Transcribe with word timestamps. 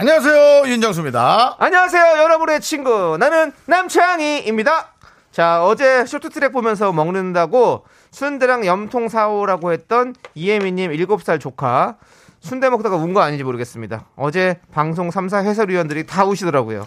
안녕하세요 0.00 0.66
윤정수입니다. 0.66 1.56
안녕하세요, 1.58 2.22
여러분의 2.22 2.62
친구. 2.62 3.18
나는 3.20 3.52
남창희입니다. 3.66 4.94
자, 5.30 5.62
어제 5.62 6.06
쇼트트랙 6.06 6.52
보면서 6.52 6.90
먹는다고 6.90 7.84
순대랑 8.10 8.64
염통 8.64 9.10
사오라고 9.10 9.72
했던 9.72 10.14
이혜미님 10.34 10.90
7살 10.92 11.38
조카. 11.38 11.98
순대 12.40 12.70
먹다가 12.70 12.96
운 12.96 13.12
거 13.12 13.20
아닌지 13.20 13.44
모르겠습니다. 13.44 14.06
어제 14.16 14.58
방송 14.72 15.10
3사 15.10 15.44
해설위원들이 15.44 16.06
다 16.06 16.24
우시더라고요. 16.24 16.86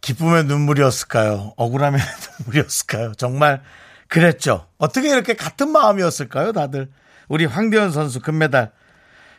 기쁨의 0.00 0.44
눈물이었을까요? 0.44 1.52
억울함의 1.58 2.00
눈물이었을까요? 2.40 3.12
정말 3.18 3.60
그랬죠. 4.08 4.66
어떻게 4.78 5.10
이렇게 5.10 5.34
같은 5.34 5.68
마음이었을까요, 5.68 6.52
다들? 6.52 6.88
우리 7.28 7.44
황대현 7.44 7.92
선수 7.92 8.20
금메달 8.22 8.72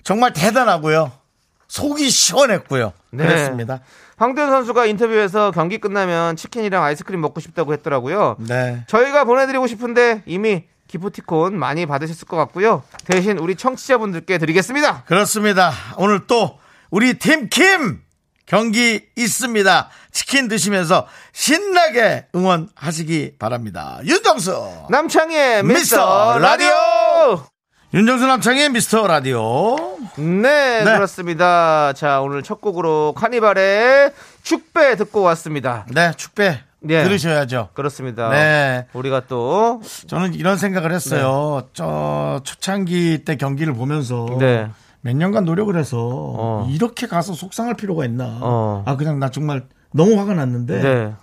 정말 0.03 0.33
대단하고요. 0.33 1.22
속이 1.67 2.09
시원했고요. 2.09 2.93
네. 3.11 3.25
그랬습니다. 3.25 3.81
황대현 4.17 4.49
선수가 4.49 4.85
인터뷰에서 4.85 5.51
경기 5.51 5.79
끝나면 5.79 6.35
치킨이랑 6.35 6.83
아이스크림 6.83 7.19
먹고 7.21 7.39
싶다고 7.39 7.73
했더라고요. 7.73 8.37
네. 8.39 8.83
저희가 8.87 9.23
보내드리고 9.23 9.67
싶은데 9.67 10.23
이미 10.25 10.65
기프티콘 10.87 11.57
많이 11.57 11.85
받으셨을 11.85 12.27
것 12.27 12.37
같고요. 12.37 12.83
대신 13.05 13.37
우리 13.39 13.55
청취자분들께 13.55 14.37
드리겠습니다. 14.37 15.03
그렇습니다. 15.05 15.73
오늘 15.97 16.27
또 16.27 16.59
우리 16.91 17.17
팀킴 17.17 18.01
경기 18.45 19.07
있습니다. 19.15 19.89
치킨 20.11 20.47
드시면서 20.47 21.07
신나게 21.31 22.27
응원하시기 22.35 23.37
바랍니다. 23.39 23.99
윤정수 24.05 24.87
남창희의 24.89 25.63
미스터 25.63 26.37
미스터 26.37 26.39
라디오! 26.39 27.52
윤정수 27.93 28.25
남창의 28.25 28.69
미스터 28.69 29.05
라디오. 29.05 29.75
네, 30.17 30.83
네. 30.83 30.83
그렇습니다. 30.83 31.93
자, 31.93 32.21
오늘 32.21 32.41
첫 32.41 32.59
곡으로 32.59 33.13
카니발의 33.15 34.13
축배 34.41 34.95
듣고 34.95 35.21
왔습니다. 35.21 35.85
네, 35.91 36.11
축배 36.17 36.59
네. 36.79 37.03
들으셔야죠. 37.03 37.69
그렇습니다. 37.75 38.29
네. 38.29 38.87
우리가 38.93 39.27
또, 39.27 39.83
저는 40.07 40.33
이런 40.33 40.57
생각을 40.57 40.91
했어요. 40.91 41.67
저 41.73 42.41
초창기 42.43 43.25
때 43.25 43.35
경기를 43.35 43.75
보면서 43.75 44.25
네. 44.39 44.71
몇 45.01 45.15
년간 45.15 45.45
노력을 45.45 45.77
해서 45.77 45.97
어. 45.99 46.67
이렇게 46.71 47.05
가서 47.05 47.33
속상할 47.33 47.75
필요가 47.75 48.05
있나. 48.05 48.39
어. 48.41 48.83
아 48.87 48.95
그냥 48.95 49.19
나 49.19 49.29
정말 49.29 49.65
너무 49.91 50.17
화가 50.17 50.33
났는데 50.33 50.81
네. 50.81 51.13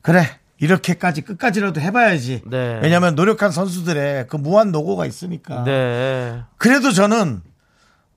그래 0.00 0.24
이렇게까지 0.58 1.22
끝까지라도 1.22 1.80
해봐야지. 1.80 2.42
네. 2.46 2.80
왜냐하면 2.82 3.14
노력한 3.14 3.50
선수들의 3.50 4.26
그 4.28 4.36
무한 4.36 4.72
노고가 4.72 5.06
있으니까. 5.06 5.64
네. 5.64 6.42
그래도 6.56 6.92
저는 6.92 7.42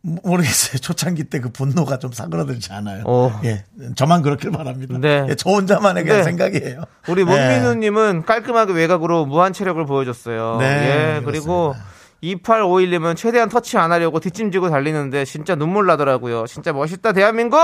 모르겠어요. 0.01 0.79
초창기 0.81 1.25
때 1.25 1.39
그 1.41 1.49
분노가 1.51 1.99
좀 1.99 2.11
사그라들지 2.13 2.71
않아요. 2.71 3.03
어. 3.05 3.39
예, 3.43 3.65
저만 3.95 4.21
그렇길 4.21 4.51
바랍니다. 4.51 4.97
네. 4.99 5.25
예, 5.29 5.35
저 5.35 5.49
혼자만의 5.49 6.03
그냥 6.03 6.19
네. 6.19 6.23
생각이에요. 6.23 6.83
우리 7.09 7.21
예. 7.21 7.25
문민우님은 7.25 8.23
깔끔하게 8.25 8.73
외곽으로 8.73 9.25
무한 9.25 9.51
체력을 9.51 9.85
보여줬어요. 9.85 10.57
네, 10.59 11.17
예, 11.17 11.21
그리고 11.25 11.75
2851님은 12.23 13.15
최대한 13.17 13.49
터치 13.49 13.77
안 13.77 13.91
하려고 13.91 14.19
뒷짐지고 14.19 14.69
달리는데 14.69 15.25
진짜 15.25 15.55
눈물 15.55 15.85
나더라고요. 15.87 16.45
진짜 16.47 16.71
멋있다, 16.73 17.11
대한민국! 17.13 17.59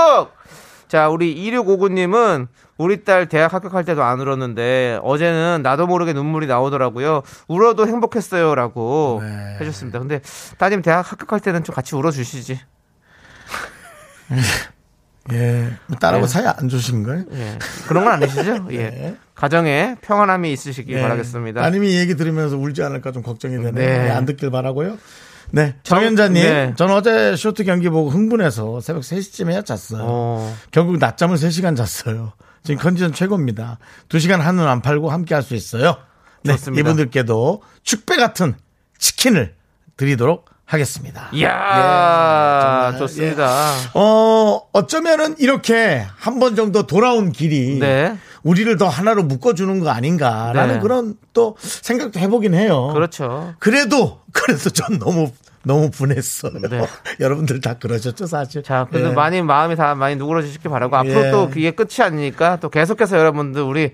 자, 0.88 1.08
우리 1.08 1.34
2659님은 1.34 2.48
우리 2.78 3.04
딸 3.04 3.26
대학 3.28 3.54
합격할 3.54 3.84
때도 3.84 4.02
안 4.02 4.20
울었는데 4.20 5.00
어제는 5.02 5.60
나도 5.62 5.86
모르게 5.86 6.12
눈물이 6.12 6.46
나오더라고요. 6.46 7.22
울어도 7.48 7.86
행복했어요. 7.86 8.54
라고 8.54 9.20
네. 9.22 9.56
해줬습니다. 9.60 9.98
근데 9.98 10.20
따님 10.58 10.82
대학 10.82 11.10
합격할 11.10 11.40
때는 11.40 11.64
좀 11.64 11.74
같이 11.74 11.96
울어주시지. 11.96 12.60
예, 15.32 15.72
딸하고 15.98 16.26
네. 16.26 16.32
사이 16.32 16.46
안 16.46 16.68
좋으신 16.68 17.02
거예요? 17.02 17.24
예. 17.32 17.58
그런 17.88 18.04
건 18.04 18.12
아니시죠? 18.12 18.66
예. 18.70 18.90
네. 18.90 19.16
가정에 19.34 19.96
평안함이 20.00 20.52
있으시길 20.52 20.96
예. 20.96 21.02
바라겠습니다. 21.02 21.62
따님이 21.62 21.92
이 21.92 21.98
얘기 21.98 22.14
들으면서 22.14 22.56
울지 22.56 22.82
않을까 22.84 23.10
좀 23.10 23.22
걱정이 23.22 23.56
되네요. 23.56 23.72
네. 23.72 24.04
네, 24.04 24.10
안 24.10 24.24
듣길 24.24 24.50
바라고요. 24.50 24.98
네. 25.52 25.76
정현자님, 25.82 26.42
네. 26.42 26.74
전 26.76 26.90
어제 26.90 27.36
쇼트 27.36 27.64
경기 27.64 27.88
보고 27.88 28.10
흥분해서 28.10 28.80
새벽 28.80 29.02
3시쯤에야 29.02 29.64
잤어요. 29.64 30.02
어. 30.04 30.56
결국 30.70 30.98
낮잠을 30.98 31.36
3시간 31.36 31.76
잤어요. 31.76 32.32
지금 32.62 32.80
컨디션 32.80 33.12
최고입니다. 33.12 33.78
2시간 34.08 34.38
한눈 34.38 34.66
안 34.66 34.82
팔고 34.82 35.10
함께 35.10 35.34
할 35.34 35.42
수 35.42 35.54
있어요. 35.54 35.96
네. 36.42 36.52
좋습니다. 36.52 36.80
이분들께도 36.80 37.62
축배 37.82 38.16
같은 38.16 38.54
치킨을 38.98 39.54
드리도록 39.96 40.46
하겠습니다. 40.66 41.28
이야, 41.32 41.48
예, 41.48 42.60
정말, 42.92 42.98
좋습니다. 42.98 43.70
어, 43.94 44.60
어쩌면은 44.72 45.36
이렇게 45.38 46.04
한 46.18 46.40
번 46.40 46.54
정도 46.56 46.86
돌아온 46.86 47.30
길이 47.32 47.78
네. 47.78 48.16
우리를 48.42 48.76
더 48.76 48.88
하나로 48.88 49.22
묶어주는 49.22 49.80
거 49.80 49.90
아닌가라는 49.90 50.74
네. 50.74 50.80
그런 50.80 51.14
또 51.32 51.56
생각도 51.60 52.18
해보긴 52.20 52.52
해요. 52.54 52.90
그렇죠. 52.92 53.54
그래도, 53.60 54.20
그래도 54.32 54.68
전 54.70 54.98
너무, 54.98 55.30
너무 55.64 55.90
분했어요. 55.90 56.52
네. 56.68 56.86
여러분들 57.20 57.60
다 57.60 57.74
그러셨죠, 57.74 58.26
사실. 58.26 58.62
자, 58.62 58.86
그래도 58.90 59.10
예. 59.10 59.12
많이 59.12 59.40
마음이 59.42 59.76
다 59.76 59.94
많이 59.94 60.16
누그러지시길 60.16 60.70
바라고 60.70 60.96
앞으로 60.96 61.26
예. 61.26 61.30
또 61.30 61.48
그게 61.48 61.70
끝이 61.70 62.02
아니니까 62.04 62.58
또 62.60 62.68
계속해서 62.70 63.16
여러분들 63.18 63.62
우리 63.62 63.92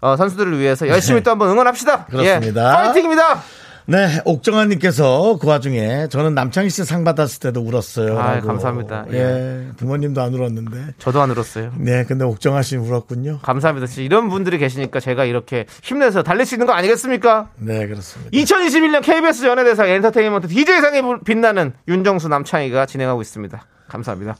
어, 0.00 0.16
선수들을 0.16 0.58
위해서 0.58 0.86
열심히 0.88 1.22
또 1.22 1.30
한번 1.32 1.50
응원합시다. 1.50 2.06
네. 2.06 2.16
그렇습니다. 2.16 2.70
예, 2.70 2.74
파이팅입니다. 2.86 3.42
네, 3.90 4.20
옥정아님께서 4.26 5.38
그 5.40 5.46
와중에 5.46 6.08
저는 6.10 6.34
남창희 6.34 6.68
씨 6.68 6.84
상 6.84 7.04
받았을 7.04 7.40
때도 7.40 7.62
울었어요. 7.62 8.18
아. 8.18 8.38
감사합니다. 8.40 9.06
예. 9.12 9.68
부모님도 9.78 10.20
안 10.20 10.34
울었는데. 10.34 10.94
저도 10.98 11.22
안 11.22 11.30
울었어요. 11.30 11.72
네, 11.78 12.04
근데 12.04 12.22
옥정아 12.26 12.60
씨는 12.60 12.84
울었군요. 12.84 13.38
감사합니다. 13.40 13.86
진짜 13.86 14.02
이런 14.02 14.28
분들이 14.28 14.58
계시니까 14.58 15.00
제가 15.00 15.24
이렇게 15.24 15.64
힘내서 15.82 16.22
달릴 16.22 16.44
수 16.44 16.54
있는 16.54 16.66
거 16.66 16.74
아니겠습니까? 16.74 17.48
네, 17.56 17.86
그렇습니다. 17.86 18.30
2021년 18.30 19.02
KBS 19.02 19.46
연예대상 19.46 19.88
엔터테인먼트 19.88 20.48
DJ상에 20.48 21.00
빛나는 21.24 21.72
윤정수 21.88 22.28
남창희가 22.28 22.84
진행하고 22.84 23.22
있습니다. 23.22 23.64
감사합니다. 23.88 24.36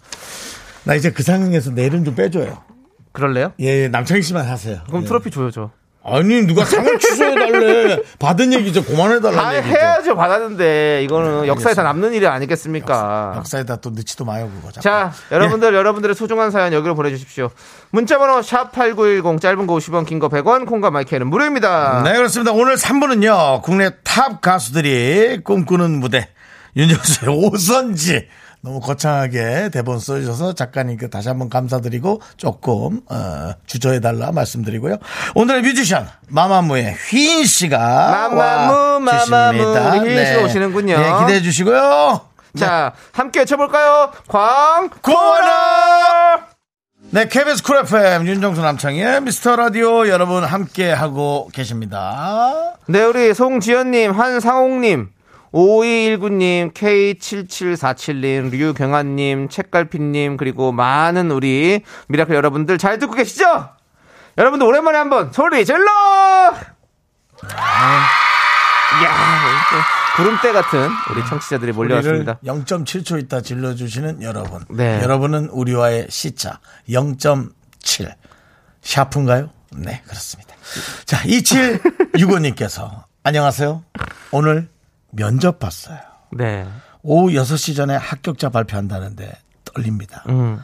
나 0.85 0.95
이제 0.95 1.11
그 1.11 1.23
상황에서 1.23 1.71
내 1.71 1.87
이름 1.87 2.05
좀 2.05 2.15
빼줘요. 2.15 2.63
그럴래요? 3.13 3.53
예, 3.61 3.89
남창희 3.89 4.21
씨만 4.21 4.45
하세요. 4.47 4.81
그럼 4.89 5.05
예. 5.05 5.07
트로피 5.07 5.31
줘요, 5.31 5.51
저. 5.51 5.71
아니, 6.13 6.47
누가 6.47 6.65
상을 6.65 6.99
취소해달래. 6.99 8.01
받은 8.19 8.53
얘기 8.53 8.71
이제 8.71 8.81
다 8.81 8.87
그만해달라는 8.89 9.59
얘기죠. 9.59 9.75
해야죠, 9.77 10.17
받았는데. 10.17 11.03
이거는 11.05 11.47
역사에 11.47 11.75
다 11.75 11.83
남는 11.83 12.13
일이 12.15 12.27
아니겠습니까? 12.27 13.35
역사에다 13.37 13.77
또 13.77 13.91
넣지도 13.91 14.25
마요, 14.25 14.51
그거. 14.55 14.71
자꾸. 14.73 14.81
자, 14.83 15.13
여러분들, 15.31 15.75
여러분들의 15.75 16.15
소중한 16.15 16.51
사연 16.51 16.73
여기로 16.73 16.95
보내주십시오. 16.95 17.51
문자번호 17.91 18.43
샵 18.43 18.73
8910, 18.73 19.41
짧은 19.41 19.67
거 19.67 19.75
50원, 19.75 20.07
긴 20.07 20.19
거 20.19 20.29
100원, 20.29 20.67
콩과 20.67 20.91
마이크는 20.91 21.27
무료입니다. 21.29 22.03
네, 22.05 22.13
그렇습니다. 22.15 22.53
오늘 22.53 22.75
3부는요, 22.77 23.63
국내 23.63 23.91
탑 24.05 24.41
가수들이 24.41 25.41
꿈꾸는 25.45 26.01
무대, 26.01 26.29
윤정수의 26.77 27.35
오선지. 27.37 28.27
너무 28.61 28.81
거창하게 28.81 29.71
대본 29.73 30.01
써주셔서 30.01 30.55
작가님께 30.55 31.09
다시 31.11 31.29
한번 31.29 31.49
감사드리고 31.49 32.21
조금 32.37 33.01
어, 33.09 33.53
자제해달라 33.67 34.33
말씀드리고요. 34.33 34.97
오늘의 35.35 35.63
뮤지션 35.63 36.09
마마무의 36.29 36.95
휘인 37.09 37.45
씨가 37.45 37.79
마마무, 37.79 38.39
와 38.39 38.99
마마무, 38.99 40.05
휘인 40.05 40.27
씨가 40.27 40.43
오시는군요. 40.45 40.99
네, 40.99 41.19
기대해 41.21 41.41
주시고요. 41.41 42.21
자, 42.57 42.93
함께 43.13 43.45
쳐볼까요? 43.45 44.11
광, 44.27 44.89
코너! 45.03 46.41
네, 47.11 47.27
KBS 47.29 47.63
Cool 47.63 47.79
FM 47.79 48.27
윤정수 48.27 48.61
남창희의 48.61 49.23
미스터 49.23 49.57
라디오 49.57 50.09
여러분 50.09 50.45
함께 50.45 50.91
하고 50.91 51.49
계십니다. 51.53 52.75
네, 52.87 53.05
우리 53.05 53.33
송지연님, 53.33 54.11
한상옥님, 54.11 55.09
5219님, 55.53 56.73
K7747님, 56.75 58.51
류경아님, 58.51 59.49
책갈피님, 59.49 60.37
그리고 60.37 60.73
많은 60.73 61.31
우리 61.31 61.83
미라클 62.09 62.35
여러분들 62.35 62.79
잘 62.79 62.99
듣고 62.99 63.15
계시죠? 63.15 63.71
여러분들 64.37 64.67
오랜만에 64.67 64.99
한번 64.99 65.33
소리 65.33 65.65
질러! 65.65 65.85
이야, 69.01 69.11
이렇게 69.49 69.85
구름떼 70.17 70.53
같은 70.53 70.89
우리 71.11 71.25
청취자들이 71.27 71.73
몰려왔습니다. 71.73 72.39
0.7초 72.45 73.21
있다 73.23 73.41
질러주시는 73.41 74.23
여러분. 74.23 74.65
네. 74.71 75.01
여러분은 75.03 75.49
우리와의 75.51 76.07
시차 76.09 76.61
0.7. 76.89 78.13
샤프인가요? 78.83 79.51
네, 79.73 80.03
그렇습니다. 80.07 80.55
자, 81.05 81.19
2765님께서 81.19 83.05
안녕하세요. 83.23 83.85
오늘 84.31 84.69
면접 85.11 85.59
봤어요. 85.59 85.99
네. 86.33 86.67
오후 87.03 87.31
6시 87.33 87.77
전에 87.77 87.97
합격자 87.97 88.51
발표한다는데 88.51 89.33
떨립니다. 89.65 90.25
음. 90.29 90.63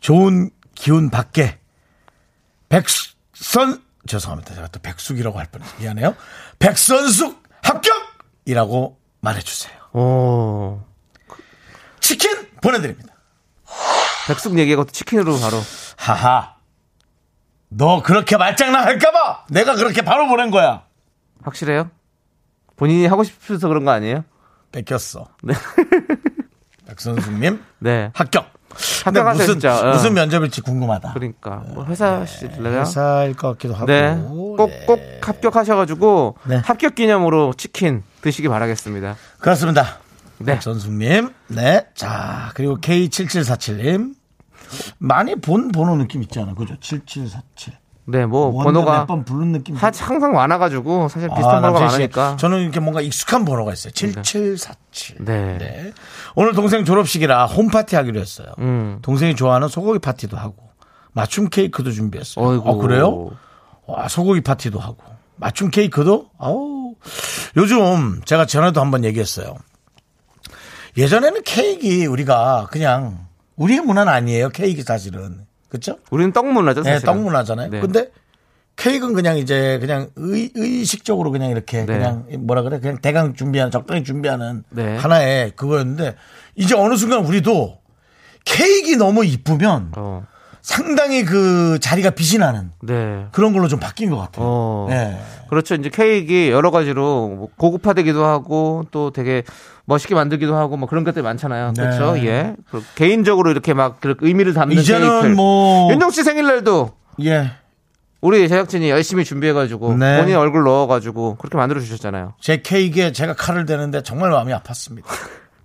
좋은 0.00 0.50
기운 0.74 1.10
밖에 1.10 1.58
백선 2.68 3.82
죄송합니다. 4.06 4.54
제가 4.54 4.68
또 4.68 4.80
백숙이라고 4.80 5.38
할 5.38 5.46
뻔했어요. 5.46 5.78
미안해요. 5.80 6.14
백선숙 6.58 7.42
합격이라고 7.62 8.98
말해주세요. 9.20 9.78
오. 9.92 10.82
치킨 12.00 12.48
보내드립니다. 12.62 13.14
백숙 14.28 14.58
얘기하고 14.58 14.84
또 14.84 14.92
치킨으로 14.92 15.38
바로. 15.38 15.60
하하. 15.96 16.56
너 17.70 18.02
그렇게 18.02 18.36
말장난 18.36 18.84
할까봐 18.84 19.46
내가 19.50 19.74
그렇게 19.74 20.02
바로 20.02 20.26
보낸 20.28 20.50
거야. 20.50 20.84
확실해요? 21.42 21.90
본인이 22.78 23.06
하고 23.06 23.24
싶어서 23.24 23.68
그런 23.68 23.84
거 23.84 23.90
아니에요? 23.90 24.24
뺏겼어. 24.72 25.26
네. 25.42 25.52
백선숙님 26.86 27.60
네. 27.80 28.10
합격. 28.14 28.50
근데 29.04 29.20
합격하세요, 29.20 29.32
무슨 29.34 29.54
진짜. 29.54 29.80
어. 29.80 29.92
무슨 29.92 30.14
면접일지 30.14 30.60
궁금하다. 30.60 31.12
그러니까. 31.12 31.64
뭐 31.68 31.84
회사실래요? 31.84 32.80
회사일 32.80 33.34
것 33.34 33.48
같기도 33.52 33.74
하고. 33.74 33.86
네. 33.86 34.14
꼭, 34.16 34.70
예. 34.70 34.84
꼭 34.86 35.00
합격하셔가지고 35.20 36.36
네. 36.44 36.56
합격 36.64 36.94
기념으로 36.94 37.54
치킨 37.54 38.04
드시기 38.20 38.48
바라겠습니다. 38.48 39.16
그렇습니다. 39.40 39.98
네. 40.38 40.54
백선숙님. 40.54 41.32
네. 41.48 41.86
자, 41.94 42.52
그리고 42.54 42.78
K7747님. 42.78 44.14
많이 44.98 45.34
본 45.34 45.72
번호 45.72 45.96
느낌 45.96 46.22
있지 46.22 46.38
않아? 46.40 46.54
그죠? 46.54 46.76
7747. 46.80 47.77
네, 48.10 48.24
뭐, 48.24 48.50
번호가 48.62 49.00
몇번 49.00 49.24
부른 49.26 49.52
느낌. 49.52 49.74
하- 49.76 49.92
항상 49.94 50.32
많아가지고 50.32 51.08
사실 51.08 51.28
비슷한 51.28 51.56
아, 51.56 51.60
번호가 51.60 51.80
많으니까. 51.86 52.36
저는 52.36 52.60
이렇게 52.62 52.80
뭔가 52.80 53.02
익숙한 53.02 53.44
번호가 53.44 53.74
있어요. 53.74 53.92
7747. 53.92 55.16
네. 55.26 55.58
네. 55.58 55.92
오늘 56.34 56.54
동생 56.54 56.86
졸업식이라 56.86 57.44
홈파티 57.46 57.96
하기로 57.96 58.18
했어요. 58.18 58.48
음. 58.60 58.98
동생이 59.02 59.36
좋아하는 59.36 59.68
소고기 59.68 59.98
파티도 59.98 60.38
하고 60.38 60.56
맞춤 61.12 61.50
케이크도 61.50 61.90
준비했어요. 61.92 62.42
어이구. 62.44 62.68
어, 62.70 62.76
그래요? 62.76 63.30
와, 63.86 64.08
소고기 64.08 64.40
파티도 64.40 64.78
하고 64.78 64.96
맞춤 65.36 65.70
케이크도? 65.70 66.30
아우. 66.38 66.94
요즘 67.58 68.22
제가 68.24 68.46
전에도 68.46 68.80
한번 68.80 69.04
얘기했어요. 69.04 69.54
예전에는 70.96 71.42
케이크 71.44 72.06
우리가 72.10 72.68
그냥 72.70 73.26
우리의 73.56 73.80
문화는 73.80 74.10
아니에요. 74.12 74.48
케이크 74.48 74.82
사실은. 74.82 75.46
그렇죠? 75.68 75.98
우리는 76.10 76.32
떡 76.32 76.46
문화죠, 76.50 76.82
네. 76.82 76.98
떡 77.00 77.20
문화잖아요. 77.20 77.70
네. 77.70 77.80
근데 77.80 78.10
케이크는 78.76 79.12
그냥 79.12 79.36
이제 79.38 79.78
그냥 79.80 80.08
의, 80.16 80.50
의식적으로 80.54 81.30
그냥 81.30 81.50
이렇게 81.50 81.78
네. 81.80 81.86
그냥 81.86 82.26
뭐라 82.38 82.62
그래 82.62 82.78
그냥 82.78 82.98
대강 82.98 83.34
준비하는 83.34 83.70
적당히 83.70 84.04
준비하는 84.04 84.62
네. 84.70 84.96
하나의 84.96 85.50
그거였는데 85.56 86.14
이제 86.54 86.74
어느 86.76 86.94
순간 86.94 87.24
우리도 87.24 87.78
케이크 88.44 88.90
너무 88.96 89.24
이쁘면 89.24 89.92
어. 89.96 90.26
상당히 90.68 91.24
그 91.24 91.78
자리가 91.80 92.10
빛이 92.10 92.38
나는 92.38 92.72
네. 92.82 93.24
그런 93.32 93.54
걸로 93.54 93.68
좀 93.68 93.80
바뀐 93.80 94.10
것 94.10 94.18
같아요. 94.18 94.44
어. 94.46 94.86
네. 94.90 95.18
그렇죠. 95.48 95.74
이제 95.74 95.88
케이크 95.88 96.50
여러 96.50 96.70
가지로 96.70 97.28
뭐 97.28 97.48
고급화되기도 97.56 98.22
하고 98.26 98.84
또 98.90 99.10
되게 99.10 99.44
멋있게 99.86 100.14
만들기도 100.14 100.54
하고 100.54 100.76
뭐 100.76 100.86
그런 100.86 101.04
것들이 101.04 101.22
많잖아요. 101.22 101.72
네. 101.74 101.82
그렇죠. 101.82 102.18
예. 102.18 102.54
그 102.70 102.84
개인적으로 102.96 103.50
이렇게 103.50 103.72
막그 103.72 104.16
의미를 104.20 104.52
담는 104.52 104.76
이제는 104.76 105.08
케이크를. 105.08 105.34
뭐- 105.36 105.90
윤정 105.90 106.10
씨 106.10 106.22
생일날도 106.22 106.90
예. 107.24 107.50
우리 108.20 108.46
제작진이 108.46 108.90
열심히 108.90 109.24
준비해가지고 109.24 109.94
네. 109.96 110.20
본인 110.20 110.36
얼굴 110.36 110.64
넣어가지고 110.64 111.36
그렇게 111.36 111.56
만들어 111.56 111.80
주셨잖아요. 111.80 112.34
제 112.42 112.60
케이크에 112.60 113.12
제가 113.12 113.32
칼을 113.32 113.64
대는데 113.64 114.02
정말 114.02 114.28
마음이 114.32 114.52
아팠습니다. 114.52 115.04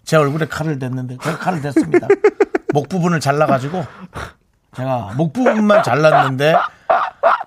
제 0.06 0.16
얼굴에 0.16 0.46
칼을 0.48 0.80
댔는데 0.80 1.18
제가 1.22 1.40
칼을 1.40 1.62
댔습니다. 1.62 2.08
목 2.74 2.88
부분을 2.88 3.20
잘라가지고 3.20 3.84
제가 4.76 5.12
목 5.18 5.34
부분만 5.34 5.84
잘랐는데 5.84 6.56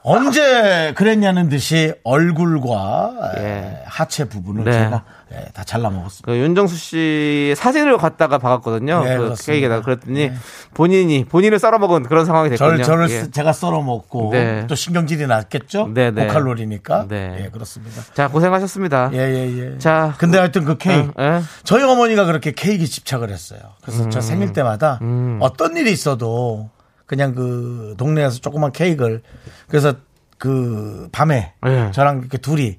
언제 0.02 0.92
그랬냐는 0.96 1.48
듯이 1.48 1.92
얼굴과 2.04 3.32
예. 3.38 3.82
하체 3.86 4.24
부분을 4.28 4.64
네. 4.64 4.72
제가 4.72 5.02
예, 5.32 5.46
다 5.52 5.64
잘라 5.64 5.90
먹었습니다. 5.90 6.24
그 6.24 6.38
윤정수 6.38 6.76
씨 6.76 7.54
사진을 7.56 7.98
갖다가 7.98 8.38
박았거든요. 8.38 9.02
네, 9.02 9.16
그. 9.16 9.34
케이크에다가 9.44 9.82
그랬더니 9.82 10.30
본인이 10.74 11.24
본인을 11.24 11.58
썰어 11.58 11.78
먹은 11.78 12.04
그런 12.04 12.24
상황이 12.24 12.48
됐거든요. 12.50 12.84
저를, 12.84 12.84
저를 12.84 13.10
예. 13.10 13.20
쓰- 13.24 13.30
제가 13.32 13.52
썰어 13.52 13.82
먹고 13.82 14.30
네. 14.32 14.64
또 14.68 14.76
신경질이 14.76 15.26
났겠죠? 15.26 15.88
네, 15.92 16.12
네. 16.12 16.26
고칼로리니까. 16.28 17.06
네. 17.08 17.44
예, 17.44 17.48
그렇습니다. 17.50 18.02
자 18.14 18.28
고생하셨습니다. 18.28 19.10
예, 19.14 19.18
예, 19.18 19.72
예. 19.74 19.78
자, 19.78 20.14
근데 20.18 20.38
하여튼 20.38 20.64
그 20.64 20.78
케이크. 20.78 21.10
어, 21.16 21.22
예? 21.22 21.42
저희 21.64 21.82
어머니가 21.82 22.24
그렇게 22.26 22.52
케이크 22.52 22.86
집착을 22.86 23.30
했어요. 23.30 23.60
그래서 23.82 24.04
음. 24.04 24.10
저 24.10 24.20
생일 24.20 24.52
때마다 24.52 25.00
어떤 25.40 25.76
일이 25.76 25.90
있어도 25.90 26.70
그냥 27.06 27.34
그 27.34 27.94
동네에서 27.98 28.40
조그만 28.40 28.72
케이크를 28.72 29.22
그래서 29.68 29.94
그 30.38 31.08
밤에 31.12 31.54
예. 31.66 31.90
저랑 31.92 32.18
이렇게 32.18 32.38
둘이 32.38 32.78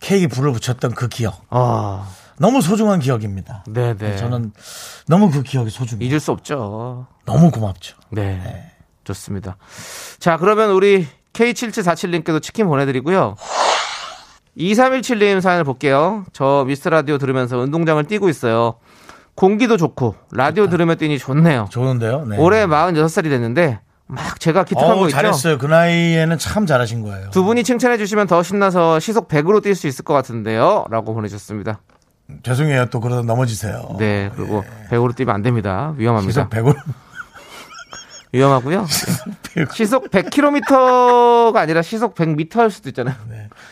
케이크 0.00 0.28
불을 0.28 0.52
붙였던 0.52 0.92
그 0.92 1.08
기억. 1.08 1.44
아, 1.50 2.08
너무 2.38 2.62
소중한 2.62 3.00
기억입니다. 3.00 3.64
네네. 3.68 4.16
저는 4.16 4.52
너무 5.06 5.30
그 5.30 5.42
기억이 5.42 5.70
소중해요. 5.70 6.08
잊을 6.08 6.20
수 6.20 6.32
없죠. 6.32 7.06
너무 7.24 7.50
고맙죠. 7.50 7.96
네. 8.10 8.72
좋습니다. 9.04 9.56
자, 10.18 10.36
그러면 10.36 10.70
우리 10.70 11.06
K7747님께도 11.32 12.42
치킨 12.42 12.66
보내드리고요. 12.66 13.36
2317님 14.56 15.40
사연을 15.40 15.64
볼게요. 15.64 16.24
저 16.32 16.64
미스터 16.66 16.90
라디오 16.90 17.18
들으면서 17.18 17.58
운동장을 17.58 18.02
뛰고 18.04 18.28
있어요. 18.28 18.78
공기도 19.40 19.78
좋고, 19.78 20.16
라디오 20.32 20.68
들으며 20.68 20.96
뛰니 20.96 21.18
좋네요. 21.18 21.68
좋은데요. 21.70 22.26
네. 22.26 22.36
올해 22.36 22.66
46살이 22.66 23.30
됐는데, 23.30 23.80
막 24.06 24.38
제가 24.38 24.64
기특한 24.64 24.90
어우, 24.90 25.00
거 25.00 25.06
있죠? 25.06 25.16
잘했어요. 25.16 25.56
그 25.56 25.64
나이에는 25.64 26.36
참 26.36 26.66
잘하신 26.66 27.00
거예요. 27.00 27.30
두 27.30 27.42
분이 27.44 27.64
칭찬해 27.64 27.96
주시면 27.96 28.26
더 28.26 28.42
신나서 28.42 29.00
시속 29.00 29.28
100으로 29.28 29.64
뛸 29.64 29.74
수 29.74 29.86
있을 29.86 30.04
것 30.04 30.12
같은데요. 30.12 30.84
라고 30.90 31.14
보내주셨습니다. 31.14 31.80
죄송해요. 32.42 32.90
또 32.90 33.00
그러다 33.00 33.22
넘어지세요. 33.22 33.96
네, 33.98 34.30
그리고 34.36 34.62
100으로 34.90 35.16
뛰면 35.16 35.34
안 35.34 35.40
됩니다. 35.40 35.94
위험합니다. 35.96 36.32
시속 36.32 36.50
100으로. 36.50 36.76
위험하고요. 38.34 38.86
시속 39.72 40.10
100km가 40.10 41.56
아니라 41.56 41.80
시속 41.80 42.14
100m일 42.14 42.70
수도 42.70 42.90
있잖아요. 42.90 43.16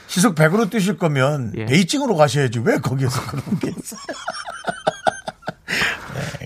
시속 0.06 0.34
100으로 0.34 0.70
뛰실 0.70 0.96
거면 0.96 1.52
예. 1.58 1.66
베이징으로 1.66 2.16
가셔야지. 2.16 2.60
왜 2.60 2.78
거기에서 2.78 3.20
그런 3.26 3.58
게 3.58 3.68
있어요? 3.68 4.00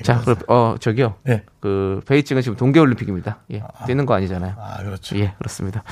자, 0.03 0.21
그럼 0.21 0.37
어 0.49 0.75
저기요. 0.81 1.15
네. 1.25 1.45
그 1.61 2.01
베이징은 2.07 2.43
지금 2.43 2.57
동계올림픽입니다. 2.57 3.39
예, 3.53 3.63
뛰는 3.87 4.07
거 4.07 4.15
아니잖아요. 4.15 4.55
아, 4.59 4.83
그렇죠. 4.83 5.17
예, 5.19 5.35
그렇습니다. 5.39 5.83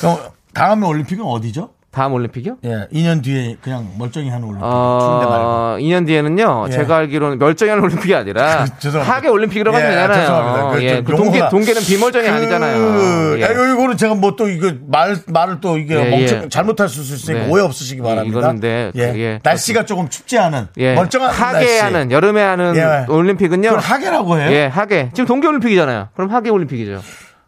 그럼 0.00 0.18
다음에 0.54 0.86
올림픽은 0.86 1.24
어디죠? 1.24 1.70
다음 1.92 2.12
올림픽이요? 2.12 2.58
예, 2.64 2.86
2년 2.92 3.22
뒤에 3.22 3.56
그냥 3.60 3.90
멀쩡히 3.98 4.28
하는 4.28 4.44
올림픽. 4.46 4.64
어, 4.64 5.76
2년 5.80 6.06
뒤에는요. 6.06 6.66
예. 6.68 6.72
제가 6.72 6.96
알기로는 6.98 7.38
멀쩡한 7.38 7.80
올림픽이 7.80 8.14
아니라 8.14 8.64
죄송합니다. 8.78 9.16
하계 9.16 9.28
올림픽이라고 9.28 9.76
하면 9.76 9.90
예, 9.90 9.96
되잖아요. 9.96 10.20
죄송합니다. 10.20 10.70
그 10.70 10.82
예, 10.84 10.94
좀그 11.02 11.16
동계 11.16 11.48
동계는 11.48 11.82
비멀쩡이 11.82 12.24
그, 12.26 12.30
아니잖아요. 12.30 13.38
예. 13.40 13.44
아, 13.44 13.50
이거는 13.50 13.96
제가 13.96 14.14
뭐 14.14 14.30
또 14.36 14.48
이거 14.48 14.72
말 14.86 15.16
말을 15.26 15.60
또 15.60 15.76
이게 15.76 15.96
예, 15.96 16.10
멍청 16.10 16.44
예. 16.44 16.48
잘못할 16.48 16.88
수 16.88 17.00
있으니까 17.00 17.44
네. 17.46 17.50
오해 17.50 17.62
없으시기 17.62 18.00
바랍니다. 18.00 18.38
이거는 18.38 18.60
네, 18.60 18.92
예. 18.94 19.12
그, 19.12 19.18
예. 19.18 19.40
날씨가 19.42 19.84
조금 19.84 20.08
춥지 20.08 20.38
않은 20.38 20.68
예. 20.78 20.94
멀쩡한 20.94 21.30
하계 21.30 21.58
날씨. 21.58 21.78
하는 21.80 22.10
여름에 22.12 22.40
하는 22.40 22.76
예. 22.76 23.12
올림픽은요. 23.12 23.68
그걸 23.68 23.80
하계라고 23.80 24.38
해요? 24.38 24.50
예, 24.52 24.66
하계. 24.66 25.10
지금 25.12 25.26
동계 25.26 25.48
올림픽이잖아요. 25.48 26.08
그럼 26.14 26.30
하계 26.30 26.50
올림픽이죠. 26.50 27.02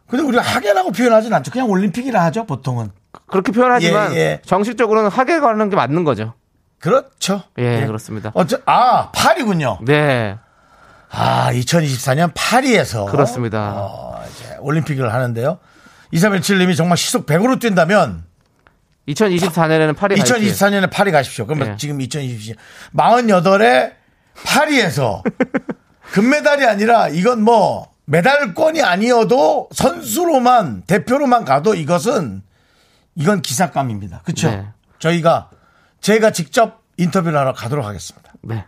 근데 0.08 0.24
우리가 0.24 0.42
하계라고 0.42 0.90
표현하진 0.92 1.32
않죠. 1.32 1.50
그냥 1.52 1.70
올림픽이라 1.70 2.22
하죠, 2.24 2.44
보통은. 2.44 2.90
그렇게 3.26 3.52
표현하지만 3.52 4.14
예, 4.14 4.16
예. 4.16 4.40
정식적으로는 4.44 5.10
하계가 5.10 5.48
하는 5.48 5.70
게 5.70 5.76
맞는 5.76 6.04
거죠. 6.04 6.34
그렇죠. 6.78 7.42
예, 7.58 7.86
그렇습니다. 7.86 8.32
어쩌, 8.34 8.58
아, 8.66 9.10
파리군요. 9.12 9.78
네, 9.82 10.36
아, 11.10 11.50
2024년 11.52 12.32
파리에서. 12.34 13.04
그렇습니다. 13.04 13.72
어, 13.76 14.22
이제 14.30 14.56
올림픽을 14.60 15.12
하는데요. 15.12 15.58
2317님이 16.12 16.76
정말 16.76 16.96
시속 16.96 17.26
100으로 17.26 17.60
뛴다면 17.60 18.24
2024년에는 19.08 19.96
파리 19.96 20.16
갈지. 20.16 20.32
2024년에 20.32 20.90
파리 20.90 21.12
가십시오. 21.12 21.46
그러면 21.46 21.68
예. 21.68 21.76
지금 21.76 21.98
2024년 21.98 22.56
48에 22.96 23.92
파리에서 24.44 25.22
금메달이 26.12 26.64
아니라 26.66 27.08
이건 27.08 27.42
뭐 27.42 27.90
메달권이 28.06 28.82
아니어도 28.82 29.68
선수로만 29.72 30.82
대표로만 30.86 31.44
가도 31.44 31.74
이것은 31.74 32.42
이건 33.14 33.42
기사감입니다. 33.42 34.20
그렇죠? 34.24 34.50
네. 34.50 34.68
저희가 34.98 35.50
제가 36.00 36.30
직접 36.32 36.82
인터뷰를 36.96 37.38
하러 37.38 37.52
가도록 37.52 37.84
하겠습니다. 37.84 38.32
네. 38.42 38.64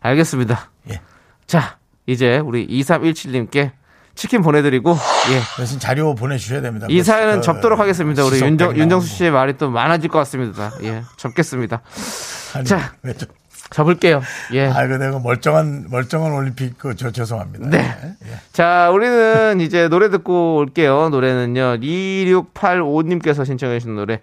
알겠습니다. 0.00 0.70
예. 0.90 1.00
자, 1.46 1.78
이제 2.06 2.38
우리 2.38 2.66
2317님께 2.66 3.72
치킨 4.14 4.42
보내드리고, 4.42 4.96
예. 5.30 5.40
대신 5.56 5.78
자료 5.78 6.14
보내주셔야 6.14 6.60
됩니다. 6.60 6.86
이 6.90 6.96
그, 6.98 7.02
사연은 7.04 7.36
그, 7.36 7.42
접도록 7.42 7.78
하겠습니다. 7.78 8.24
우리 8.24 8.40
윤정, 8.40 8.72
백 8.72 8.78
윤정수. 8.80 9.06
씨의 9.06 9.30
말이 9.30 9.56
또 9.56 9.70
많아질 9.70 10.08
것 10.10 10.18
같습니다. 10.20 10.72
예. 10.82 11.02
접겠습니다. 11.16 11.82
아니, 12.54 12.64
자. 12.64 12.94
왜 13.02 13.12
좀- 13.14 13.28
접을게요. 13.70 14.22
예. 14.54 14.66
아이고 14.66 14.96
내가 14.96 15.18
멀쩡한 15.18 15.86
멀쩡한 15.90 16.32
올림픽 16.32 16.78
그 16.78 16.94
저 16.96 17.10
죄송합니다. 17.10 17.68
네. 17.68 17.78
예. 18.24 18.34
자, 18.52 18.90
우리는 18.90 19.60
이제 19.62 19.88
노래 19.88 20.08
듣고 20.10 20.56
올게요. 20.56 21.08
노래는요. 21.10 21.76
2685님께서 21.80 23.44
신청해 23.44 23.78
주신 23.78 23.94
노래. 23.96 24.20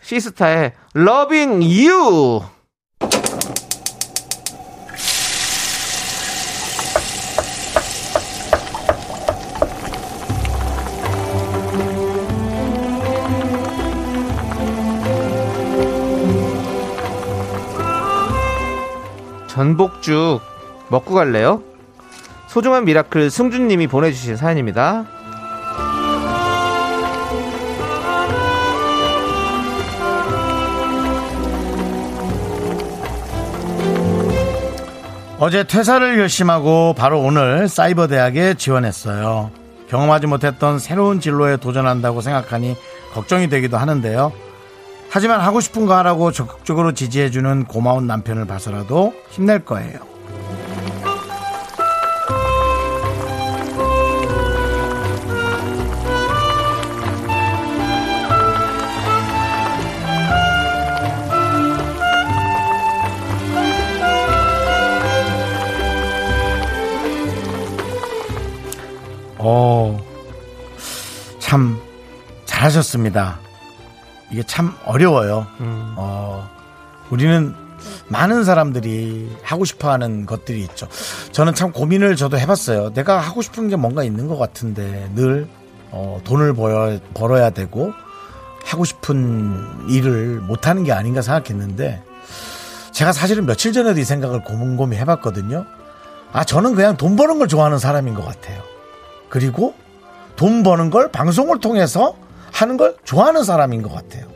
시스타의 0.00 0.72
Loving 0.96 1.88
You. 1.88 2.42
전복죽 19.54 20.40
먹고 20.88 21.14
갈래요? 21.14 21.62
소중한 22.48 22.84
미라클 22.84 23.30
승준님이 23.30 23.86
보내주신 23.86 24.36
사연입니다. 24.36 25.04
어제 35.38 35.62
퇴사를 35.62 36.16
결심하고 36.16 36.94
바로 36.94 37.20
오늘 37.20 37.68
사이버 37.68 38.08
대학에 38.08 38.54
지원했어요. 38.54 39.52
경험하지 39.88 40.26
못했던 40.26 40.80
새로운 40.80 41.20
진로에 41.20 41.58
도전한다고 41.58 42.22
생각하니 42.22 42.76
걱정이 43.12 43.48
되기도 43.48 43.76
하는데요. 43.76 44.32
하지만 45.14 45.40
하고 45.40 45.60
싶은 45.60 45.86
거 45.86 45.94
하라고 45.98 46.32
적극적으로 46.32 46.92
지지해주는 46.92 47.66
고마운 47.66 48.08
남편을 48.08 48.48
봐서라도 48.48 49.14
힘낼 49.30 49.64
거예요. 49.64 50.00
어, 69.38 69.96
참 71.38 71.78
잘하셨습니다. 72.46 73.43
이게 74.30 74.42
참 74.42 74.74
어려워요. 74.84 75.46
어, 75.96 76.48
우리는 77.10 77.54
많은 78.08 78.44
사람들이 78.44 79.36
하고 79.42 79.64
싶어 79.64 79.90
하는 79.90 80.26
것들이 80.26 80.60
있죠. 80.62 80.88
저는 81.32 81.54
참 81.54 81.72
고민을 81.72 82.16
저도 82.16 82.38
해봤어요. 82.38 82.92
내가 82.94 83.18
하고 83.18 83.42
싶은 83.42 83.68
게 83.68 83.76
뭔가 83.76 84.04
있는 84.04 84.26
것 84.28 84.36
같은데 84.38 85.10
늘 85.14 85.48
어, 85.90 86.20
돈을 86.24 86.54
벌어야, 86.54 86.98
벌어야 87.14 87.50
되고 87.50 87.92
하고 88.64 88.84
싶은 88.84 89.88
일을 89.88 90.40
못하는 90.40 90.84
게 90.84 90.92
아닌가 90.92 91.22
생각했는데 91.22 92.02
제가 92.92 93.12
사실은 93.12 93.44
며칠 93.46 93.72
전에도 93.72 94.00
이 94.00 94.04
생각을 94.04 94.42
곰곰이 94.44 94.96
해봤거든요. 94.96 95.66
아, 96.32 96.44
저는 96.44 96.74
그냥 96.74 96.96
돈 96.96 97.16
버는 97.16 97.38
걸 97.38 97.48
좋아하는 97.48 97.78
사람인 97.78 98.14
것 98.14 98.24
같아요. 98.24 98.62
그리고 99.28 99.74
돈 100.36 100.62
버는 100.62 100.90
걸 100.90 101.10
방송을 101.12 101.60
통해서 101.60 102.16
하는 102.54 102.76
걸 102.76 102.96
좋아하는 103.04 103.44
사람인 103.44 103.82
것 103.82 103.92
같아요. 103.92 104.26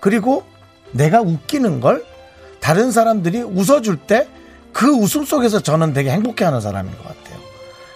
그리고 0.00 0.44
내가 0.90 1.20
웃기는 1.20 1.80
걸 1.80 2.04
다른 2.60 2.90
사람들이 2.90 3.42
웃어줄 3.42 3.96
때 4.06 4.28
그 4.72 4.90
웃음 4.90 5.24
속에서 5.24 5.60
저는 5.60 5.92
되게 5.92 6.10
행복해 6.10 6.44
하는 6.44 6.60
사람인 6.60 6.92
것 6.96 7.02
같아요. 7.02 7.38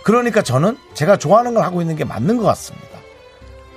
그러니까 0.05 0.43
저는 0.43 0.77
제가 0.95 1.17
좋아하는 1.17 1.55
걸 1.55 1.65
하고 1.65 1.81
있는 1.81 1.97
게 1.97 2.05
맞는 2.05 2.37
것 2.37 2.45
같습니다. 2.45 2.87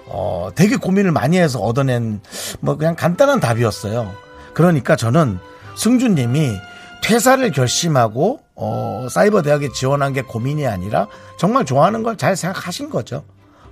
어, 0.06 0.50
되게 0.54 0.76
고민을 0.76 1.12
많이 1.12 1.38
해서 1.40 1.60
얻어낸 1.60 2.22
뭐 2.60 2.76
그냥 2.78 2.96
간단한 2.96 3.40
답이었어요. 3.40 4.14
그러니까 4.54 4.96
저는 4.96 5.40
승주님이 5.76 6.58
퇴사를 7.02 7.50
결심하고 7.52 8.42
어, 8.56 9.08
사이버 9.10 9.42
대학에 9.42 9.70
지원한 9.72 10.14
게 10.14 10.22
고민이 10.22 10.68
아니라 10.68 11.08
정말 11.38 11.66
좋아하는 11.66 12.04
걸 12.04 12.18
잘 12.18 12.36
생각하신 12.36 12.90
거죠. 12.90 13.24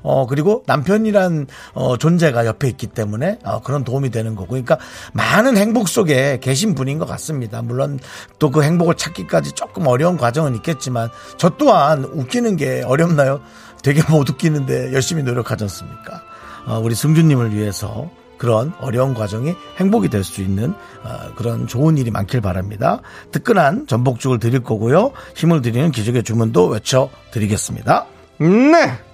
어, 0.01 0.25
그리고 0.27 0.63
남편이란, 0.67 1.47
어, 1.73 1.97
존재가 1.97 2.45
옆에 2.45 2.67
있기 2.69 2.87
때문에, 2.87 3.39
어, 3.43 3.61
그런 3.61 3.83
도움이 3.83 4.09
되는 4.09 4.35
거고. 4.35 4.49
그러니까 4.49 4.77
많은 5.13 5.57
행복 5.57 5.87
속에 5.89 6.39
계신 6.39 6.75
분인 6.75 6.97
것 6.99 7.05
같습니다. 7.05 7.61
물론 7.61 7.99
또 8.39 8.51
그 8.51 8.63
행복을 8.63 8.95
찾기까지 8.95 9.51
조금 9.53 9.87
어려운 9.87 10.17
과정은 10.17 10.55
있겠지만, 10.55 11.09
저 11.37 11.49
또한 11.57 12.03
웃기는 12.05 12.55
게 12.55 12.83
어렵나요? 12.85 13.41
되게 13.83 14.01
못 14.09 14.29
웃기는데 14.29 14.93
열심히 14.93 15.23
노력하지 15.23 15.65
않습니까? 15.65 16.21
어, 16.65 16.79
우리 16.83 16.95
승주님을 16.95 17.55
위해서 17.55 18.09
그런 18.37 18.73
어려운 18.79 19.13
과정이 19.13 19.55
행복이 19.77 20.09
될 20.09 20.23
수 20.23 20.41
있는 20.41 20.73
어, 21.03 21.33
그런 21.35 21.65
좋은 21.67 21.97
일이 21.97 22.11
많길 22.11 22.41
바랍니다. 22.41 23.01
뜨끈한 23.31 23.87
전복죽을 23.87 24.39
드릴 24.39 24.61
거고요. 24.63 25.11
힘을 25.35 25.61
드리는 25.61 25.89
기적의 25.91 26.23
주문도 26.23 26.67
외쳐드리겠습니다. 26.67 28.05
네! 28.39 29.06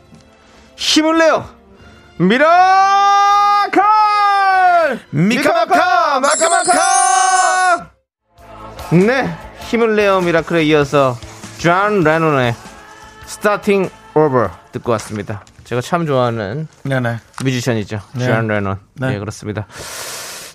힘을 0.75 1.17
내요! 1.17 1.45
미라클! 2.17 3.81
미카마카 5.11 6.19
마카마카 6.19 7.91
네! 8.91 9.37
힘을 9.61 9.95
내요 9.95 10.21
미라클에 10.21 10.63
이어서 10.65 11.17
존 11.57 12.03
레논의 12.03 12.53
Starting 13.25 13.91
Over 14.15 14.49
듣고 14.71 14.91
왔습니다. 14.91 15.43
제가 15.63 15.81
참 15.81 16.05
좋아하는 16.05 16.67
네네 16.83 17.17
뮤지션이죠. 17.43 17.99
네. 18.13 18.25
존 18.25 18.47
레논. 18.47 18.79
네. 18.95 19.13
네, 19.13 19.19
그렇습니다. 19.19 19.65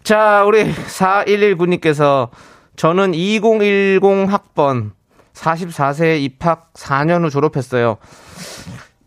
자, 0.05 0.45
우리 0.45 0.73
4119님께서 0.73 2.29
저는 2.77 3.15
2010 3.15 4.03
학번 4.31 4.93
44세 5.35 6.21
입학 6.21 6.73
4년 6.75 7.25
후 7.25 7.31
졸업했어요. 7.31 7.99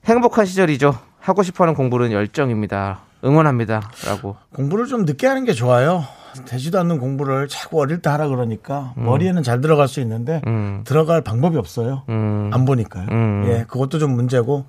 행복한 0.05 0.45
시절이죠. 0.45 0.97
하고 1.19 1.43
싶어 1.43 1.63
하는 1.63 1.73
공부는 1.75 2.11
열정입니다. 2.11 3.01
응원합니다. 3.23 3.91
라고. 4.07 4.35
공부를 4.53 4.87
좀 4.87 5.05
늦게 5.05 5.27
하는 5.27 5.45
게 5.45 5.53
좋아요. 5.53 6.03
되지도 6.45 6.79
않는 6.79 6.97
공부를 6.99 7.47
자꾸 7.47 7.79
어릴 7.81 8.01
때 8.01 8.09
하라 8.09 8.29
그러니까 8.29 8.93
머리에는 8.95 9.43
잘 9.43 9.61
들어갈 9.61 9.87
수 9.87 9.99
있는데 9.99 10.41
음. 10.47 10.81
들어갈 10.85 11.21
방법이 11.21 11.57
없어요. 11.57 12.03
음. 12.09 12.49
안 12.53 12.65
보니까요. 12.65 13.07
음. 13.11 13.45
예, 13.47 13.65
그것도 13.67 13.99
좀 13.99 14.15
문제고 14.15 14.65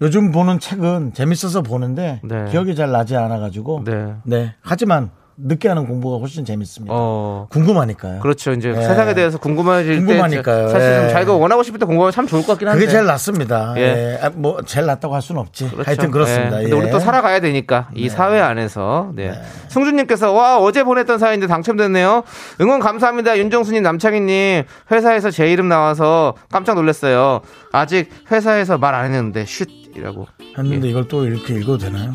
요즘 0.00 0.32
보는 0.32 0.60
책은 0.60 1.12
재밌어서 1.12 1.62
보는데 1.62 2.20
네. 2.22 2.44
기억이 2.50 2.74
잘 2.74 2.90
나지 2.90 3.16
않아가지고 3.16 3.82
네. 3.84 4.14
네. 4.24 4.54
하지만 4.62 5.10
늦게 5.36 5.68
하는 5.68 5.86
공부가 5.86 6.18
훨씬 6.18 6.44
재밌습니다. 6.44 6.94
어. 6.96 7.46
궁금하니까요. 7.50 8.20
그렇죠. 8.20 8.52
이제 8.52 8.70
예. 8.70 8.74
세상에 8.74 9.14
대해서 9.14 9.36
궁금해질 9.38 9.96
궁금하니까요. 10.06 10.66
때 10.66 10.72
사실 10.72 10.94
좀 10.96 11.04
예. 11.04 11.08
자기가 11.10 11.32
원하고 11.34 11.62
싶을 11.62 11.78
때 11.78 11.86
공부하면 11.86 12.12
참 12.12 12.26
좋을 12.26 12.42
것 12.42 12.48
같긴 12.52 12.68
한데. 12.68 12.80
그게 12.80 12.90
제일 12.90 13.04
낫습니다. 13.06 13.74
예. 13.76 13.80
예. 13.82 14.18
아, 14.22 14.30
뭐 14.34 14.62
제일 14.64 14.86
낫다고 14.86 15.14
할 15.14 15.22
수는 15.22 15.40
없지. 15.40 15.70
그렇죠. 15.70 15.82
하여튼 15.88 16.10
그렇습니다. 16.10 16.58
예. 16.58 16.62
근데 16.62 16.76
예. 16.76 16.80
우리 16.80 16.90
또 16.90 16.98
살아가야 16.98 17.40
되니까 17.40 17.88
이 17.94 18.08
사회 18.08 18.40
안에서. 18.40 19.10
네. 19.14 19.32
승준님께서 19.68 20.32
와 20.32 20.58
어제 20.58 20.82
보냈던 20.84 21.18
사연인데 21.18 21.46
당첨됐네요. 21.48 22.22
응원 22.60 22.80
감사합니다. 22.80 23.36
윤정수님, 23.38 23.82
남창희님 23.82 24.62
회사에서 24.92 25.30
제 25.30 25.50
이름 25.50 25.68
나와서 25.68 26.34
깜짝 26.50 26.74
놀랐어요. 26.74 27.40
아직 27.72 28.08
회사에서 28.30 28.78
말 28.78 28.94
안 28.94 29.06
했는데 29.06 29.44
쉿이라고. 29.44 30.26
했는데 30.56 30.88
이걸 30.88 31.08
또 31.08 31.26
이렇게 31.26 31.54
읽어도 31.54 31.78
되나요? 31.78 32.14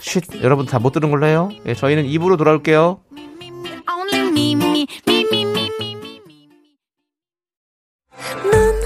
쉿 0.00 0.42
여러분 0.42 0.66
다 0.66 0.78
못 0.78 0.92
들은 0.92 1.10
걸로 1.10 1.26
해요. 1.26 1.50
예, 1.66 1.74
저희는 1.74 2.06
입으로 2.06 2.36
돌아올게요. 2.36 3.00
Only 3.90 4.28
me, 4.28 4.52
me, 4.52 4.86
me, 5.06 5.24
me, 5.30 5.42
me, 5.42 5.42
me, 5.42 5.92
me, 5.96 6.20
me. 6.26 6.48
넌 8.50 8.80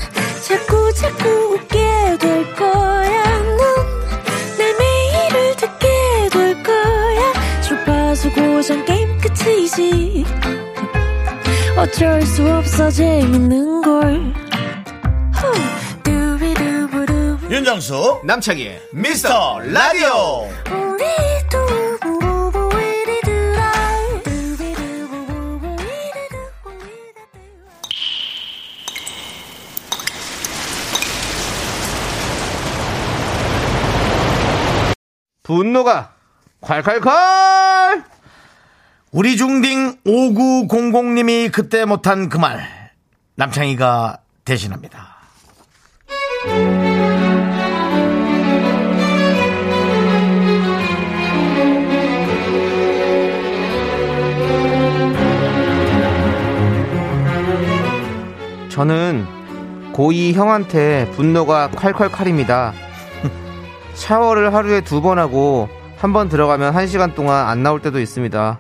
자꾸 0.47 0.93
자꾸 0.95 1.29
웃게 1.55 2.19
될 2.19 2.55
거야. 2.55 3.25
넌내 3.57 4.73
매일을 4.79 5.57
듣게 5.57 5.87
될 6.33 6.63
거야. 6.63 7.61
주파수 7.63 8.31
고정 8.33 8.85
게임 8.85 9.19
끝이지. 9.19 10.25
어쩔 11.77 12.23
수 12.23 12.49
없어 12.51 12.91
재밌는 12.91 13.83
걸. 13.83 14.35
윤정수 17.55 18.23
남창희의 18.25 18.89
미스터 18.93 19.61
라디오. 19.61 20.49
분노가 35.43 36.15
콸콸콸 36.63 38.05
우리 39.13 39.37
중딩 39.37 39.99
5900님이 40.05 41.53
그때 41.53 41.85
못한 41.85 42.29
그 42.29 42.39
말 42.39 42.67
남창희가 43.37 44.19
대신합니다 44.45 45.15
저는 58.75 59.25
고2 59.93 60.33
형한테 60.35 61.09
분노가 61.13 61.69
콸콸콸입니다. 61.71 62.73
샤워를 63.95 64.53
하루에 64.53 64.81
두 64.81 65.01
번 65.01 65.19
하고 65.21 65.69
한 65.97 66.13
번 66.13 66.29
들어가면 66.29 66.75
한 66.75 66.87
시간 66.89 67.15
동안 67.15 67.47
안 67.47 67.63
나올 67.63 67.81
때도 67.81 68.01
있습니다. 68.01 68.59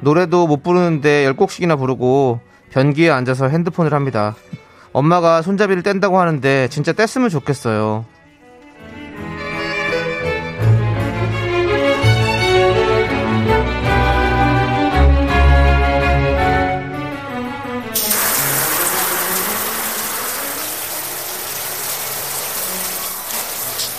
노래도 0.00 0.46
못 0.46 0.62
부르는데 0.62 1.24
열 1.24 1.34
곡씩이나 1.34 1.76
부르고 1.76 2.40
변기에 2.70 3.10
앉아서 3.10 3.48
핸드폰을 3.48 3.94
합니다. 3.94 4.36
엄마가 4.92 5.40
손잡이를 5.42 5.82
뗀다고 5.82 6.20
하는데 6.20 6.68
진짜 6.68 6.92
뗐으면 6.92 7.30
좋겠어요. 7.30 8.04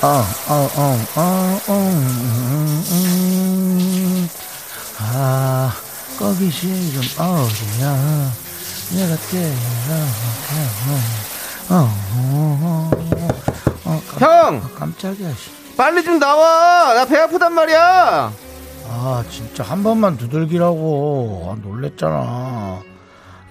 어, 0.06 0.08
어, 0.08 0.54
어, 0.54 1.00
어, 1.16 1.60
어, 1.68 1.74
음, 1.74 2.84
음. 2.92 4.30
아, 5.00 5.74
거기 6.20 6.52
지금 6.52 7.02
어디야? 7.18 8.32
내가 8.94 9.16
때려, 9.32 9.50
어, 13.86 14.02
형! 14.20 14.62
깜짝이야, 14.78 15.30
씨. 15.32 15.50
빨리 15.76 16.04
좀 16.04 16.20
나와! 16.20 16.94
나 16.94 17.06
배 17.06 17.18
아프단 17.18 17.54
말이야! 17.56 18.32
아, 18.88 19.24
진짜 19.32 19.64
한 19.64 19.82
번만 19.82 20.18
두들기라고. 20.18 21.50
아, 21.52 21.56
놀랬잖아. 21.68 22.82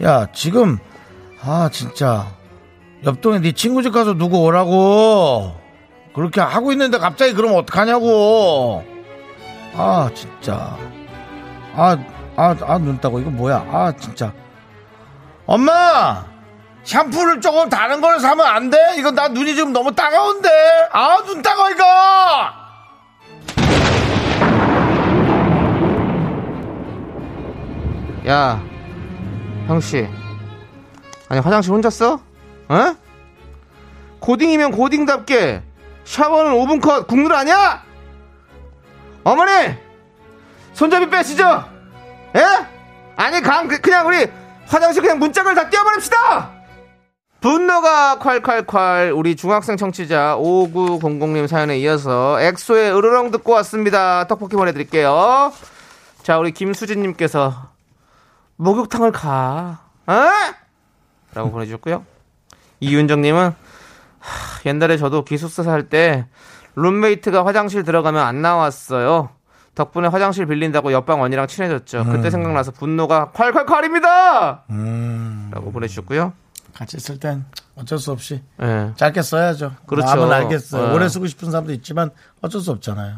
야, 0.04 0.26
지금, 0.32 0.78
아, 1.42 1.68
진짜. 1.72 2.28
옆동에 3.04 3.40
네 3.40 3.50
친구 3.50 3.82
집 3.82 3.92
가서 3.92 4.14
누구 4.14 4.38
오라고. 4.38 5.63
그렇게 6.14 6.40
하고 6.40 6.70
있는데 6.72 6.98
갑자기 6.98 7.34
그러면 7.34 7.58
어떡하냐고. 7.58 8.84
아, 9.76 10.08
진짜. 10.14 10.76
아, 11.74 11.96
아, 12.36 12.56
아, 12.60 12.78
눈 12.78 13.00
따고. 13.00 13.18
이거 13.18 13.30
뭐야. 13.30 13.66
아, 13.68 13.92
진짜. 13.98 14.32
엄마! 15.46 16.24
샴푸를 16.84 17.40
조금 17.40 17.68
다른 17.68 18.00
걸 18.00 18.20
사면 18.20 18.46
안 18.46 18.70
돼? 18.70 18.78
이거 18.96 19.10
나 19.10 19.26
눈이 19.28 19.56
지금 19.56 19.72
너무 19.72 19.92
따가운데? 19.92 20.48
아, 20.92 21.18
눈 21.26 21.42
따가워, 21.42 21.70
이거! 21.70 21.84
야, 28.28 28.62
형씨. 29.66 30.08
아니, 31.28 31.40
화장실 31.40 31.72
혼자 31.72 31.90
써? 31.90 32.20
어? 32.68 32.96
고딩이면 34.20 34.70
고딩답게 34.70 35.62
샤워는 36.04 36.52
5분 36.52 36.80
컷 36.80 37.06
국룰 37.06 37.32
아니야? 37.34 37.82
어머니! 39.24 39.74
손잡이 40.74 41.08
빼시죠? 41.08 41.64
예? 42.36 42.66
아니, 43.16 43.40
강, 43.40 43.68
그- 43.68 43.80
그냥 43.80 44.06
우리 44.06 44.26
화장실 44.66 45.02
그냥 45.02 45.18
문짝을 45.18 45.54
다 45.54 45.68
띄워버립시다! 45.70 46.52
분노가 47.40 48.18
콸콸콸 48.20 49.16
우리 49.16 49.36
중학생 49.36 49.76
청취자 49.76 50.36
5900님 50.38 51.46
사연에 51.46 51.78
이어서 51.78 52.40
엑소의 52.40 52.96
으르렁 52.96 53.30
듣고 53.32 53.52
왔습니다. 53.52 54.26
떡볶이 54.26 54.56
보내드릴게요. 54.56 55.52
자, 56.22 56.38
우리 56.38 56.52
김수진님께서 56.52 57.68
목욕탕을 58.56 59.12
가. 59.12 59.80
어? 60.06 60.14
라고 61.34 61.50
보내주셨고요. 61.50 62.04
이윤정님은 62.80 63.54
하, 64.24 64.60
옛날에 64.66 64.96
저도 64.96 65.24
기숙사 65.24 65.62
살 65.62 65.88
때 65.88 66.26
룸메이트가 66.76 67.44
화장실 67.46 67.84
들어가면 67.84 68.20
안 68.24 68.42
나왔어요. 68.42 69.30
덕분에 69.74 70.08
화장실 70.08 70.46
빌린다고 70.46 70.92
옆방 70.92 71.20
언니랑 71.20 71.46
친해졌죠. 71.46 72.04
그때 72.10 72.30
생각나서 72.30 72.70
분노가 72.72 73.30
콸콸콸입니다. 73.34 74.60
라고 75.52 75.72
보내주셨고요. 75.72 76.32
같이 76.74 76.96
있을 76.96 77.18
땐 77.20 77.44
어쩔 77.76 77.98
수 77.98 78.10
없이 78.10 78.42
예. 78.62 78.92
짧게 78.96 79.22
써야죠. 79.22 79.72
그렇죠. 79.86 80.06
마음은 80.16 80.32
알겠어요. 80.32 80.88
네. 80.88 80.94
오래 80.94 81.08
쓰고 81.08 81.26
싶은 81.28 81.50
사람도 81.52 81.72
있지만 81.74 82.10
어쩔 82.40 82.60
수 82.60 82.70
없잖아요. 82.72 83.16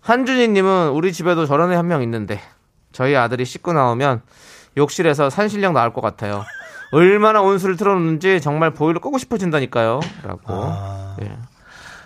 한준희님은 0.00 0.90
우리 0.90 1.12
집에도 1.12 1.46
저런 1.46 1.72
애 1.72 1.76
한 1.76 1.86
명 1.88 2.02
있는데 2.02 2.40
저희 2.92 3.14
아들이 3.16 3.44
씻고 3.44 3.72
나오면 3.74 4.22
욕실에서 4.78 5.28
산신령 5.30 5.74
나올 5.74 5.92
것 5.92 6.00
같아요. 6.00 6.44
얼마나 6.92 7.42
온수를 7.42 7.76
틀어놓는지 7.76 8.40
정말 8.40 8.72
보일러 8.72 9.00
끄고 9.00 9.18
싶어진다니까요. 9.18 10.00
라고. 10.22 10.72
예. 11.22 11.36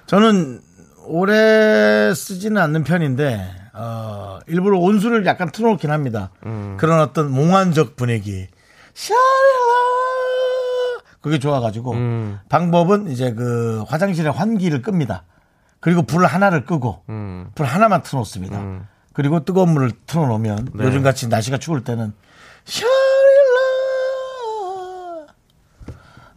저는 0.06 0.60
오래 1.06 2.12
쓰지는 2.14 2.60
않는 2.62 2.84
편인데 2.84 3.60
어, 3.74 4.38
일부러 4.46 4.78
온수를 4.78 5.24
약간 5.26 5.50
틀어놓긴 5.50 5.90
합니다. 5.90 6.30
음. 6.46 6.76
그런 6.78 7.00
어떤 7.00 7.30
몽환적 7.30 7.96
분위기. 7.96 8.48
샤랄라 8.94 9.20
그게 11.20 11.38
좋아가지고 11.38 11.92
음. 11.92 12.38
방법은 12.48 13.08
이제 13.08 13.32
그 13.34 13.84
화장실의 13.88 14.32
환기를 14.32 14.82
끕니다. 14.82 15.24
그리고 15.80 16.02
불 16.02 16.24
하나를 16.26 16.64
끄고 16.64 17.02
음. 17.08 17.50
불 17.54 17.66
하나만 17.66 18.02
틀어놓습니다. 18.02 18.58
음. 18.58 18.86
그리고 19.12 19.44
뜨거운 19.44 19.70
물을 19.70 19.90
틀어놓으면 20.06 20.68
네. 20.74 20.84
요즘같이 20.84 21.28
날씨가 21.28 21.58
추울 21.58 21.84
때는 21.84 22.12
샤릴라 22.64 23.19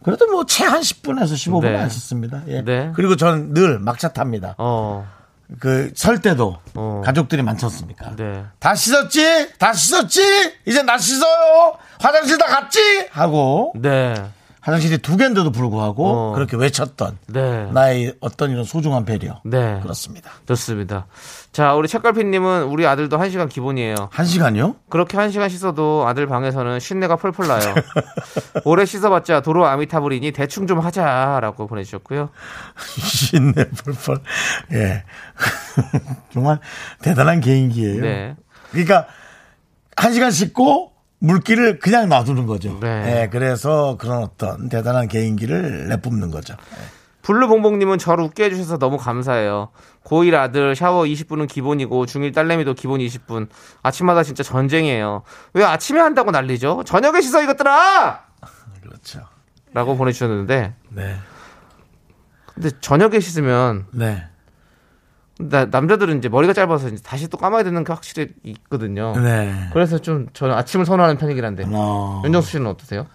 그래도 0.04 0.26
뭐 0.30 0.44
채 0.44 0.64
한 0.64 0.80
10분에서 0.80 1.32
15분 1.32 1.62
네. 1.62 1.76
안 1.78 1.88
씻습니다. 1.88 2.42
예. 2.48 2.62
네. 2.62 2.92
그리고 2.94 3.16
저는 3.16 3.54
늘 3.54 3.78
막차 3.78 4.12
탑니다. 4.12 4.54
어. 4.58 5.06
그 5.60 5.90
설 5.94 6.20
때도 6.20 6.58
어. 6.74 7.02
가족들이 7.04 7.42
많지 7.42 7.64
않습니까? 7.66 8.14
네. 8.16 8.44
다 8.58 8.74
씻었지? 8.74 9.50
다 9.58 9.72
씻었지? 9.72 10.20
이제 10.66 10.82
나 10.82 10.96
씻어요. 10.98 11.74
화장실 12.00 12.38
다 12.38 12.46
갔지? 12.46 12.80
하고 13.10 13.72
네. 13.76 14.14
화장실이 14.64 14.98
두 14.98 15.18
개인데도 15.18 15.52
불구하고 15.52 16.06
어. 16.06 16.32
그렇게 16.32 16.56
외쳤던 16.56 17.18
네. 17.26 17.70
나의 17.72 18.14
어떤 18.20 18.50
이런 18.50 18.64
소중한 18.64 19.04
배려. 19.04 19.42
네. 19.44 19.78
그렇습니다. 19.82 20.30
좋습니다. 20.48 21.06
자, 21.52 21.74
우리 21.74 21.86
책갈피님은 21.86 22.64
우리 22.64 22.86
아들도 22.86 23.18
한 23.18 23.30
시간 23.30 23.46
기본이에요. 23.50 24.08
한 24.10 24.24
시간요? 24.24 24.76
그렇게 24.88 25.18
한 25.18 25.30
시간 25.30 25.50
씻어도 25.50 26.06
아들 26.08 26.26
방에서는 26.26 26.80
쉰내가 26.80 27.16
펄펄 27.16 27.46
나요. 27.46 27.74
오래 28.64 28.86
씻어봤자 28.86 29.42
도로 29.42 29.66
아미타불이니 29.66 30.32
대충 30.32 30.66
좀 30.66 30.78
하자라고 30.78 31.66
보내주셨고요. 31.66 32.30
신내 33.04 33.68
펄펄. 33.68 34.18
예. 34.72 35.04
정말 36.32 36.58
대단한 37.02 37.42
개인기예요. 37.42 38.00
네. 38.00 38.34
그러니까 38.70 39.06
한 39.94 40.14
시간 40.14 40.30
씻고 40.30 40.93
물기를 41.18 41.78
그냥 41.78 42.08
놔두는 42.08 42.46
거죠. 42.46 42.78
네. 42.80 43.22
예, 43.22 43.28
그래서 43.30 43.96
그런 43.98 44.22
어떤 44.22 44.68
대단한 44.68 45.08
개인기를 45.08 45.88
내뿜는 45.88 46.30
거죠. 46.30 46.54
블루봉봉님은 47.22 47.96
저를 47.98 48.24
웃게 48.24 48.44
해주셔서 48.44 48.78
너무 48.78 48.98
감사해요. 48.98 49.70
고1 50.04 50.34
아들 50.34 50.76
샤워 50.76 51.04
20분은 51.04 51.48
기본이고 51.48 52.04
중1 52.04 52.34
딸내미도 52.34 52.74
기본 52.74 53.00
20분. 53.00 53.48
아침마다 53.82 54.22
진짜 54.22 54.42
전쟁이에요. 54.42 55.22
왜 55.54 55.64
아침에 55.64 56.00
한다고 56.00 56.30
난리죠? 56.30 56.82
저녁에 56.84 57.22
씻어 57.22 57.42
이것들아! 57.42 58.24
그렇죠. 58.82 59.20
라고 59.72 59.96
보내주셨는데 59.96 60.74
네. 60.90 61.16
근데 62.54 62.70
저녁에 62.80 63.18
씻으면 63.20 63.86
네. 63.92 64.28
나- 65.38 65.64
남자들은 65.66 66.18
이제 66.18 66.28
머리가 66.28 66.52
짧아서 66.52 66.88
이제 66.88 67.02
다시 67.04 67.28
또 67.28 67.36
감아야 67.38 67.62
되는 67.64 67.82
게 67.84 67.92
확실히 67.92 68.28
있거든요. 68.44 69.14
네. 69.16 69.52
그래서 69.72 69.98
좀 69.98 70.26
저는 70.32 70.54
아침을 70.54 70.86
선호하는 70.86 71.18
편이긴 71.18 71.44
한데 71.44 71.64
어, 71.68 72.22
윤정수 72.24 72.50
씨는 72.52 72.66
어떠세요? 72.68 73.06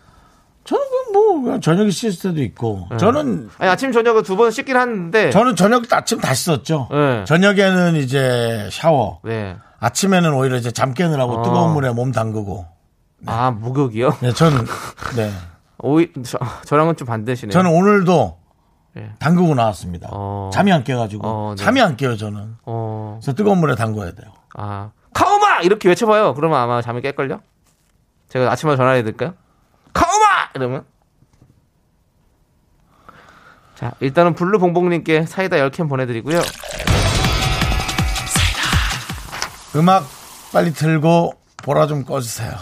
저는 0.65 0.84
그뭐 1.13 1.41
그냥 1.41 1.62
저녁에 1.62 1.89
씻을 1.89 2.32
때도 2.32 2.43
있고 2.43 2.88
저는 2.99 3.49
아니 3.58 3.71
아침 3.71 3.91
저녁을 3.91 4.23
두 4.23 4.36
번 4.36 4.51
씻긴 4.51 4.75
하는데 4.77 5.29
저는 5.32 5.55
저녁 5.55 5.91
아침 5.91 6.19
다 6.19 6.34
씻었죠. 6.34 6.89
네. 6.91 7.23
저녁에는 7.25 7.95
이제 7.95 8.67
샤워. 8.71 9.19
네. 9.23 9.55
아침에는 9.79 10.34
오히려 10.34 10.58
이제 10.58 10.71
잠 10.71 10.93
깨느라고 10.93 11.39
어. 11.39 11.43
뜨거운 11.43 11.73
물에 11.73 11.91
몸 11.91 12.12
담그고. 12.12 12.65
아 13.25 13.51
목욕이요? 13.51 14.17
네, 14.21 14.34
저는 14.34 14.65
네. 15.15 15.32
오이 15.79 16.10
저, 16.23 16.38
저랑은 16.65 16.97
좀 16.97 17.08
반대시네요. 17.08 17.51
저는 17.53 17.71
오늘도 17.71 18.38
예. 18.97 19.12
담그고 19.19 19.56
나왔습니다. 19.56 20.10
어. 20.12 20.49
잠이 20.54 20.71
안 20.71 20.84
깨가지고 20.84 21.28
어, 21.28 21.56
네. 21.58 21.63
잠이 21.63 21.82
안 21.82 21.95
깨요 21.95 22.17
저는. 22.17 22.58
어, 22.65 23.19
그래서 23.21 23.36
뜨거운 23.36 23.60
물에 23.60 23.75
담궈야 23.75 24.13
돼요. 24.13 24.32
아, 24.56 24.91
카오마! 25.13 25.60
이렇게 25.62 25.88
외쳐봐요. 25.89 26.34
그러면 26.34 26.60
아마 26.60 26.82
잠이 26.82 27.02
깰걸요? 27.02 27.41
제가 28.30 28.52
아침에 28.52 28.75
전화해 28.75 29.04
드릴까요? 29.04 29.34
카오마! 29.93 30.49
이러면. 30.56 30.86
자, 33.75 33.93
일단은 34.02 34.34
블루봉봉님께 34.34 35.25
사이다 35.25 35.56
10캔 35.58 35.88
보내드리고요. 35.88 36.41
음악 39.75 40.04
빨리 40.52 40.73
틀고 40.73 41.34
보라 41.58 41.88
좀 41.88 42.04
꺼주세요. 42.04 42.52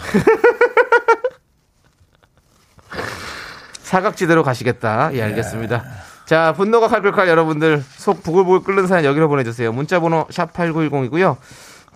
사각지대로 3.82 4.42
가시겠다. 4.42 5.14
예, 5.14 5.22
알겠습니다. 5.22 5.82
자, 6.28 6.52
분노가 6.52 6.88
칼칼칼 6.88 7.26
여러분들 7.26 7.82
속 7.96 8.22
부글부글 8.22 8.60
끓는 8.60 8.86
사연 8.86 9.06
여기로 9.06 9.30
보내주세요. 9.30 9.72
문자번호 9.72 10.26
샵 10.28 10.52
8910이고요. 10.52 11.38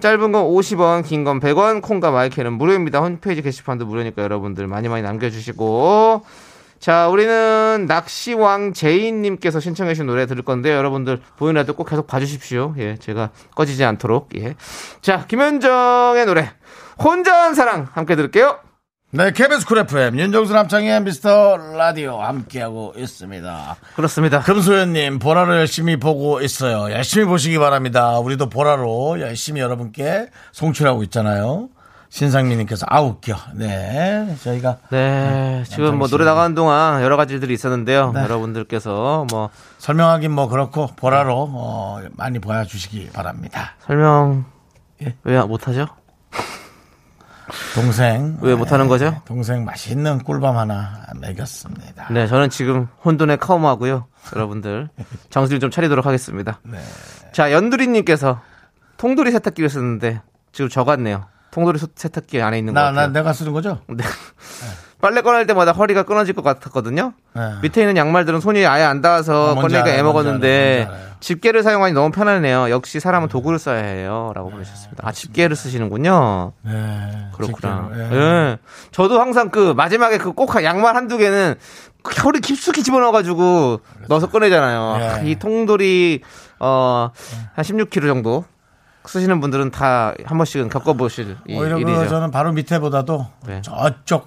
짧은 0.00 0.32
건 0.32 0.44
50원, 0.46 1.04
긴 1.04 1.22
건 1.22 1.38
100원, 1.38 1.82
콩과 1.82 2.10
마이크는 2.12 2.54
무료입니다. 2.54 3.00
홈페이지 3.00 3.42
게시판도 3.42 3.84
무료니까 3.84 4.22
여러분들 4.22 4.66
많이 4.68 4.88
많이 4.88 5.02
남겨주시고. 5.02 6.24
자, 6.80 7.08
우리는 7.08 7.84
낚시왕 7.86 8.72
제인님께서 8.72 9.60
신청해주신 9.60 10.06
노래 10.06 10.24
들을 10.24 10.42
건데요. 10.42 10.76
여러분들 10.78 11.20
보이는 11.36 11.60
라디오 11.60 11.74
꼭 11.74 11.84
계속 11.84 12.06
봐주십시오. 12.06 12.74
예, 12.78 12.96
제가 12.96 13.32
꺼지지 13.54 13.84
않도록. 13.84 14.30
예. 14.38 14.54
자, 15.02 15.26
김현정의 15.26 16.24
노래. 16.24 16.50
혼자한 17.04 17.54
사랑 17.54 17.86
함께 17.92 18.16
들을게요. 18.16 18.56
네, 19.14 19.30
KBS 19.30 19.66
Cool 19.66 19.76
FM 19.76 20.18
윤정수 20.18 20.54
남창희의 20.54 21.02
미스터 21.02 21.58
라디오 21.76 22.22
함께하고 22.22 22.94
있습니다. 22.96 23.76
그렇습니다. 23.94 24.40
금소연님 24.40 25.18
보라로 25.18 25.54
열심히 25.58 25.98
보고 25.98 26.40
있어요. 26.40 26.90
열심히 26.90 27.26
보시기 27.26 27.58
바랍니다. 27.58 28.18
우리도 28.20 28.48
보라로 28.48 29.20
열심히 29.20 29.60
여러분께 29.60 30.30
송출하고 30.52 31.02
있잖아요. 31.02 31.68
신상민님께서 32.08 32.86
아 32.88 33.02
웃겨. 33.02 33.36
네, 33.56 34.34
저희가 34.42 34.78
네, 34.90 35.62
지금 35.68 35.98
뭐 35.98 36.08
노래 36.08 36.24
나가는 36.24 36.54
동안 36.54 37.02
여러 37.02 37.18
가지 37.18 37.34
일들이 37.34 37.52
있었는데요. 37.52 38.14
여러분들께서 38.16 39.26
뭐 39.30 39.50
설명하긴 39.76 40.30
뭐 40.32 40.48
그렇고 40.48 40.86
보라로 40.96 41.50
어, 41.52 42.00
많이 42.16 42.38
보여주시기 42.38 43.10
바랍니다. 43.12 43.74
설명 43.80 44.46
왜 45.24 45.38
못하죠? 45.42 45.86
동생 47.74 48.36
왜 48.42 48.54
못하는 48.54 48.86
거죠? 48.88 49.20
동생 49.24 49.64
맛있는 49.64 50.18
꿀밤 50.24 50.56
하나 50.56 51.06
먹였습니다. 51.16 52.08
네, 52.10 52.26
저는 52.26 52.50
지금 52.50 52.86
혼돈의 53.04 53.38
카오마고요. 53.38 54.06
여러분들 54.36 54.88
정신 55.30 55.58
좀 55.60 55.70
차리도록 55.70 56.04
하겠습니다. 56.06 56.60
자, 57.32 57.50
연두리님께서 57.52 58.40
통돌이 58.98 59.30
세탁기를 59.32 59.70
쓰는데 59.70 60.20
지금 60.52 60.68
저 60.68 60.84
같네요. 60.84 61.26
통돌이 61.50 61.78
소- 61.78 61.88
세탁기 61.94 62.40
안에 62.42 62.58
있는 62.58 62.74
것 62.74 62.80
나. 62.80 62.90
나 62.92 63.06
내가 63.08 63.32
쓰는 63.32 63.52
거죠? 63.52 63.80
네. 63.88 64.04
빨래 65.02 65.20
꺼낼 65.20 65.46
때마다 65.48 65.72
허리가 65.72 66.04
끊어질 66.04 66.32
것 66.32 66.42
같았거든요. 66.42 67.12
네. 67.34 67.42
밑에 67.60 67.80
있는 67.82 67.96
양말들은 67.96 68.40
손이 68.40 68.64
아예 68.64 68.84
안 68.84 69.00
닿아서 69.00 69.56
아, 69.56 69.60
알아요, 69.64 69.98
애먹었는데. 69.98 70.88
집게를 71.18 71.64
사용하니 71.64 71.92
너무 71.92 72.12
편하네요. 72.12 72.70
역시 72.70 73.00
사람은 73.00 73.28
도구를 73.28 73.58
써야 73.58 73.82
해요. 73.82 74.30
라고 74.36 74.50
보내셨습니다. 74.50 75.06
아, 75.06 75.10
집게를 75.10 75.56
쓰시는군요. 75.56 76.52
네, 76.62 77.26
그렇구나. 77.34 77.90
예. 77.96 78.16
예. 78.16 78.58
저도 78.92 79.20
항상 79.20 79.50
그 79.50 79.74
마지막에 79.76 80.18
그 80.18 80.32
꼭 80.32 80.54
양말 80.62 80.94
한두 80.94 81.18
개는 81.18 81.56
그 82.04 82.20
허리 82.22 82.38
깊숙이 82.40 82.84
집어넣어가지고 82.84 83.80
넣어서 84.08 84.30
꺼내잖아요. 84.30 84.98
예. 85.00 85.06
아, 85.08 85.18
이 85.22 85.34
통돌이, 85.36 86.22
어, 86.60 87.10
한 87.54 87.64
16kg 87.64 88.06
정도 88.06 88.44
쓰시는 89.04 89.40
분들은 89.40 89.72
다 89.72 90.14
한 90.26 90.38
번씩은 90.38 90.68
겪어보실 90.68 91.36
이 91.48 91.56
오히려 91.58 91.74
그 91.74 91.80
일이죠. 91.82 92.08
저는 92.08 92.30
바로 92.30 92.52
밑에보다도 92.52 93.26
네. 93.48 93.62
저쪽 93.62 94.26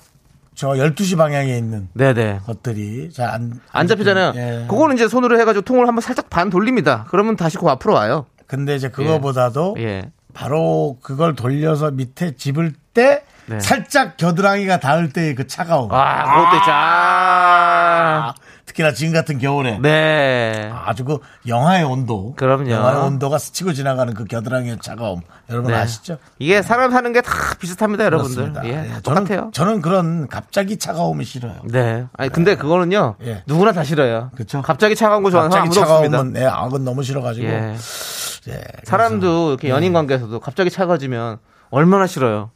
저 0.55 0.69
12시 0.69 1.17
방향에 1.17 1.57
있는 1.57 1.89
네네. 1.93 2.39
것들이 2.45 3.11
잘 3.11 3.29
안 3.29 3.59
안 3.71 3.87
잡히잖아요. 3.87 4.33
예. 4.35 4.65
그거는 4.69 4.95
이제 4.95 5.07
손으로 5.07 5.39
해가지고 5.39 5.63
통을 5.63 5.87
한번 5.87 6.01
살짝 6.01 6.29
반 6.29 6.49
돌립니다. 6.49 7.05
그러면 7.09 7.35
다시 7.35 7.57
그 7.57 7.67
앞으로 7.67 7.93
와요. 7.93 8.25
근데 8.47 8.75
이제 8.75 8.89
그거보다도 8.89 9.75
예. 9.79 10.11
바로 10.33 10.97
그걸 11.01 11.35
돌려서 11.35 11.91
밑에 11.91 12.35
집을 12.35 12.73
때 12.93 13.23
네. 13.47 13.59
살짝 13.59 14.17
겨드랑이가 14.17 14.79
닿을 14.79 15.09
때의 15.13 15.35
그 15.35 15.45
차가움. 15.47 15.91
아, 15.91 16.23
그것도 16.35 16.55
있죠. 16.57 16.71
아. 16.71 18.33
특히나 18.65 18.93
지금 18.93 19.13
같은 19.13 19.37
겨울에 19.37 19.77
네. 19.79 20.71
아주 20.73 21.05
그 21.05 21.19
영하의 21.47 21.83
온도. 21.83 22.33
그럼요. 22.35 22.69
영하의 22.69 23.03
온도가 23.03 23.37
스치고 23.37 23.73
지나가는 23.73 24.13
그 24.13 24.25
겨드랑이의 24.25 24.77
차가움. 24.81 25.21
여러분 25.49 25.71
네. 25.71 25.77
아시죠? 25.77 26.17
이게 26.39 26.61
사람 26.61 26.91
사는 26.91 27.13
게 27.13 27.21
다 27.21 27.31
비슷합니다, 27.59 28.05
여러분들. 28.05 28.51
그렇습니다. 28.51 28.65
예, 28.67 28.95
예, 28.95 29.01
똑같아요. 29.01 29.25
저는, 29.25 29.51
저는 29.53 29.81
그런 29.81 30.27
갑자기 30.27 30.77
차가움이 30.77 31.23
싫어요. 31.25 31.55
네. 31.65 32.05
아니 32.17 32.29
근데 32.31 32.55
그거는요. 32.55 33.15
예. 33.23 33.43
누구나 33.45 33.71
다 33.71 33.83
싫어요. 33.83 34.31
그쵸. 34.35 34.61
갑자기 34.61 34.95
차가운 34.95 35.21
거 35.23 35.29
좋아하는 35.31 35.51
사람 35.51 35.67
갑자기 35.67 35.83
아무도 35.85 35.93
없습니다. 35.93 36.17
차가우면 36.17 36.33
내 36.33 36.45
악은 36.45 36.83
너무 36.83 37.03
싫어가지고. 37.03 37.45
예. 37.47 37.75
예, 38.47 38.61
사람도 38.83 39.49
이렇게 39.49 39.69
연인 39.69 39.93
관계에서도 39.93 40.39
갑자기 40.39 40.69
차가워지면 40.69 41.37
얼마나 41.71 42.05
싫어요. 42.07 42.51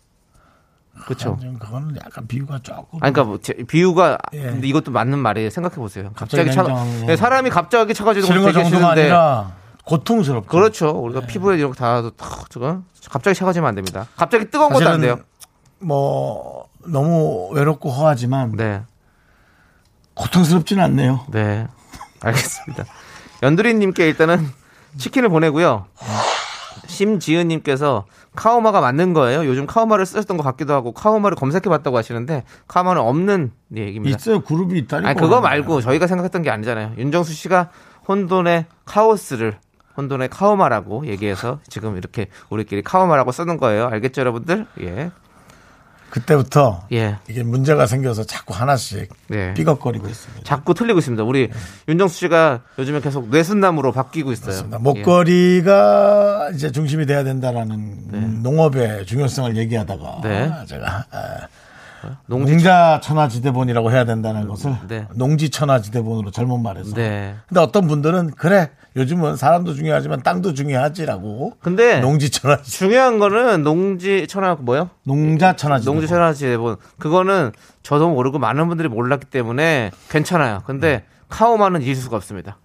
그렇죠. 1.05 1.37
좀 1.41 1.57
그거는 1.57 1.95
약간 1.97 2.27
비유가 2.27 2.59
조금. 2.59 2.99
아니, 3.01 3.13
그러니까 3.13 3.23
뭐 3.23 3.39
제- 3.41 3.53
비유가 3.53 4.17
예. 4.33 4.41
근데 4.43 4.67
이것도 4.67 4.91
맞는 4.91 5.17
말이에요. 5.19 5.49
생각해 5.49 5.75
보세요. 5.77 6.11
갑자기 6.15 6.45
갑자기 6.45 6.51
차가 6.55 6.73
냉정하게. 6.83 7.05
네, 7.07 7.15
사람이 7.17 7.49
갑자기 7.49 7.93
차가워지는 7.93 8.25
싫은 8.27 8.41
거 8.43 8.51
정도가 8.51 8.69
싫은데 8.77 9.01
아니라 9.01 9.51
고통스럽죠. 9.85 10.47
그렇죠. 10.47 10.89
우리가 10.89 11.21
피부에 11.21 11.57
이런 11.57 11.71
거다 11.71 12.03
지금 12.49 12.85
갑자기 13.09 13.35
차가워지면 13.35 13.67
안 13.69 13.75
됩니다. 13.75 14.07
갑자기 14.15 14.49
뜨거운 14.51 14.71
것도 14.71 14.87
안 14.87 15.01
돼요. 15.01 15.19
뭐 15.79 16.67
너무 16.85 17.49
외롭고 17.53 17.89
허하지만 17.89 18.51
네. 18.55 18.81
고통스럽지는 20.13 20.83
않네요. 20.83 21.25
네. 21.31 21.67
알겠습니다. 22.21 22.83
연두리님께 23.41 24.07
일단은 24.09 24.49
치킨을 24.97 25.29
보내고요. 25.29 25.85
심지은님께서 26.99 28.05
카오마가 28.35 28.81
맞는 28.81 29.13
거예요. 29.13 29.45
요즘 29.45 29.65
카오마를 29.65 30.05
쓰셨던 30.05 30.35
것 30.37 30.43
같기도 30.43 30.73
하고 30.73 30.91
카오마를 30.91 31.35
검색해봤다고 31.37 31.97
하시는데 31.97 32.43
카오마는 32.67 33.01
없는 33.01 33.51
네, 33.69 33.81
얘기입니다. 33.81 34.17
있어요. 34.17 34.41
그룹이 34.41 34.77
있다니까. 34.79 35.09
아니 35.09 35.19
그거 35.19 35.39
말고 35.39 35.81
저희가 35.81 36.07
생각했던 36.07 36.41
게 36.41 36.49
아니잖아요. 36.49 36.93
윤정수 36.97 37.33
씨가 37.33 37.69
혼돈의 38.07 38.65
카오스를 38.85 39.57
혼돈의 39.95 40.29
카오마라고 40.29 41.07
얘기해서 41.07 41.59
지금 41.67 41.97
이렇게 41.97 42.27
우리끼리 42.49 42.81
카오마라고 42.81 43.31
쓰는 43.31 43.57
거예요. 43.57 43.87
알겠죠, 43.87 44.21
여러분들? 44.21 44.65
예. 44.81 45.11
그때부터 46.09 46.87
예. 46.91 47.17
이게 47.27 47.43
문제가 47.43 47.85
생겨서 47.85 48.23
자꾸 48.23 48.53
하나씩 48.53 49.09
네. 49.27 49.53
삐걱거리고 49.53 50.07
있습니다. 50.07 50.43
자꾸 50.43 50.73
틀리고 50.73 50.99
있습니다. 50.99 51.23
우리 51.23 51.49
윤정수 51.87 52.17
씨가 52.19 52.61
요즘에 52.77 52.99
계속 53.01 53.29
뇌순남으로 53.29 53.91
바뀌고 53.91 54.31
있어요. 54.31 54.45
그렇습니다. 54.45 54.77
예. 54.77 54.81
목걸이가 54.81 56.51
이제 56.53 56.71
중심이 56.71 57.05
돼야 57.05 57.23
된다라는 57.23 58.41
농업의 58.41 59.05
중요성을 59.05 59.55
얘기하다가 59.57 60.21
네. 60.23 60.51
제가 60.67 61.05
아, 61.11 61.47
농지 62.25 62.53
농자 62.53 62.99
천하지대본이라고 63.01 63.91
해야 63.91 64.05
된다는 64.05 64.47
것을 64.47 64.75
네. 64.87 65.07
농지 65.15 65.49
천하지대본으로 65.49 66.31
잘못 66.31 66.57
말해서. 66.57 66.95
네. 66.95 67.35
근데 67.47 67.61
어떤 67.61 67.87
분들은 67.87 68.31
그래 68.31 68.71
요즘은 68.95 69.35
사람도 69.35 69.75
중요하지만 69.75 70.21
땅도 70.23 70.53
중요하지라고. 70.53 71.53
근데 71.61 71.99
농지 71.99 72.29
천하지 72.29 72.71
중요한 72.71 73.19
거는 73.19 73.63
농지 73.63 74.27
천하 74.27 74.55
뭐요? 74.55 74.89
농자 75.03 75.55
천하지대본. 75.55 75.95
농지 75.95 76.07
천하지 76.07 76.45
대본 76.45 76.77
그거는 76.97 77.51
저도 77.83 78.09
모르고 78.09 78.39
많은 78.39 78.67
분들이 78.67 78.87
몰랐기 78.89 79.25
때문에 79.25 79.91
괜찮아요. 80.09 80.63
근데 80.65 81.03
카오마는 81.29 81.81
잊을 81.81 81.95
수가 81.95 82.17
없습니다. 82.17 82.57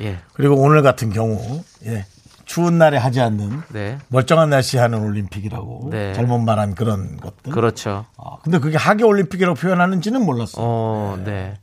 예. 0.00 0.18
그리고 0.32 0.54
오늘 0.54 0.82
같은 0.82 1.10
경우 1.10 1.62
예, 1.86 2.06
추운 2.48 2.78
날에 2.78 2.96
하지 2.96 3.20
않는 3.20 3.62
네. 3.68 3.98
멀쩡한 4.08 4.48
날씨에 4.48 4.80
하는 4.80 5.00
올림픽이라고 5.02 5.90
네. 5.92 6.14
잘못 6.14 6.38
말한 6.38 6.74
그런 6.74 7.18
것들. 7.18 7.52
그렇죠. 7.52 8.06
아, 8.16 8.38
근데 8.42 8.58
그게 8.58 8.78
하계 8.78 9.04
올림픽이라고 9.04 9.54
표현하는지는 9.54 10.24
몰랐어요. 10.24 10.64
어, 10.64 11.18
네. 11.24 11.58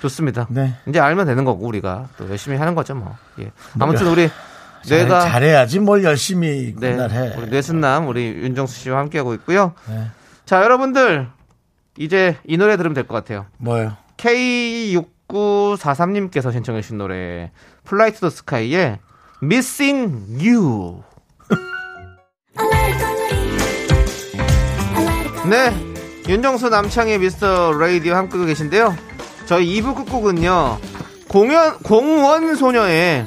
좋습니다. 0.00 0.46
네. 0.48 0.72
이제 0.88 0.98
알면 0.98 1.26
되는 1.26 1.44
거고 1.44 1.66
우리가 1.66 2.08
또 2.16 2.26
열심히 2.30 2.56
하는 2.56 2.74
거죠, 2.74 2.94
뭐. 2.94 3.14
예. 3.38 3.50
아무튼 3.78 4.06
우리 4.06 4.30
뇌가 4.88 5.20
잘, 5.28 5.42
해야지 5.42 5.78
뭘 5.78 6.02
열심히 6.04 6.74
네. 6.80 6.92
그날 6.92 7.10
해. 7.10 7.34
우리 7.36 7.50
뇌순남 7.50 8.08
우리 8.08 8.24
윤정수 8.24 8.80
씨와 8.80 8.98
함께 8.98 9.18
하고 9.18 9.34
있고요. 9.34 9.74
네. 9.90 10.06
자, 10.46 10.62
여러분들 10.62 11.28
이제 11.98 12.38
이 12.46 12.56
노래 12.56 12.78
들으면 12.78 12.94
될 12.94 13.06
것 13.06 13.12
같아요. 13.14 13.44
뭐요? 13.58 13.92
K6943님께서 14.16 16.50
신청해 16.50 16.80
주신 16.80 16.96
노래 16.96 17.50
Fly 17.84 18.12
to 18.12 18.19
the 18.19 18.30
Sky의 18.30 19.00
Missing 19.42 20.38
You. 20.38 21.02
네. 25.48 25.74
윤정수 26.28 26.68
남창희의 26.68 27.18
미스터 27.18 27.72
라디오 27.72 28.14
함께 28.14 28.44
계신데요. 28.44 28.94
저희 29.46 29.80
2부 29.80 29.94
끝곡은요. 29.96 30.78
공연 31.28 31.78
공원 31.78 32.54
소녀의 32.54 33.26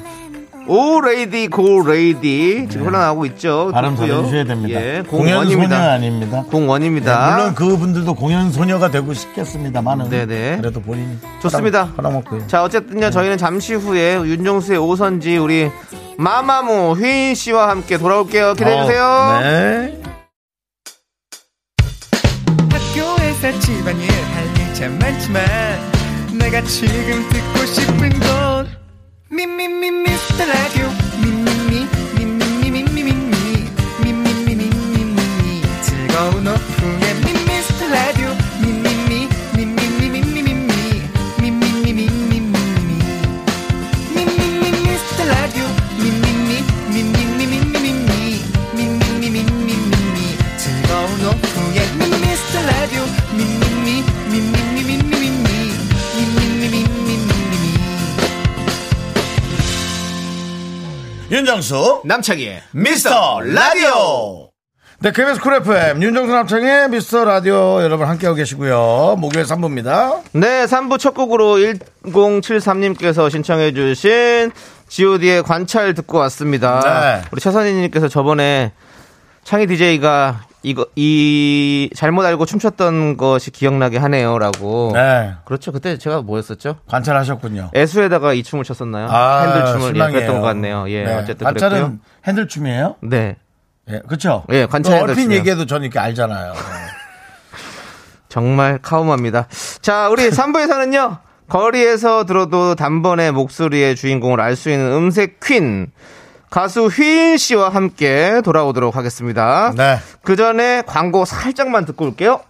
Oh 0.66 1.00
Lady 1.00 1.48
Go 1.48 1.82
Lady 1.82 2.68
지금 2.70 2.86
흘러나오고 2.86 3.26
있죠. 3.26 3.66
네. 3.66 3.72
발음. 3.72 3.96
잘해주셔야 3.96 4.44
됩니다. 4.44 4.80
예, 4.80 5.02
공연 5.06 5.44
소녀 5.44 5.56
공원입니다. 5.56 5.92
아닙니다. 5.92 6.44
공원입니다. 6.50 7.26
네, 7.26 7.32
물론 7.34 7.54
그분들도 7.54 8.14
공연 8.14 8.52
소녀가 8.52 8.90
되고 8.90 9.12
싶겠습니다만은 9.12 10.08
네네. 10.08 10.58
그래도 10.58 10.80
본인이 10.80 11.18
좋습니다. 11.42 11.92
팔아먹고요. 11.96 12.46
자, 12.46 12.62
어쨌든요, 12.62 13.10
저희는 13.10 13.36
잠시 13.36 13.74
후에 13.74 14.14
윤정수의 14.16 14.78
오선지 14.78 15.36
우리 15.36 15.70
마마무 16.16 16.92
휘인 16.92 17.34
씨와 17.34 17.68
함께 17.70 17.98
돌아올게요. 17.98 18.54
기대해주세요. 18.54 19.04
어, 19.04 19.40
네. 19.40 20.00
학교에서 22.70 23.58
집안일 23.60 24.10
할일참 24.10 24.98
많지만 24.98 25.44
내가 26.38 26.62
지금 26.62 27.28
듣고 27.28 27.66
싶은 27.66 28.10
건 28.20 28.68
미미미 29.30 29.90
미스터 29.90 30.44
라디오 30.44 30.88
미미미 31.22 31.86
미미미 32.16 32.82
미미미 32.82 33.68
미미미 34.02 34.54
미미미 34.54 35.62
즐거운 35.82 36.46
오후 36.46 37.03
윤정수 61.34 62.02
남창희의 62.04 62.62
미스터 62.70 63.40
라디오. 63.40 64.50
네, 65.00 65.10
KBS 65.10 65.40
Cool 65.40 65.54
FM 65.54 66.00
윤정수 66.00 66.32
남창희의 66.32 66.88
미스터 66.90 67.24
라디오 67.24 67.82
여러분 67.82 68.06
함께하고 68.06 68.36
계시고요. 68.36 69.16
목요일 69.18 69.44
3부입니다. 69.44 70.22
네, 70.30 70.64
3부 70.64 70.96
첫 71.00 71.12
곡으로 71.12 71.56
1073님께서 72.04 73.28
신청해 73.32 73.74
주신 73.74 74.52
GOD의 74.86 75.42
관찰 75.42 75.92
듣고 75.94 76.18
왔습니다. 76.18 76.80
네. 76.84 77.28
우리 77.32 77.40
최선희님께서 77.40 78.06
저번에 78.06 78.70
창희 79.42 79.66
DJ가 79.66 80.46
이거, 80.64 80.86
이, 80.96 81.90
잘못 81.94 82.24
알고 82.24 82.46
춤췄던 82.46 83.16
것이 83.18 83.50
기억나게 83.50 83.98
하네요라고. 83.98 84.92
네, 84.94 85.34
그렇죠. 85.44 85.72
그때 85.72 85.98
제가 85.98 86.22
뭐였었죠? 86.22 86.76
관찰하셨군요. 86.88 87.70
애수에다가 87.76 88.32
이 88.32 88.42
춤을 88.42 88.64
췄었나요? 88.64 89.08
아, 89.10 89.42
핸들 89.42 89.66
춤을 89.66 89.80
예, 89.80 89.86
실망이에요. 89.88 90.12
그랬던 90.20 90.40
것 90.40 90.46
같네요. 90.46 90.84
예, 90.88 91.04
네, 91.04 91.14
어쨌든 91.14 91.44
관찰은 91.44 91.76
그랬고요. 91.76 91.98
핸들 92.26 92.48
춤이에요? 92.48 92.96
네. 93.02 93.36
예, 93.90 94.00
그렇죠. 94.08 94.44
예, 94.50 94.64
관찰 94.64 94.92
또 95.00 95.08
핸들 95.08 95.22
얼핏. 95.24 95.30
얘기해도 95.36 95.66
전 95.66 95.82
이렇게 95.82 95.98
알잖아요. 95.98 96.54
정말 98.28 98.78
카우마입니다. 98.82 99.46
자, 99.80 100.08
우리 100.08 100.28
3부에서는요, 100.30 101.18
거리에서 101.48 102.24
들어도 102.24 102.74
단번에 102.74 103.30
목소리의 103.30 103.96
주인공을 103.96 104.40
알 104.40 104.56
수 104.56 104.70
있는 104.70 104.90
음색 104.92 105.40
퀸, 105.40 105.92
가수 106.50 106.86
휘인 106.86 107.36
씨와 107.36 107.68
함께 107.70 108.40
돌아오도록 108.44 108.96
하겠습니다. 108.96 109.72
네. 109.76 109.98
그 110.22 110.36
전에 110.36 110.82
광고 110.86 111.24
살짝만 111.24 111.84
듣고 111.86 112.04
올게요. 112.06 112.40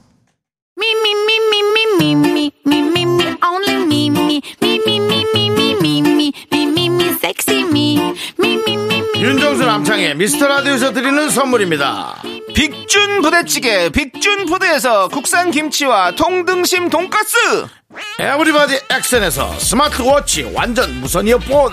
윤정수 9.16 9.64
남창희의 9.64 10.16
미스터 10.16 10.46
라디오에서 10.46 10.92
드리는 10.92 11.30
선물입니다. 11.30 12.16
빅준 12.54 13.22
부대찌개 13.22 13.88
빅준 13.88 14.46
푸드에서 14.46 15.08
국산 15.08 15.50
김치와 15.50 16.12
통등심 16.12 16.90
돈가스 16.90 17.36
Everybody 18.18 18.80
Action에서 18.90 19.58
스마트워치 19.58 20.52
완전 20.54 21.00
무선 21.00 21.26
이어폰 21.26 21.72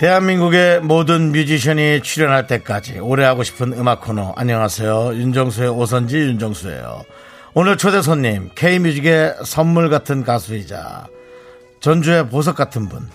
대한민국의 0.00 0.80
모든 0.80 1.32
뮤지션이 1.32 2.02
출연할 2.02 2.46
때까지 2.46 3.00
오래 3.00 3.24
하고 3.24 3.42
싶은 3.42 3.72
음악 3.72 4.00
코너. 4.02 4.32
안녕하세요. 4.36 5.14
윤정수의 5.14 5.70
오선지 5.70 6.16
윤정수예요. 6.16 7.02
오늘 7.54 7.76
초대 7.76 8.00
손님 8.00 8.48
K뮤직의 8.54 9.38
선물 9.44 9.90
같은 9.90 10.22
가수이자 10.22 11.08
전주의 11.80 12.28
보석 12.28 12.54
같은 12.54 12.88
분 12.88 13.08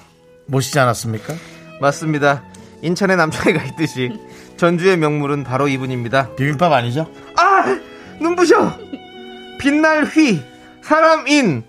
모시지 0.46 0.78
않았습니까? 0.78 1.34
맞습니다. 1.80 2.44
인천의 2.82 3.16
남창이가 3.16 3.64
있듯이 3.64 4.12
전주의 4.58 4.98
명물은 4.98 5.46
바로 5.46 5.70
이분입니다. 5.70 6.36
비빔밥 6.36 6.74
아니죠? 6.74 7.10
아! 7.38 7.80
눈부셔! 8.20 8.78
빛날 9.58 10.04
휘, 10.04 10.42
사람인, 10.82 11.64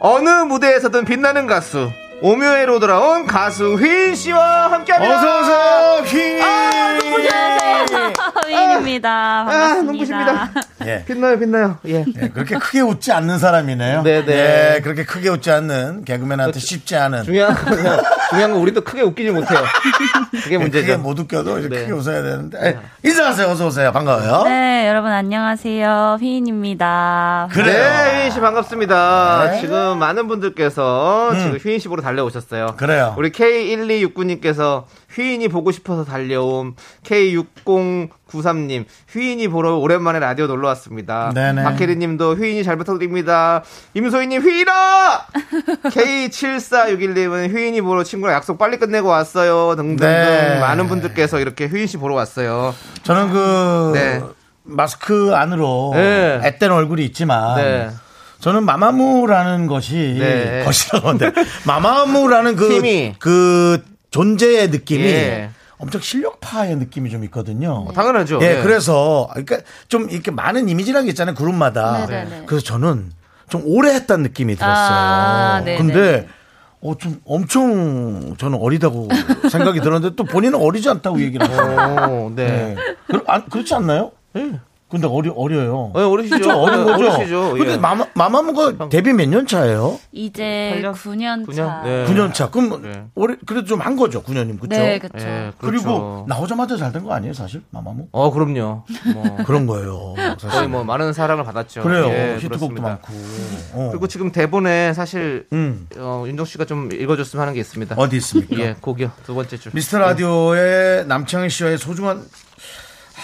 어느 0.00 0.28
무대에서든 0.28 1.04
빛나는 1.04 1.46
가수, 1.46 1.92
오묘해로 2.22 2.78
돌아온 2.78 3.26
가수 3.26 3.74
휘인 3.74 4.14
씨와 4.14 4.70
함께 4.70 4.92
합니다. 4.92 5.16
어서 5.16 5.40
오세요, 5.40 6.02
휘! 6.06 6.40
아, 6.40 6.98
눈부셔요! 7.02 8.12
휘인입니다. 8.46 9.40
아, 9.40 9.44
반갑습니다. 9.44 9.82
눈부십니다. 9.92 10.50
예. 10.86 11.04
빛나요, 11.06 11.38
빛나요. 11.38 11.78
예. 11.86 12.04
예, 12.22 12.28
그렇게 12.28 12.56
크게 12.56 12.80
웃지 12.80 13.12
않는 13.12 13.38
사람이네요. 13.38 14.02
네네. 14.02 14.32
예, 14.76 14.80
그렇게 14.80 15.04
크게 15.04 15.28
웃지 15.28 15.50
않는 15.50 16.04
개그맨한테 16.04 16.58
쉽지 16.58 16.96
않은. 16.96 17.24
중요한 17.24 17.54
건, 17.54 17.76
중요한 18.30 18.52
건 18.52 18.60
우리도 18.60 18.82
크게 18.82 19.02
웃기지 19.02 19.30
못해요. 19.30 19.58
그게 19.58 20.36
예, 20.36 20.40
크게 20.42 20.58
문제죠. 20.58 20.98
못 20.98 21.18
웃겨도 21.18 21.58
이제 21.58 21.68
네. 21.68 21.80
크게 21.80 21.92
웃어야 21.92 22.22
되는데. 22.22 22.58
예, 22.64 23.08
인사하세요. 23.08 23.48
어서 23.48 23.66
오세요. 23.66 23.92
반가워요. 23.92 24.44
네, 24.44 24.88
여러분 24.88 25.10
안녕하세요. 25.12 26.18
휘인입니다. 26.20 27.48
그래요. 27.52 27.72
네, 27.72 28.18
휘인 28.20 28.30
씨 28.30 28.40
반갑습니다. 28.40 29.50
네. 29.52 29.60
지금 29.60 29.98
많은 29.98 30.28
분들께서 30.28 31.32
지금 31.38 31.58
휘인 31.58 31.78
씨 31.78 31.88
보러 31.88 32.02
달려오셨어요. 32.02 32.74
그래요. 32.76 33.14
우리 33.16 33.30
K1269님께서 33.30 34.84
휘인이 35.14 35.48
보고 35.48 35.70
싶어서 35.72 36.04
달려옴. 36.04 36.74
K6093님, 37.04 38.84
휘인이 39.10 39.48
보러 39.48 39.76
오랜만에 39.76 40.18
라디오 40.18 40.46
놀러 40.46 40.68
왔습니다. 40.68 41.32
네네. 41.34 41.62
박혜리 41.62 41.96
님도 41.96 42.34
휘인이 42.34 42.64
잘 42.64 42.76
부탁드립니다. 42.76 43.62
임소희님, 43.94 44.42
휘인아! 44.42 45.26
K7461님은 45.84 47.54
휘인이 47.54 47.80
보러 47.82 48.02
친구랑 48.02 48.34
약속 48.36 48.58
빨리 48.58 48.78
끝내고 48.78 49.08
왔어요. 49.08 49.76
등등등. 49.76 50.06
네. 50.06 50.60
많은 50.60 50.88
분들께서 50.88 51.40
이렇게 51.40 51.66
휘인 51.66 51.86
씨 51.86 51.96
보러 51.96 52.14
왔어요. 52.14 52.74
저는 53.02 53.32
그 53.32 53.92
네. 53.94 54.22
마스크 54.64 55.34
안으로 55.34 55.92
네. 55.94 56.40
앳된 56.42 56.70
얼굴이 56.70 57.04
있지만 57.06 57.56
네. 57.56 57.90
저는 58.40 58.64
마마무라는 58.64 59.66
것이 59.66 60.16
네. 60.18 60.62
것이라고 60.64 61.08
하는데 61.08 61.32
마마무라는 61.64 62.56
그, 62.56 62.72
힘이. 62.72 63.14
그 63.18 63.82
존재의 64.12 64.68
느낌이 64.70 65.04
예. 65.04 65.50
엄청 65.78 66.00
실력파의 66.00 66.76
느낌이 66.76 67.10
좀 67.10 67.24
있거든요. 67.24 67.88
당연하죠. 67.92 68.38
예, 68.42 68.58
예. 68.58 68.62
그래서 68.62 69.28
그러니까 69.32 69.58
좀 69.88 70.08
이렇게 70.10 70.30
많은 70.30 70.68
이미지라는 70.68 71.06
게 71.06 71.10
있잖아요 71.10 71.34
그룹마다. 71.34 72.06
네네네. 72.06 72.44
그래서 72.46 72.64
저는 72.64 73.10
좀 73.48 73.62
오래 73.64 73.92
했다는 73.94 74.22
느낌이 74.22 74.54
들었어요. 74.54 74.96
아, 74.96 75.62
네네. 75.64 75.78
근데 75.78 76.28
어, 76.82 76.96
좀 76.96 77.20
엄청 77.24 78.36
저는 78.38 78.58
어리다고 78.60 79.08
생각이 79.50 79.80
들었는데 79.80 80.14
또 80.14 80.22
본인은 80.24 80.60
어리지 80.60 80.88
않다고 80.88 81.20
얘기를 81.20 81.50
하고. 81.50 82.26
오, 82.26 82.30
네. 82.34 82.46
네. 82.46 82.76
그, 83.08 83.22
아, 83.26 83.44
그렇지 83.44 83.74
않나요? 83.74 84.12
예. 84.36 84.60
근데 84.92 85.06
어려 85.08 85.32
어려요. 85.32 85.90
어, 85.94 86.00
어리시죠? 86.08 86.42
좀 86.42 86.52
어린 86.52 86.84
네, 86.84 86.92
거죠. 86.92 87.10
어리시죠? 87.12 87.52
근데 87.54 87.72
예. 87.72 87.76
마마 87.78 88.04
마마무가 88.14 88.88
데뷔 88.90 89.12
몇 89.14 89.26
년 89.26 89.46
차예요? 89.46 89.98
이제 90.12 90.78
8년? 90.82 90.92
9년 90.94 91.46
9년? 91.46 91.54
차. 91.56 91.82
네. 91.82 92.04
9년 92.06 92.34
차. 92.34 92.50
그럼 92.50 92.82
네. 92.82 93.04
올해 93.14 93.36
그래도 93.46 93.66
좀 93.66 93.80
한 93.80 93.96
거죠, 93.96 94.22
9년이면 94.22 94.60
그렇죠? 94.60 94.80
네, 94.80 94.98
그렇죠. 94.98 95.26
예, 95.26 95.52
그리고 95.58 95.82
그렇죠. 95.84 96.24
나오자마자 96.28 96.76
잘 96.76 96.92
된 96.92 97.02
거 97.02 97.14
아니에요, 97.14 97.32
사실 97.32 97.62
마마무? 97.70 98.06
어, 98.12 98.30
그럼요. 98.30 98.84
뭐 99.14 99.36
그런 99.46 99.66
거예요. 99.66 100.12
거의 100.14 100.36
사실. 100.38 100.68
뭐 100.68 100.84
많은 100.84 101.12
사랑을 101.14 101.42
받았죠. 101.44 101.82
그래요. 101.82 102.04
예, 102.10 102.34
히트곡도 102.36 102.68
그렇습니다. 102.68 102.88
많고. 102.88 103.12
어. 103.72 103.88
그리고 103.90 104.06
지금 104.06 104.30
대본에 104.30 104.92
사실 104.92 105.46
음. 105.54 105.88
어, 105.96 106.24
윤정 106.26 106.44
씨가 106.44 106.66
좀 106.66 106.92
읽어줬으면 106.92 107.40
하는 107.40 107.54
게 107.54 107.60
있습니다. 107.60 107.94
어디 107.98 108.16
있습니까? 108.18 108.56
예, 108.58 108.76
곡이요. 108.80 109.10
두 109.24 109.34
번째 109.34 109.56
줄. 109.56 109.72
미스터 109.74 109.98
라디오의 109.98 111.06
남창희 111.06 111.48
씨와의 111.48 111.78
소중한 111.78 112.22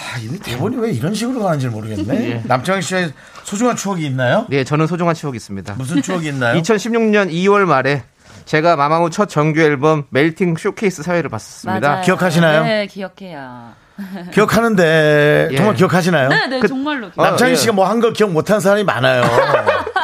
아, 0.00 0.18
이 0.20 0.28
대본이 0.38 0.76
왜 0.76 0.90
이런 0.92 1.12
식으로 1.14 1.42
가는지 1.42 1.68
모르겠네. 1.68 2.30
예. 2.30 2.42
남창희 2.44 2.82
씨와의 2.82 3.12
소중한 3.44 3.74
추억이 3.76 4.06
있나요? 4.06 4.46
네, 4.48 4.62
저는 4.64 4.86
소중한 4.86 5.14
추억이 5.14 5.36
있습니다. 5.36 5.74
무슨 5.76 6.00
추억이 6.02 6.28
있나요? 6.28 6.54
2016년 6.60 7.30
2월 7.32 7.64
말에 7.64 8.04
제가 8.44 8.76
마마무 8.76 9.10
첫 9.10 9.28
정규 9.28 9.60
앨범 9.60 10.04
멜팅 10.10 10.56
쇼케이스 10.56 11.02
사회를 11.02 11.28
봤었습니다. 11.30 11.88
맞아요. 11.88 12.02
기억하시나요? 12.04 12.64
네, 12.64 12.86
기억해요. 12.86 13.72
기억하는데 14.32 15.48
예. 15.50 15.56
정말 15.56 15.74
기억하시나요? 15.74 16.28
네, 16.28 16.46
네, 16.46 16.60
그- 16.60 16.68
정말로 16.68 17.10
기억. 17.10 17.18
어, 17.18 17.30
남창희 17.30 17.52
예. 17.52 17.56
씨가 17.56 17.72
뭐한걸 17.72 18.12
기억 18.12 18.30
못하는 18.30 18.60
사람이 18.60 18.84
많아요. 18.84 19.24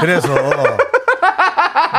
그래서 0.00 0.28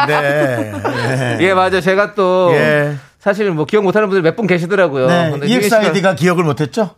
네. 0.07 0.71
네. 0.71 1.37
예, 1.39 1.53
맞아요. 1.53 1.79
제가 1.81 2.13
또 2.15 2.51
예. 2.53 2.95
사실 3.19 3.49
뭐 3.51 3.65
기억 3.65 3.83
못하는 3.83 4.09
분들 4.09 4.21
몇 4.21 4.35
분 4.35 4.45
계시더라고요. 4.47 5.07
네. 5.07 5.31
씨가- 5.31 5.49
EXID가 5.49 6.15
기억을 6.15 6.43
못했죠? 6.43 6.91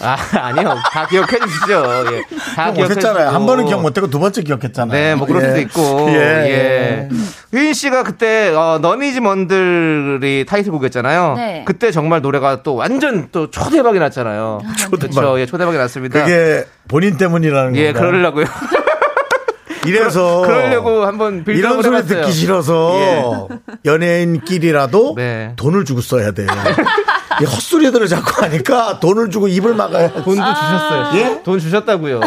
아, 0.00 0.16
아니요. 0.32 0.74
다 0.92 1.06
기억해 1.06 1.38
주시죠. 1.38 1.84
예. 2.12 2.22
다 2.56 2.72
기억 2.72 2.88
못했잖아요. 2.88 3.14
기억해 3.14 3.32
한 3.32 3.46
번은. 3.46 3.66
기억 3.66 3.80
못했고 3.82 4.10
두 4.10 4.18
번째 4.18 4.42
기억했잖아요. 4.42 4.92
네, 4.92 5.14
뭐 5.14 5.26
그럴 5.26 5.42
수도 5.42 5.56
예. 5.56 5.62
있고. 5.62 6.06
예. 6.12 6.18
예. 6.18 7.08
휘인 7.52 7.72
씨가 7.72 8.02
그때 8.02 8.48
어, 8.54 8.78
너니즈 8.82 9.20
먼들이 9.20 10.44
타이틀곡이었잖아요. 10.46 11.34
네. 11.36 11.62
그때 11.66 11.90
정말 11.90 12.20
노래가 12.20 12.62
또 12.62 12.74
완전 12.74 13.28
또 13.32 13.50
초대박이 13.50 13.98
났잖아요. 13.98 14.60
초대박. 14.78 15.10
그렇죠. 15.14 15.40
예, 15.40 15.46
초대박이 15.46 15.78
났습니다. 15.78 16.20
그게 16.20 16.64
본인 16.88 17.16
때문이라는 17.16 17.76
예, 17.76 17.92
건가요? 17.92 18.10
그러려고요. 18.10 18.46
이래서 19.86 20.40
그러려고 20.40 21.04
한번 21.04 21.44
이런 21.46 21.82
소리 21.82 21.96
해봤어요. 21.96 22.22
듣기 22.22 22.32
싫어서 22.32 23.48
연예인끼리라도 23.84 25.12
네. 25.14 25.52
돈을 25.56 25.84
주고 25.84 26.00
써야 26.00 26.30
돼요. 26.32 26.48
이 27.40 27.44
헛소리들을 27.44 28.06
자꾸 28.08 28.42
하니까 28.42 29.00
돈을 29.00 29.30
주고 29.30 29.48
입을 29.48 29.74
막아야 29.74 30.08
돼. 30.08 30.22
돈도 30.22 30.34
주셨어요. 30.42 31.10
예? 31.18 31.42
돈 31.42 31.58
주셨다고요. 31.58 32.20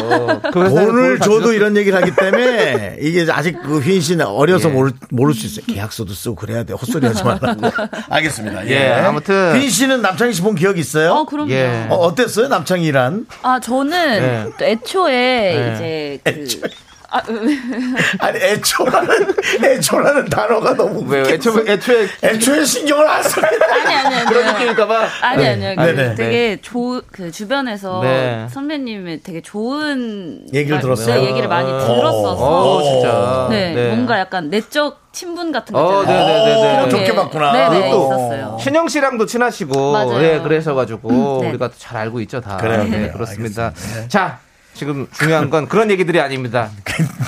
그 0.52 0.70
돈을 0.70 1.20
다 1.20 1.26
줘도. 1.26 1.54
이런 1.54 1.76
얘기를 1.78 2.00
하기 2.02 2.12
때문에 2.16 2.98
이게 3.02 3.26
아직 3.32 3.58
그 3.64 3.80
휘인 3.80 4.02
씨는 4.02 4.26
어려서 4.26 4.70
예. 4.70 4.74
모를, 4.74 4.92
모를 5.10 5.34
수 5.34 5.46
있어요. 5.46 5.66
계약서도 5.68 6.14
쓰고 6.14 6.36
그래야 6.36 6.64
돼. 6.64 6.74
헛소리 6.74 7.06
하지 7.08 7.24
말라고. 7.24 7.62
알겠습니다. 8.10 8.68
예, 8.70 8.92
아무튼. 8.94 9.56
휘인 9.58 9.70
씨는 9.70 10.02
남창희 10.02 10.34
씨 10.34 10.42
본 10.42 10.56
기억 10.56 10.78
있어요? 10.78 11.14
어, 11.14 11.26
그럼요. 11.26 11.52
예. 11.52 11.88
어, 11.90 11.96
어땠어요? 11.96 12.48
남창희란? 12.48 13.26
아, 13.44 13.60
저는 13.60 14.20
네. 14.22 14.50
또 14.58 14.66
애초에 14.66 15.12
네. 15.14 15.74
이제 15.76 16.20
그 16.24 16.30
애초에. 16.42 16.70
아, 17.10 17.22
아니, 18.20 18.40
애초라는, 18.40 19.34
애초라는 19.64 20.26
단어가 20.26 20.74
너무. 20.76 21.04
왜요? 21.10 21.24
애초에, 21.26 21.64
애초에 21.72 22.08
애초에 22.24 22.66
신경을 22.66 23.08
안 23.08 23.24
써요. 23.24 23.46
아니 23.46 23.94
아니 23.96 24.16
아니. 24.16 24.26
그런 24.26 24.46
느낌일까봐. 24.54 25.08
아니 25.22 25.48
아니요. 25.48 25.74
그 25.78 25.82
네네. 25.82 26.16
되게 26.16 26.58
조, 26.62 27.02
그 27.12 27.32
주변에서 27.32 28.02
네. 28.02 28.48
선배님의 28.52 29.22
되게 29.24 29.42
좋은 29.42 30.42
얘기를 30.54 30.76
말- 30.76 30.82
들었어요? 30.82 31.22
네, 31.22 31.28
얘기를 31.30 31.48
많이 31.48 31.72
어. 31.72 31.80
들었어서 31.80 32.36
어, 32.78 32.84
진짜. 32.84 33.48
네, 33.50 33.88
뭔가 33.88 34.20
약간 34.20 34.50
내적 34.50 35.08
친분 35.14 35.52
같은 35.52 35.74
거 35.74 35.80
어, 36.00 36.02
있잖아요. 36.02 36.26
네네네네. 36.28 36.80
어, 36.84 36.90
좋게 36.90 37.16
봤구나. 37.16 37.52
네네 37.70 37.90
또. 37.92 38.06
있었어요. 38.06 38.58
신영 38.62 38.88
씨랑도 38.88 39.26
친하시고, 39.26 39.92
맞아요. 39.94 40.22
예, 40.24 40.40
그래서 40.44 40.76
가지고, 40.76 41.40
네. 41.42 41.50
우리가 41.50 41.70
또잘 41.70 41.98
알고 41.98 42.20
있죠, 42.22 42.40
다. 42.42 42.58
그래요, 42.58 42.84
네, 42.84 42.90
그래요. 42.90 43.12
그렇습니다. 43.14 43.72
자, 44.10 44.40
지금 44.78 45.08
중요한 45.12 45.50
건 45.50 45.68
그런 45.68 45.92
얘기들이 45.92 46.22
아닙니다. 46.22 46.70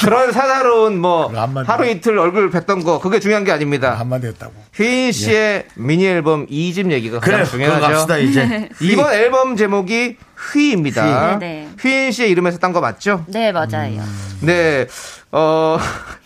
그런 0.02 0.32
사사로운 0.32 1.00
뭐, 1.00 1.28
한마디. 1.28 1.68
하루 1.70 1.86
이틀 1.90 2.18
얼굴 2.18 2.50
뵀던 2.52 2.86
거, 2.86 3.00
그게 3.00 3.20
중요한 3.20 3.44
게 3.44 3.52
아닙니다. 3.52 3.96
한마디 3.96 4.28
했다고. 4.28 4.54
휘인 4.76 5.12
씨의 5.12 5.66
미니 5.76 6.06
앨범 6.06 6.46
2집 6.48 6.92
얘기가 6.92 7.20
그래, 7.20 7.40
가장 7.40 7.52
중요하죠. 7.52 7.82
갑시다, 7.88 8.18
이제. 8.20 8.70
이번 8.82 9.14
앨범 9.14 9.56
제목이 9.56 10.18
휘입니다. 10.54 11.34
휘. 11.34 11.40
네네. 11.40 11.70
휘인 11.82 12.12
씨의 12.12 12.30
이름에서 12.32 12.60
딴 12.60 12.72
거 12.72 12.80
맞죠? 12.80 13.26
네 13.28 13.52
맞아요. 13.52 14.02
네. 14.42 14.88
어, 15.32 15.78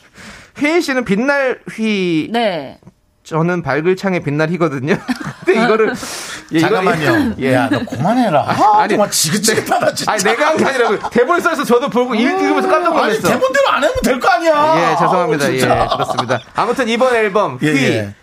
휘인 0.59 0.81
씨는 0.81 1.05
빛날 1.05 1.59
휘, 1.71 2.29
네. 2.31 2.77
저는 3.23 3.62
밝을 3.62 3.95
창에 3.95 4.19
빛날 4.19 4.49
희거든요. 4.51 4.95
근데 5.45 5.63
이거를 5.63 5.93
예, 6.51 6.59
잠깐만요. 6.59 7.36
예. 7.39 7.53
야, 7.53 7.69
너 7.69 7.79
그만해라. 7.86 8.41
아, 8.47 8.81
아니, 8.81 8.89
정말 8.89 9.09
지긋지긋하다, 9.12 9.93
진짜. 9.93 10.12
아니 10.12 10.23
내가 10.23 10.47
한 10.47 10.57
게 10.57 10.65
아니라 10.65 11.09
대본 11.09 11.39
써서 11.41 11.63
저도 11.63 11.89
보고 11.89 12.13
읽으면서 12.15 12.67
깜짝 12.67 12.91
아니, 12.93 13.01
놀랐어. 13.01 13.27
대본대로 13.29 13.67
안 13.69 13.75
하면 13.83 13.93
될 14.03 14.19
거 14.19 14.27
아니야. 14.29 14.75
예, 14.91 14.95
죄송합니다. 14.97 15.45
아우, 15.45 15.53
예. 15.53 15.59
그렇습니다. 15.95 16.39
아무튼 16.53 16.88
이번 16.89 17.15
앨범 17.15 17.59
예, 17.62 17.71
휘 17.71 17.83
예. 17.86 18.13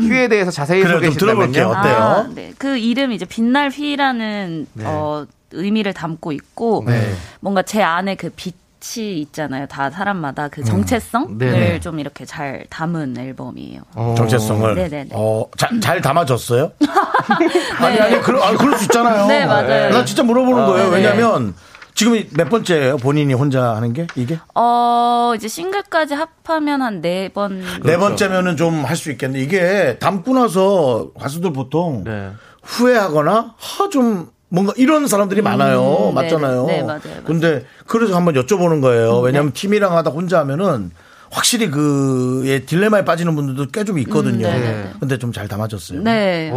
휘에 0.00 0.28
대해서 0.28 0.50
자세히 0.50 0.82
소개해. 0.82 1.10
주신다면요. 1.12 1.62
어때요? 1.66 1.96
아, 1.96 2.28
네. 2.34 2.52
그 2.58 2.76
이름이 2.76 3.14
이제 3.14 3.24
빛날 3.24 3.70
휘라는 3.70 4.66
어, 4.82 5.24
의미를 5.52 5.92
담고 5.94 6.32
있고 6.32 6.84
네. 6.86 7.14
뭔가 7.40 7.62
제 7.62 7.82
안에 7.82 8.14
그 8.16 8.30
빛 8.34 8.54
이 8.80 9.20
있잖아요. 9.22 9.66
다 9.66 9.90
사람마다 9.90 10.48
그 10.48 10.62
정체성을 10.62 11.36
네네. 11.38 11.80
좀 11.80 11.98
이렇게 11.98 12.24
잘 12.24 12.64
담은 12.70 13.16
앨범이에요. 13.18 13.80
어. 13.94 14.14
정체성을. 14.16 14.74
네네네. 14.74 15.10
어, 15.12 15.46
잘, 15.56 15.80
잘 15.80 16.00
담아줬어요? 16.00 16.72
아니, 17.80 17.98
아니, 18.00 18.20
그러, 18.20 18.40
아니, 18.42 18.56
그럴 18.56 18.76
수 18.76 18.84
있잖아요. 18.84 19.26
네, 19.26 19.44
맞아요. 19.46 19.90
나 19.90 20.04
진짜 20.04 20.22
물어보는 20.22 20.66
거예요. 20.66 20.90
네네. 20.90 20.96
왜냐면, 20.96 21.54
지금 21.94 22.22
몇 22.36 22.48
번째예요? 22.48 22.98
본인이 22.98 23.34
혼자 23.34 23.74
하는 23.74 23.92
게? 23.92 24.06
이게? 24.14 24.38
어, 24.54 25.32
이제 25.34 25.48
싱글까지 25.48 26.14
합하면 26.14 26.80
한 26.82 27.00
네 27.00 27.28
번. 27.30 27.60
네 27.82 27.96
번째면은 27.96 28.56
좀 28.56 28.84
할 28.84 28.96
수 28.96 29.10
있겠는데, 29.10 29.42
이게 29.44 29.98
담고 29.98 30.34
나서 30.34 31.10
가수들 31.20 31.52
보통 31.52 32.04
네. 32.04 32.30
후회하거나, 32.62 33.54
하, 33.58 33.88
좀, 33.88 34.28
뭔가 34.50 34.72
이런 34.76 35.06
사람들이 35.06 35.42
많아요. 35.42 36.08
음, 36.10 36.14
맞잖아요. 36.14 36.64
네네. 36.66 36.78
네, 36.78 36.82
맞아요, 36.84 37.00
맞아요. 37.04 37.22
근데 37.24 37.64
그래서 37.86 38.16
한번 38.16 38.34
여쭤보는 38.34 38.80
거예요. 38.80 39.18
왜냐하면 39.20 39.52
팀이랑 39.52 39.96
하다 39.96 40.10
혼자 40.10 40.38
하면은 40.40 40.90
확실히 41.30 41.70
그, 41.70 42.42
예, 42.46 42.60
딜레마에 42.60 43.04
빠지는 43.04 43.34
분들도 43.36 43.66
꽤 43.70 43.84
좀 43.84 43.98
있거든요. 43.98 44.46
음, 44.48 44.50
네네네. 44.52 44.90
근데 44.98 45.18
좀 45.18 45.30
잘 45.34 45.46
담아줬어요. 45.48 46.00
네. 46.02 46.50
오. 46.54 46.56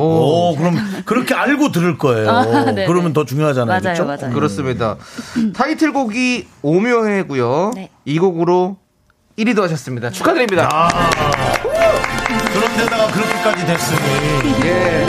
오, 0.52 0.56
그럼 0.56 0.78
그렇게 1.06 1.34
알고 1.34 1.74
들을 1.74 1.98
거예요. 1.98 2.30
아. 2.30 2.46
그러면 2.88 3.12
더 3.12 3.26
중요하잖아요. 3.26 3.68
맞아요, 3.82 3.82
그렇죠? 3.82 4.06
맞아요. 4.06 4.34
그렇습니다. 4.34 4.96
타이틀곡이 5.54 6.48
오묘해고요. 6.62 7.72
네. 7.76 7.90
이 8.06 8.18
곡으로 8.18 8.78
1위도 9.38 9.62
하셨습니다. 9.64 10.10
축하드립니다. 10.10 10.70
아, 10.72 10.88
그런데다가 12.54 13.08
그렇게까지 13.12 13.66
됐으니. 13.66 13.98
예. 14.66 15.06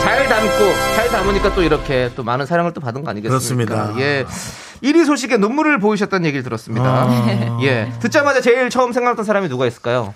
잘 0.00 0.28
담고 0.28 0.89
잘 1.10 1.22
담으니까 1.22 1.54
또 1.54 1.62
이렇게 1.62 2.10
또 2.14 2.22
많은 2.22 2.46
사랑을 2.46 2.72
또 2.72 2.80
받은 2.80 3.02
거 3.02 3.10
아니겠습니까? 3.10 3.74
그렇습니다. 3.74 4.00
예. 4.00 4.24
1위 4.82 5.04
소식에 5.04 5.36
눈물을 5.38 5.78
보이셨다는 5.80 6.24
얘기를 6.24 6.44
들었습니다. 6.44 6.84
아. 6.84 7.58
예. 7.62 7.92
듣자마자 7.98 8.40
제일 8.40 8.70
처음 8.70 8.92
생각났던 8.92 9.24
사람이 9.24 9.48
누가 9.48 9.66
있을까요? 9.66 10.14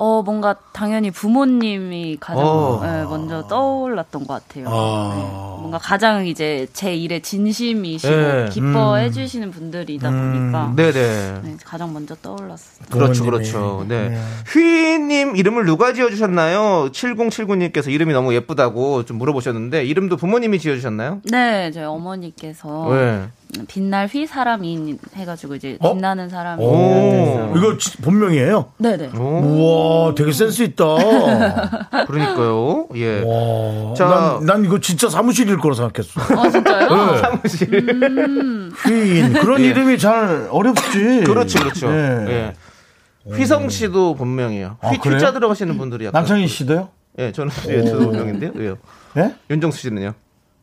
어, 0.00 0.22
뭔가 0.22 0.54
당연히 0.72 1.10
부모님이 1.10 2.18
가장 2.20 2.46
어. 2.46 2.80
네, 2.80 3.02
먼저 3.02 3.48
떠올랐던 3.48 4.28
것 4.28 4.34
같아요. 4.34 4.66
아. 4.68 5.12
네, 5.16 5.22
뭔가 5.60 5.78
가장 5.78 6.24
이제 6.24 6.68
제 6.72 6.94
일에 6.94 7.18
진심이시고 7.18 8.14
네. 8.14 8.48
기뻐해 8.48 9.10
주시는 9.10 9.50
분들이다 9.50 10.08
보니까 10.08 10.72
네네. 10.76 11.40
네, 11.42 11.56
가장 11.64 11.92
먼저 11.92 12.14
떠올랐어요. 12.14 12.86
그렇죠. 12.90 13.24
그렇죠. 13.24 13.84
네. 13.88 14.10
네. 14.10 14.20
휘님 14.52 15.34
이름을 15.34 15.66
누가 15.66 15.92
지어주셨나요? 15.92 16.90
7079님께서 16.92 17.90
이름이 17.90 18.12
너무 18.12 18.32
예쁘다고 18.34 19.04
좀 19.04 19.18
물어보셨는데 19.18 19.84
이름도 19.84 20.16
부모님이 20.16 20.60
지어주셨나요? 20.60 21.22
네, 21.24 21.72
저희 21.72 21.84
어머니께서 21.84 22.88
네. 22.92 23.28
빛날 23.66 24.06
휘 24.08 24.26
사람인 24.26 24.98
해가지고 25.14 25.54
이제 25.54 25.78
어? 25.80 25.92
빛나는 25.94 26.28
사람이 26.28 26.62
오. 26.62 27.54
이거 27.56 27.78
지- 27.78 27.96
본명이에요? 27.98 28.72
네네. 28.76 29.10
오, 29.16 29.22
우와, 29.22 30.14
되게 30.14 30.32
센스 30.32 30.62
있다. 30.62 30.84
그러니까요. 32.06 32.88
예. 32.96 33.22
와, 33.22 33.94
자. 33.94 34.06
난, 34.06 34.44
난 34.46 34.64
이거 34.64 34.78
진짜 34.80 35.08
사무실일 35.08 35.56
거라 35.58 35.74
생각했어. 35.74 36.20
아 36.38 36.50
진짜요? 36.50 36.88
네. 37.12 37.18
사무실. 37.18 38.72
휘인. 38.84 39.32
그런 39.32 39.60
예. 39.62 39.66
이름이 39.66 39.98
잘 39.98 40.48
어렵지. 40.50 41.22
그렇죠, 41.24 41.58
그렇죠. 41.60 41.90
예. 41.90 42.26
예. 42.28 43.34
휘성 43.34 43.68
씨도 43.68 44.14
본명이에요. 44.14 44.76
아, 44.80 44.88
휘 44.88 44.98
그래요? 44.98 45.18
자 45.20 45.32
들어가시는 45.32 45.76
분들이 45.78 46.06
약간. 46.06 46.20
남창희 46.22 46.46
씨도요? 46.48 46.88
예, 47.18 47.32
저는 47.32 47.50
예, 47.68 47.84
저도 47.84 48.06
본명인데요. 48.10 48.52
왜요? 48.54 48.76
예? 49.16 49.34
윤정수 49.50 49.78
씨는요? 49.80 50.12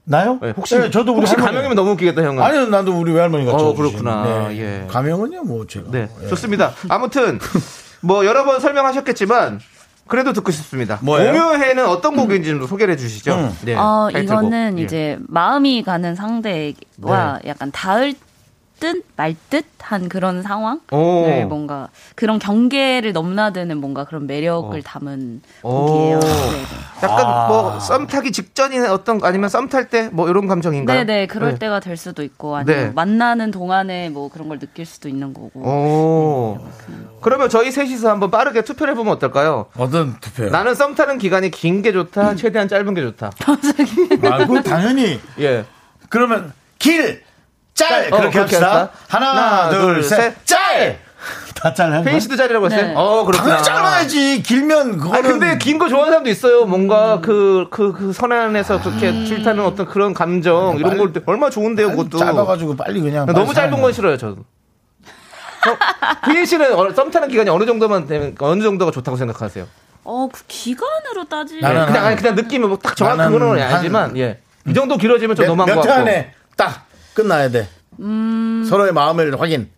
나요? 0.05 0.39
네, 0.41 0.53
혹시 0.55 0.77
네, 0.77 0.89
저도 0.91 1.13
우리 1.13 1.21
혹시 1.21 1.31
할머니. 1.33 1.47
가명이면 1.47 1.75
너무 1.75 1.91
웃기겠다 1.91 2.21
형은. 2.23 2.41
아니요, 2.41 2.67
나도 2.67 2.97
우리 2.99 3.11
외할머니가 3.11 3.51
어. 3.51 3.73
그렇구나. 3.73 4.47
네. 4.49 4.59
예. 4.59 4.87
가명은요, 4.87 5.43
뭐 5.43 5.65
제가. 5.65 5.89
네, 5.91 6.07
예. 6.23 6.27
좋습니다. 6.27 6.73
아무튼 6.89 7.39
뭐 8.01 8.25
여러 8.25 8.45
번 8.45 8.59
설명하셨겠지만 8.59 9.59
그래도 10.07 10.33
듣고 10.33 10.51
싶습니다. 10.51 10.99
뭐예요? 11.01 11.31
오묘해는 11.31 11.87
어떤 11.87 12.15
곡인지 12.15 12.49
좀 12.49 12.67
소개를 12.67 12.93
해주시죠. 12.93 13.33
음. 13.33 13.57
네, 13.63 13.73
어. 13.75 14.09
이거는 14.11 14.77
예. 14.77 14.83
이제 14.83 15.17
마음이 15.27 15.81
가는 15.81 16.13
상대와 16.13 17.39
약간 17.47 17.71
닿을 17.71 18.13
듯 18.79 19.03
말 19.15 19.35
듯한 19.49 20.09
그런 20.09 20.41
상황을 20.41 20.79
오. 20.91 21.45
뭔가 21.47 21.87
그런 22.15 22.37
경계를 22.39 23.13
넘나드는 23.13 23.77
뭔가 23.77 24.03
그런 24.03 24.27
매력을 24.27 24.77
어. 24.77 24.81
담은 24.83 25.41
오. 25.63 25.85
곡이에요. 25.85 26.19
네네. 26.19 26.63
약간 27.03 27.25
아. 27.25 27.47
뭐썸 27.47 28.07
타기 28.07 28.31
직전이나 28.31 28.93
어떤 28.93 29.23
아니면 29.23 29.49
썸 29.49 29.69
탈 29.69 29.89
때 29.89 30.09
뭐 30.11 30.27
이런 30.29 30.47
감정인가요? 30.47 31.05
네네, 31.05 31.27
그럴 31.27 31.51
네. 31.53 31.59
때가 31.59 31.79
될 31.79 31.95
수도 31.97 32.23
있고 32.23 32.55
아니면 32.55 32.87
네. 32.87 32.91
만나는 32.93 33.51
동안에 33.51 34.09
뭐 34.09 34.29
그런 34.29 34.49
걸 34.49 34.59
느낄 34.59 34.85
수도 34.85 35.07
있는 35.09 35.33
거고. 35.33 35.59
오. 35.61 36.57
그러면 37.21 37.49
저희 37.49 37.71
셋이서 37.71 38.09
한번 38.09 38.29
빠르게 38.31 38.61
투표를 38.63 38.93
해보면 38.93 39.13
어떨까요? 39.13 39.67
어떤 39.77 40.19
투표요? 40.19 40.49
나는 40.51 40.75
썸 40.75 40.95
타는 40.95 41.17
기간이 41.17 41.49
긴 41.51 41.81
게 41.81 41.91
좋다, 41.91 42.35
최대한 42.35 42.67
짧은 42.67 42.93
게 42.95 43.01
좋다. 43.01 43.31
아, 43.45 44.45
그 44.47 44.63
당연히. 44.63 45.19
예. 45.39 45.65
그러면 46.09 46.51
길, 46.79 47.21
짤! 47.75 48.07
어, 48.07 48.17
그렇게 48.17 48.19
그렇게 48.21 48.39
합시다. 48.39 48.79
합시다. 48.79 48.91
하나, 49.09 49.31
하나, 49.31 49.69
둘, 49.69 49.93
둘, 49.95 50.03
셋, 50.03 50.15
셋. 50.17 50.45
짤! 50.45 50.99
다짤 51.55 52.03
거야? 52.03 52.19
씨도 52.19 52.35
짜리라고 52.35 52.65
했어요? 52.67 52.87
네. 52.87 52.93
어, 52.95 53.23
그렇구나. 53.25 53.57
당연히 53.57 53.63
짧아야지. 53.65 54.43
길면 54.43 54.97
그거는. 54.97 55.17
아 55.17 55.21
근데 55.21 55.57
긴 55.57 55.79
거 55.79 55.87
좋아하는 55.89 56.11
사람도 56.11 56.29
있어요. 56.29 56.65
뭔가 56.65 57.19
그 57.21 57.67
그 57.71 57.91
그 57.93 58.13
선안에서 58.13 58.81
그렇게 58.81 59.25
질타는 59.25 59.63
어떤 59.65 59.87
그런 59.87 60.13
감정 60.13 60.77
이런 60.77 60.97
걸 60.97 61.11
얼마 61.25 61.47
나 61.47 61.49
좋은데요, 61.49 61.89
그것도. 61.91 62.17
짧아가지고 62.19 62.75
빨리 62.77 63.01
그냥. 63.01 63.25
너무 63.25 63.45
빨리 63.45 63.55
짧은 63.55 63.81
건 63.81 63.91
싫어요, 63.91 64.17
저도. 64.17 64.41
어, 64.41 66.27
휘인 66.31 66.45
씨는 66.45 66.73
어, 66.75 66.93
썸 66.93 67.09
타는 67.09 67.27
기간이 67.29 67.49
어느 67.49 67.65
정도만 67.65 68.05
되면 68.07 68.35
어느 68.39 68.61
정도가 68.61 68.91
좋다고 68.91 69.17
생각하세요? 69.17 69.65
어, 70.03 70.27
그 70.31 70.41
기간으로 70.47 71.23
따지면 71.27 71.61
나는 71.63 71.87
그냥 71.87 72.05
한- 72.05 72.15
그냥 72.15 72.35
느낌이 72.35 72.67
뭐딱 72.67 72.95
정확한 72.95 73.33
한- 73.33 73.59
아니지만 73.59 74.15
예. 74.17 74.39
이 74.67 74.73
정도 74.75 74.95
길어지면 74.97 75.35
좀 75.35 75.47
너무한 75.47 75.67
것 75.73 75.75
몇회 75.77 75.87
같고. 75.87 76.01
안에 76.01 76.33
딱 76.55 76.84
끝나야 77.15 77.49
돼. 77.49 77.67
음. 77.99 78.63
서로의 78.69 78.91
마음을 78.93 79.39
확인. 79.39 79.69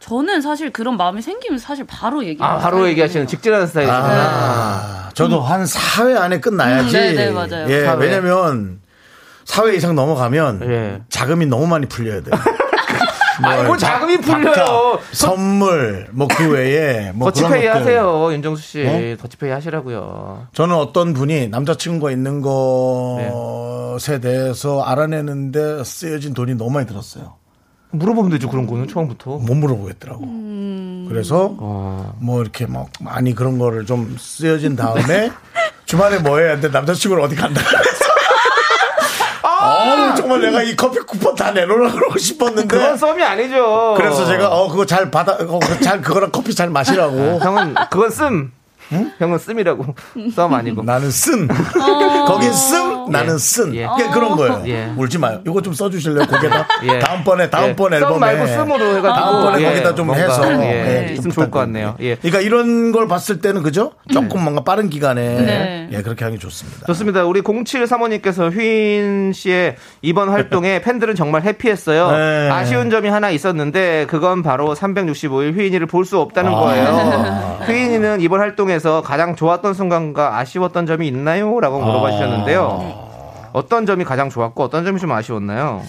저는 0.00 0.40
사실 0.40 0.70
그런 0.70 0.96
마음이 0.96 1.20
생기면 1.20 1.58
사실 1.58 1.84
바로 1.86 2.24
얘기. 2.24 2.42
아, 2.42 2.58
바로 2.58 2.86
얘기하시는 2.88 3.26
직진하는 3.26 3.66
스타일이시구나. 3.66 4.06
아, 4.06 5.08
저도 5.14 5.40
한 5.40 5.64
4회 5.64 6.16
안에 6.16 6.40
끝나야지. 6.40 6.88
음, 6.88 6.92
네, 6.92 7.12
네, 7.12 7.30
맞아요. 7.30 7.66
예, 7.68 7.84
사회. 7.84 7.96
왜냐면 7.96 8.80
4회 9.46 9.74
이상 9.74 9.94
넘어가면 9.94 10.60
예. 10.70 11.02
자금이 11.08 11.46
너무 11.46 11.66
많이 11.66 11.86
풀려야 11.86 12.22
돼요. 12.22 12.34
아니, 13.42 13.62
뭐 13.64 13.76
자금이 13.76 14.18
풀려요. 14.18 15.00
선물, 15.12 16.06
뭐 16.12 16.28
그 16.28 16.50
외에 16.50 17.12
뭐 17.12 17.30
더치페이. 17.30 17.66
하세요, 17.66 18.32
윤정수 18.32 18.62
씨. 18.62 18.86
어? 18.86 19.16
더치페이 19.20 19.50
하시라고요. 19.50 20.48
저는 20.52 20.74
어떤 20.76 21.14
분이 21.14 21.48
남자친구가 21.48 22.10
있는 22.10 22.40
네. 22.42 23.30
것에 23.30 24.20
대해서 24.20 24.82
알아내는데 24.82 25.84
쓰여진 25.84 26.34
돈이 26.34 26.54
너무 26.54 26.70
많이 26.70 26.86
들었어요. 26.86 27.34
물어보면 27.90 28.32
되죠, 28.32 28.48
그런 28.50 28.66
거는 28.66 28.88
처음부터. 28.88 29.38
못 29.38 29.54
물어보겠더라고. 29.54 30.20
그래서 31.08 31.54
어. 31.60 32.12
뭐 32.20 32.42
이렇게 32.42 32.66
막 32.66 32.88
많이 33.00 33.34
그런 33.34 33.58
거를 33.58 33.86
좀 33.86 34.16
쓰여진 34.18 34.74
다음에 34.74 35.30
주말에 35.86 36.18
뭐 36.18 36.38
해야 36.38 36.58
돼? 36.58 36.68
남자친구를 36.68 37.22
어디 37.22 37.36
간다. 37.36 37.60
아, 39.64 40.14
정말 40.14 40.40
내가 40.40 40.62
이 40.62 40.76
커피 40.76 40.98
쿠폰 41.00 41.34
다 41.34 41.50
내놓으라 41.52 41.92
그러고 41.92 42.16
싶었는데. 42.18 42.66
그건 42.66 42.96
썸이 42.96 43.22
아니죠. 43.22 43.94
그래서 43.96 44.26
제가 44.26 44.48
어 44.48 44.68
그거 44.68 44.84
잘 44.86 45.10
받아 45.10 45.32
어, 45.32 45.58
그거 45.58 45.78
잘 45.80 46.00
그거랑 46.00 46.30
커피 46.32 46.54
잘 46.54 46.70
마시라고. 46.70 47.38
형은 47.40 47.74
그건 47.90 48.10
씀. 48.10 48.52
형은 49.18 49.38
씀이라고. 49.38 49.86
썸 50.34 50.52
아니고. 50.54 50.82
나는 50.82 51.10
쓴. 51.10 51.48
거긴 52.26 52.52
쓴, 52.52 53.10
나는 53.10 53.38
쓴. 53.38 53.74
예. 53.74 53.86
그게 53.86 54.08
그런 54.10 54.36
거예요. 54.36 54.62
예. 54.66 54.92
울지 54.96 55.18
마요. 55.18 55.40
이거 55.46 55.60
좀 55.60 55.72
써주실래요? 55.74 56.26
거기다. 56.26 56.66
예. 56.84 56.98
다음번에, 57.00 57.50
다음번 57.50 57.92
예. 57.92 58.00
썸 58.00 58.06
앨범에. 58.06 58.18
말고 58.18 58.46
씀으로 58.46 58.96
해가지고. 58.96 59.08
다음번에 59.14 59.62
예. 59.62 59.68
거기다 59.68 59.94
좀 59.94 60.14
해서. 60.14 60.62
예. 60.62 61.10
예, 61.10 61.14
좀 61.16 61.30
좋을 61.30 61.50
것 61.50 61.58
같네요. 61.60 61.96
예. 62.00 62.14
그러니까 62.16 62.40
이런 62.40 62.92
걸 62.92 63.08
봤을 63.08 63.40
때는 63.40 63.62
그죠? 63.62 63.92
조금 64.12 64.42
뭔가 64.42 64.62
빠른 64.64 64.88
기간에. 64.90 65.22
네. 65.40 65.88
예, 65.92 66.02
그렇게 66.02 66.24
하는 66.24 66.38
게 66.38 66.42
좋습니다. 66.42 66.86
좋습니다. 66.86 67.24
우리 67.24 67.42
0735님께서 67.42 68.52
휘인 68.54 69.32
씨의 69.32 69.76
이번 70.02 70.28
활동에 70.28 70.80
팬들은 70.82 71.14
정말 71.14 71.42
해피했어요. 71.42 72.10
네. 72.10 72.50
아쉬운 72.50 72.90
점이 72.90 73.08
하나 73.08 73.30
있었는데 73.30 74.06
그건 74.08 74.42
바로 74.42 74.74
365일 74.74 75.56
휘인이를 75.56 75.86
볼 75.86 76.04
수 76.04 76.18
없다는 76.20 76.52
아. 76.52 76.54
거예요. 76.60 77.58
휘인이는 77.66 78.20
이번 78.20 78.40
활동에 78.40 78.73
서 78.78 79.02
가장 79.02 79.36
좋았던 79.36 79.74
순간과 79.74 80.38
아쉬웠던 80.38 80.86
점이 80.86 81.06
있나요? 81.08 81.60
라고 81.60 81.80
물어봐 81.80 82.12
주셨는데요. 82.12 83.50
어떤 83.52 83.86
점이 83.86 84.04
가장 84.04 84.30
좋았고 84.30 84.62
어떤 84.62 84.84
점이 84.84 84.98
좀 85.00 85.12
아쉬웠나요? 85.12 85.82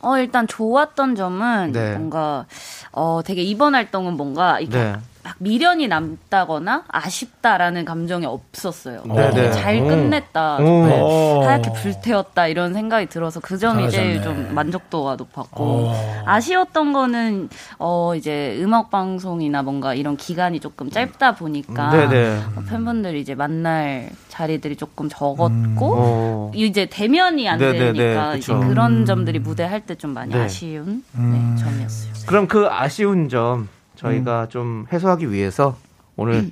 어, 0.00 0.18
일단 0.18 0.46
좋았던 0.46 1.14
점은 1.14 1.72
네. 1.72 1.92
뭔가 1.96 2.46
어 2.92 3.20
되게 3.24 3.42
이번 3.42 3.74
활동은 3.74 4.14
뭔가 4.14 4.60
이렇게 4.60 4.78
네. 4.78 4.96
막 5.24 5.34
미련이 5.38 5.88
남다거나 5.88 6.84
아쉽다라는 6.88 7.86
감정이 7.86 8.26
없었어요. 8.26 9.02
네, 9.06 9.30
되게 9.30 9.42
네. 9.48 9.52
잘 9.52 9.80
오. 9.80 9.86
끝냈다. 9.88 10.56
오. 10.56 10.58
정말 10.58 11.02
오. 11.02 11.42
하얗게 11.44 11.72
불태웠다 11.72 12.46
이런 12.48 12.74
생각이 12.74 13.06
들어서 13.06 13.40
그 13.40 13.56
점이 13.58 13.90
제일. 13.90 14.22
좀 14.22 14.54
만족도가 14.54 15.16
높았고 15.16 15.90
아쉬웠던 16.26 16.92
거는 16.92 17.48
어 17.78 18.14
이제 18.14 18.56
음악 18.60 18.90
방송이나 18.90 19.62
뭔가 19.62 19.94
이런 19.94 20.16
기간이 20.16 20.60
조금 20.60 20.90
짧다 20.90 21.34
보니까 21.36 21.90
네, 21.90 22.08
네. 22.08 22.40
어, 22.56 22.62
팬분들이 22.68 23.20
이제 23.20 23.34
만날 23.34 24.10
자리들이 24.28 24.76
조금 24.76 25.08
적었고 25.08 25.94
어. 25.96 26.52
이제 26.54 26.86
대면이 26.86 27.48
안 27.48 27.58
네, 27.58 27.72
네, 27.72 27.78
되니까 27.92 28.32
네, 28.32 28.38
이제. 28.38 28.52
그런 28.54 29.04
점들이 29.06 29.38
무대 29.38 29.62
할 29.64 29.80
때 29.86 29.94
좀 29.96 30.10
많이 30.12 30.32
네. 30.34 30.40
아쉬운 30.42 31.02
네, 31.12 31.56
점이었어요. 31.62 32.12
그럼 32.26 32.46
그 32.48 32.66
아쉬운 32.70 33.28
점 33.28 33.68
저희가 33.96 34.48
좀 34.48 34.86
해소하기 34.92 35.30
위해서 35.30 35.76
오늘 36.16 36.50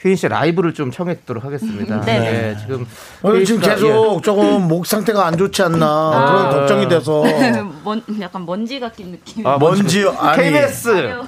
휘인 0.00 0.16
씨 0.16 0.28
라이브를 0.28 0.74
좀 0.74 0.90
청해 0.90 1.14
듣도록 1.20 1.44
하겠습니다. 1.44 2.00
네. 2.02 2.18
네, 2.20 2.56
지금 2.60 2.86
오늘 3.22 3.36
휘인 3.38 3.46
지금 3.46 3.60
계속 3.62 4.22
조금 4.22 4.68
목 4.68 4.86
상태가 4.86 5.26
안 5.26 5.36
좋지 5.36 5.62
않나. 5.62 5.86
아. 5.86 6.26
그런 6.26 6.50
걱정이 6.50 6.88
돼서. 6.88 7.24
먼, 7.84 8.02
약간 8.20 8.44
먼지 8.44 8.78
같은 8.78 9.12
느낌. 9.12 9.46
아, 9.46 9.56
먼지, 9.58 10.04
아니. 10.18 10.42
KBS 10.42 11.22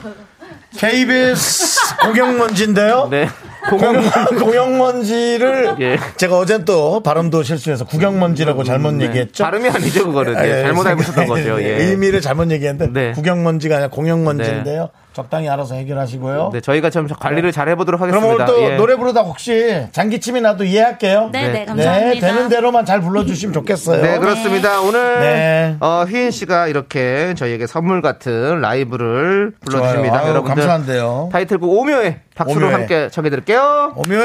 KBS 0.77 1.97
공영먼지인데요. 2.03 3.09
네 3.11 3.29
공영, 3.71 4.03
공영 4.39 4.79
먼지를 4.79 5.77
예. 5.81 5.99
제가 6.17 6.39
어젠 6.39 6.65
또 6.65 7.01
발음도 7.01 7.43
실수해서 7.43 7.85
구경먼지라고 7.85 8.63
잘못 8.63 8.93
네. 8.93 9.07
얘기했죠. 9.07 9.45
발음이 9.45 9.69
아니죠 9.69 10.07
그거는 10.07 10.37
아, 10.37 10.47
예, 10.47 10.59
예, 10.59 10.63
잘못 10.63 10.87
알고 10.87 11.03
있었던 11.03 11.27
거죠. 11.27 11.61
예. 11.63 11.85
의미를 11.85 12.21
잘못 12.21 12.51
얘기했는데 12.51 13.01
네. 13.01 13.13
구경먼지가 13.13 13.77
아니라 13.77 13.91
공영먼지인데요. 13.91 14.91
적당히 15.17 15.49
알아서 15.49 15.77
해결하시고요. 15.77 16.51
네, 16.53 16.61
저희가 16.61 16.91
좀 16.91 17.09
관리를 17.09 17.51
잘 17.51 17.71
해보도록 17.71 18.03
그럼 18.03 18.23
하겠습니다. 18.23 18.45
오늘 18.45 18.55
또 18.55 18.71
예. 18.71 18.77
노래 18.77 18.97
부르다 18.97 19.23
혹시 19.23 19.87
장기침이 19.93 20.43
나도 20.43 20.65
이해할게요. 20.65 21.31
네, 21.33 21.47
네, 21.47 21.53
네, 21.53 21.65
감사합니다. 21.65 22.27
네, 22.27 22.35
되는 22.35 22.49
대로만 22.51 22.85
잘 22.85 23.01
불러주시면 23.01 23.55
좋겠어요. 23.55 24.03
네, 24.03 24.19
그렇습니다. 24.19 24.83
오늘 24.83 25.21
네. 25.21 25.77
어, 25.81 26.05
휘인 26.07 26.31
씨가 26.31 26.67
이렇게 26.69 27.33
저희에게 27.35 27.67
선물 27.67 28.03
같은 28.03 28.61
라이브를 28.61 29.55
불러주십니다. 29.65 30.29
여러분들 30.29 30.55
감사한데요. 30.55 31.31
타이틀곡 31.33 31.71
오묘의 31.71 32.21
박수로 32.35 32.67
오묘해. 32.67 32.73
함께 32.75 33.09
청해드릴게요. 33.11 33.95
오묘해 33.97 34.25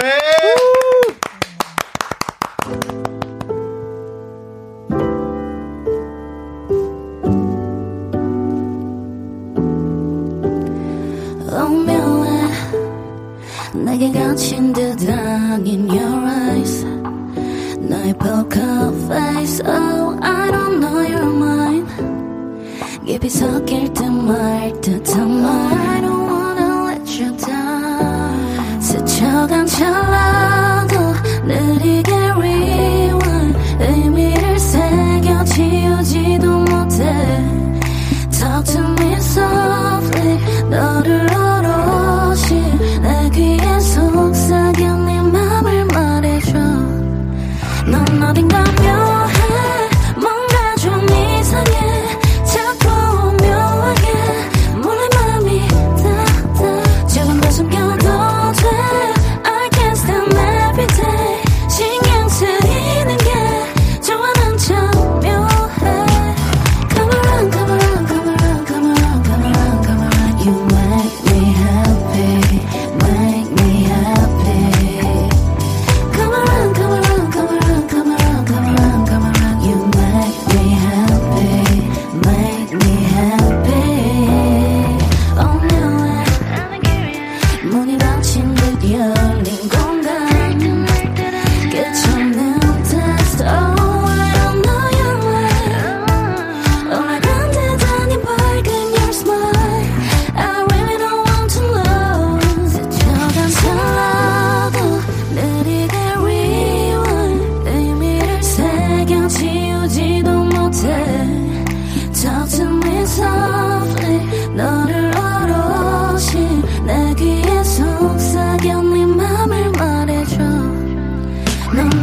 No. 121.73 122.00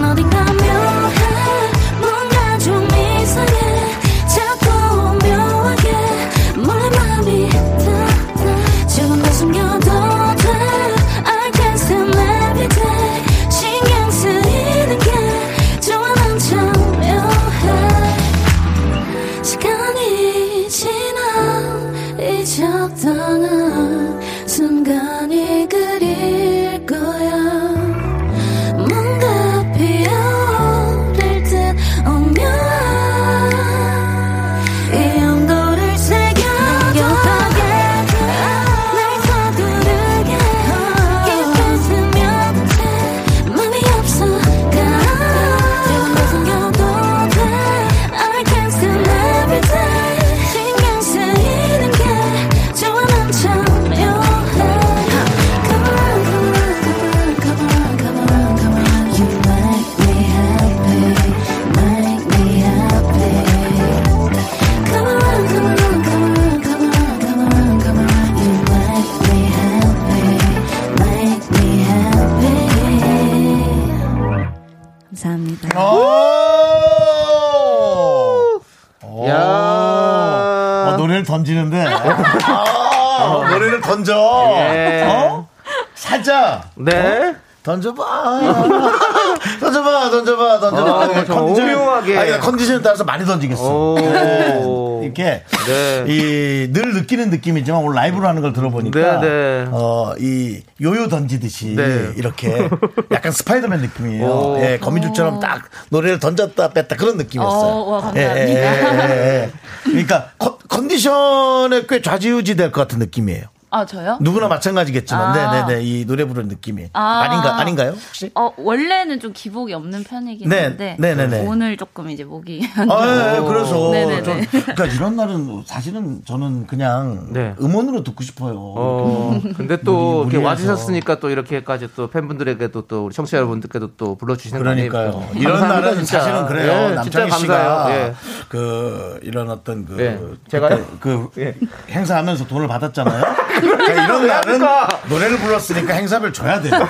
오묘하게. 92.29 92.33
아니, 92.35 92.43
컨디션에 92.43 92.83
따라서 92.83 93.05
많이 93.05 93.25
던지겠어. 93.25 93.63
오. 93.63 93.99
네. 93.99 94.99
이렇게 95.09 95.43
네. 95.67 96.05
늘 96.07 96.93
느끼는 96.95 97.31
느낌이지만 97.31 97.81
오늘 97.83 97.95
라이브로 97.97 98.27
하는 98.29 98.43
걸 98.43 98.53
들어보니까 98.53 99.21
네, 99.21 99.29
네. 99.29 99.67
어, 99.71 100.13
이 100.19 100.61
요요 100.83 101.09
던지듯이 101.09 101.77
네. 101.77 102.11
이렇게 102.17 102.69
약간 103.13 103.33
스파이더맨 103.33 103.81
느낌이에요. 103.81 104.27
오. 104.27 104.59
예, 104.61 104.79
거미줄처럼 104.79 105.41
딱 105.41 105.63
노래를 105.91 106.19
던졌다 106.19 106.71
뺐다 106.71 106.97
그런 106.97 107.17
느낌이었어요. 107.17 107.73
어, 107.73 107.91
와, 107.91 108.01
감사합니다. 108.01 108.41
예, 108.41 108.49
예, 108.51 109.09
예, 109.09 109.45
예. 109.45 109.51
그러니까 109.85 110.31
컨- 110.39 110.57
컨디션에 110.69 111.85
꽤 111.89 112.03
좌지우지 112.03 112.57
될 112.57 112.73
것 112.73 112.83
같은 112.83 112.99
느낌이에요. 112.99 113.45
아, 113.71 113.85
저요? 113.85 114.17
누구나 114.21 114.49
마찬가지겠지만, 114.49 115.37
아. 115.37 115.63
네네네. 115.65 115.83
이 115.85 116.07
노래 116.07 116.25
부르는 116.25 116.49
느낌이. 116.49 116.89
아. 116.95 117.01
아. 117.23 117.29
닌가 117.29 117.59
아닌가요? 117.59 117.91
혹시? 117.91 118.31
어, 118.35 118.51
원래는 118.57 119.21
좀 119.21 119.33
기복이 119.35 119.75
없는 119.75 120.05
편이긴 120.05 120.49
네, 120.49 120.63
한데 120.65 120.97
네네네. 120.99 121.47
오늘 121.47 121.77
조금 121.77 122.09
이제 122.09 122.25
목이 122.25 122.67
안 122.77 122.91
아. 122.91 123.35
예, 123.35 123.37
예, 123.37 123.41
그래서. 123.47 123.91
네네네. 123.91 124.23
좀, 124.23 124.41
그러니까 124.51 124.87
이런 124.87 125.17
날은 125.17 125.63
사실은 125.67 126.23
저는 126.27 126.67
그냥 126.67 127.29
네. 127.33 127.55
음원으로 127.61 128.05
듣고 128.05 128.23
싶어요. 128.25 128.55
어, 128.57 129.41
근데 129.57 129.77
또 129.83 129.93
무리- 130.25 130.31
이렇게 130.31 130.39
무리해서. 130.39 130.49
와주셨으니까 130.49 131.21
또 131.21 131.29
이렇게까지 131.31 131.89
또 131.95 132.09
팬분들에게도 132.09 132.87
또 132.87 133.05
우리 133.07 133.15
청취자 133.15 133.37
여러분들께도 133.39 133.97
또 133.97 134.15
불러주시는 134.17 134.59
거 134.63 134.65
그러니까요. 134.65 135.29
이런 135.35 135.59
감사합니다, 135.61 135.81
날은 135.81 135.97
진짜. 136.05 136.21
사실은 136.21 136.47
그래요. 136.47 136.73
예, 136.91 136.95
남창희 136.95 137.31
진짜 137.31 137.39
씨가. 137.39 137.87
예. 137.91 138.15
그 138.49 139.21
이런 139.23 139.51
어떤 139.51 139.85
그 139.85 140.01
예. 140.01 140.19
제가요? 140.51 140.85
그 141.01 141.29
예. 141.39 141.55
행사하면서 141.91 142.47
돈을 142.47 142.67
받았잖아요. 142.69 143.25
그러니까 143.61 144.05
이런 144.05 144.27
날은 144.27 144.61
노래를 145.09 145.39
불렀으니까 145.39 145.95
행사비를 145.95 146.33
줘야 146.33 146.61
돼요. 146.61 146.73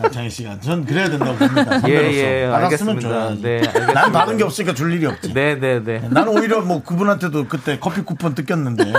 남창희 0.00 0.30
씨가 0.30 0.60
전 0.60 0.84
그래야 0.84 1.08
된다고 1.10 1.36
봅니다. 1.36 1.80
예, 1.88 1.92
예, 1.92 2.46
알겠습니다. 2.46 3.00
줘야지. 3.00 3.42
네, 3.42 3.56
알겠습니다. 3.58 3.92
난 3.92 4.12
받은 4.12 4.36
게 4.38 4.44
없으니까 4.44 4.74
줄 4.74 4.92
일이 4.92 5.06
없지. 5.06 5.34
네, 5.34 5.58
네, 5.58 5.82
네. 5.82 6.02
나는 6.10 6.28
오히려 6.36 6.60
뭐 6.62 6.82
그분한테도 6.82 7.48
그때 7.48 7.78
커피 7.78 8.00
쿠폰 8.02 8.34
뜯겼는데 8.34 8.92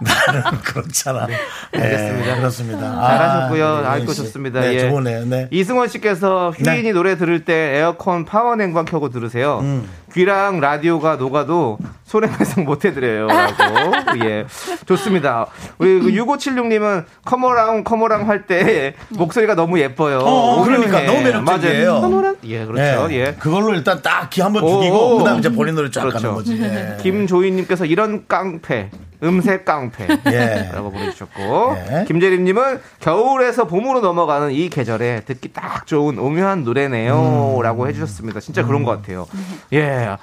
나는 0.00 0.58
그렇잖아. 0.62 1.26
네, 1.26 1.36
알겠습니다. 1.80 2.36
그렇습니다. 2.36 2.80
잘하셨고요. 2.80 3.66
아, 3.66 3.92
아이고 3.92 4.12
씨. 4.12 4.22
좋습니다. 4.22 4.60
네, 4.60 4.74
예. 4.74 4.88
좋으네요. 4.90 5.24
네. 5.26 5.48
이승원 5.50 5.88
씨께서 5.88 6.52
휴인이 6.56 6.82
네. 6.82 6.92
노래 6.92 7.16
들을 7.16 7.44
때 7.44 7.76
에어컨 7.78 8.24
파워 8.24 8.56
냉방 8.56 8.84
켜고 8.84 9.08
들으세요. 9.10 9.60
음. 9.62 9.88
귀랑 10.12 10.60
라디오가 10.60 11.16
녹아도 11.16 11.78
손해 12.04 12.28
배상 12.38 12.64
못 12.64 12.84
해드려요. 12.84 13.26
라고. 13.26 13.92
예. 14.24 14.46
좋습니다. 14.86 15.46
우리 15.78 16.00
그 16.00 16.08
6576님은 16.10 17.04
커머랑 17.24 17.84
커머랑 17.84 18.28
할 18.28 18.46
때 18.46 18.94
목소리가 19.10 19.54
너무 19.56 19.78
예뻐요. 19.80 20.18
어, 20.18 20.60
어, 20.60 20.64
그러니까 20.64 20.98
오묘해. 20.98 21.06
너무 21.06 21.22
매력적이에요. 21.22 22.00
커머랑? 22.00 22.36
예, 22.44 22.64
그렇죠. 22.64 23.08
네. 23.08 23.14
예. 23.16 23.34
그걸로 23.38 23.74
일단 23.74 24.00
딱기 24.02 24.40
한번 24.40 24.62
오, 24.62 24.68
죽이고 24.68 25.14
오. 25.14 25.18
그다음 25.18 25.38
이제 25.40 25.48
본인 25.50 25.74
노래 25.74 25.90
쫙 25.90 26.02
그렇죠. 26.02 26.18
가는 26.18 26.34
거지. 26.34 26.62
예. 26.62 26.96
김조희님께서 27.02 27.86
이런 27.86 28.24
깡패, 28.28 28.90
음색 29.22 29.64
깡패. 29.64 30.06
예. 30.32 30.70
라고 30.72 30.90
보내주셨고. 30.90 31.76
예. 31.90 32.04
김재림님은 32.06 32.80
겨울에서 33.00 33.66
봄으로 33.66 34.00
넘어가는 34.00 34.52
이 34.52 34.68
계절에 34.68 35.22
듣기 35.26 35.52
딱 35.52 35.86
좋은 35.86 36.18
오묘한 36.18 36.64
노래네요. 36.64 37.56
음. 37.58 37.62
라고 37.62 37.88
해주셨습니다. 37.88 38.40
진짜 38.40 38.64
그런 38.64 38.82
것 38.84 38.90
같아요. 38.90 39.26
예. 39.72 40.16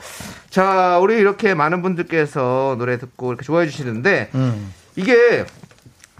자, 0.50 1.00
우리 1.02 1.16
이렇게 1.18 1.54
많은 1.54 1.82
분들께서 1.82 2.76
노래 2.78 2.98
듣고 2.98 3.30
이렇게 3.32 3.44
좋아해 3.46 3.68
주시는데, 3.68 4.30
음. 4.36 4.74
이게 4.96 5.46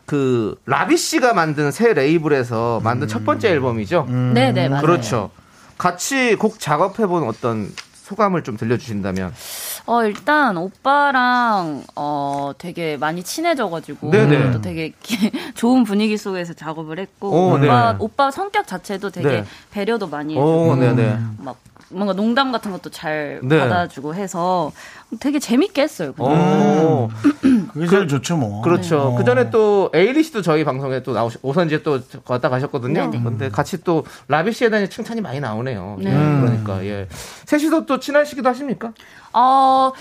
그 0.06 0.56
라비 0.66 0.98
씨가 0.98 1.34
만든 1.34 1.72
새 1.72 1.94
레이블에서 1.94 2.82
만든 2.84 3.08
첫 3.08 3.24
번째 3.26 3.50
앨범이죠. 3.50 4.06
네 4.34 4.52
네 4.52 4.68
맞아요. 4.70 4.82
그렇죠. 4.82 5.30
같이 5.78 6.36
곡 6.36 6.60
작업해본 6.60 7.24
어떤 7.28 7.72
소감을 7.94 8.44
좀 8.44 8.58
들려주신다면. 8.58 9.34
어 9.86 10.04
일단 10.06 10.56
오빠랑 10.56 11.84
어 11.96 12.52
되게 12.58 12.96
많이 12.96 13.22
친해져가지고 13.22 14.12
네네. 14.12 14.52
또 14.52 14.62
되게 14.62 14.94
기- 15.02 15.30
좋은 15.56 15.84
분위기 15.84 16.18
속에서 16.18 16.54
작업을 16.54 17.00
했고 17.00 17.30
오, 17.30 17.54
오빠 17.56 17.92
네. 17.92 17.98
오빠 18.00 18.32
성격 18.32 18.66
자체도 18.66 19.10
되게 19.10 19.28
네. 19.28 19.46
배려도 19.72 20.08
많이 20.08 20.38
오, 20.38 20.72
해주고 20.74 20.76
네네. 20.78 21.18
막 21.40 21.58
뭔가 21.90 22.14
농담 22.14 22.52
같은 22.52 22.72
것도 22.72 22.90
잘 22.90 23.40
네. 23.44 23.60
받아주고 23.60 24.16
해서 24.16 24.72
되게 25.20 25.40
재밌게 25.40 25.82
했어요. 25.82 26.14
그냥. 26.14 26.32
오, 26.32 27.10
그게 27.74 27.88
제일 27.88 28.08
좋죠 28.08 28.38
뭐. 28.38 28.62
그렇죠. 28.62 29.00
어. 29.00 29.16
그 29.16 29.24
전에 29.24 29.50
또 29.50 29.90
에이리 29.94 30.24
씨도 30.24 30.42
저희 30.42 30.64
방송에 30.64 31.04
또 31.04 31.14
나오시, 31.14 31.40
오선지에 31.42 31.84
또 31.84 32.00
왔다 32.28 32.50
가셨거든요. 32.50 33.10
네네. 33.10 33.24
근데 33.24 33.50
같이 33.50 33.84
또 33.84 34.06
라비 34.28 34.52
씨에 34.52 34.70
대한 34.70 34.90
칭찬이 34.90 35.22
많이 35.22 35.40
나오네요. 35.40 35.98
네. 36.00 36.10
예, 36.10 36.14
그러니까, 36.14 36.84
예. 36.86 37.08
셋이서 37.46 37.86
또 37.86 38.00
친하시기도 38.00 38.48
하십니까? 38.50 38.94
어 39.34 39.92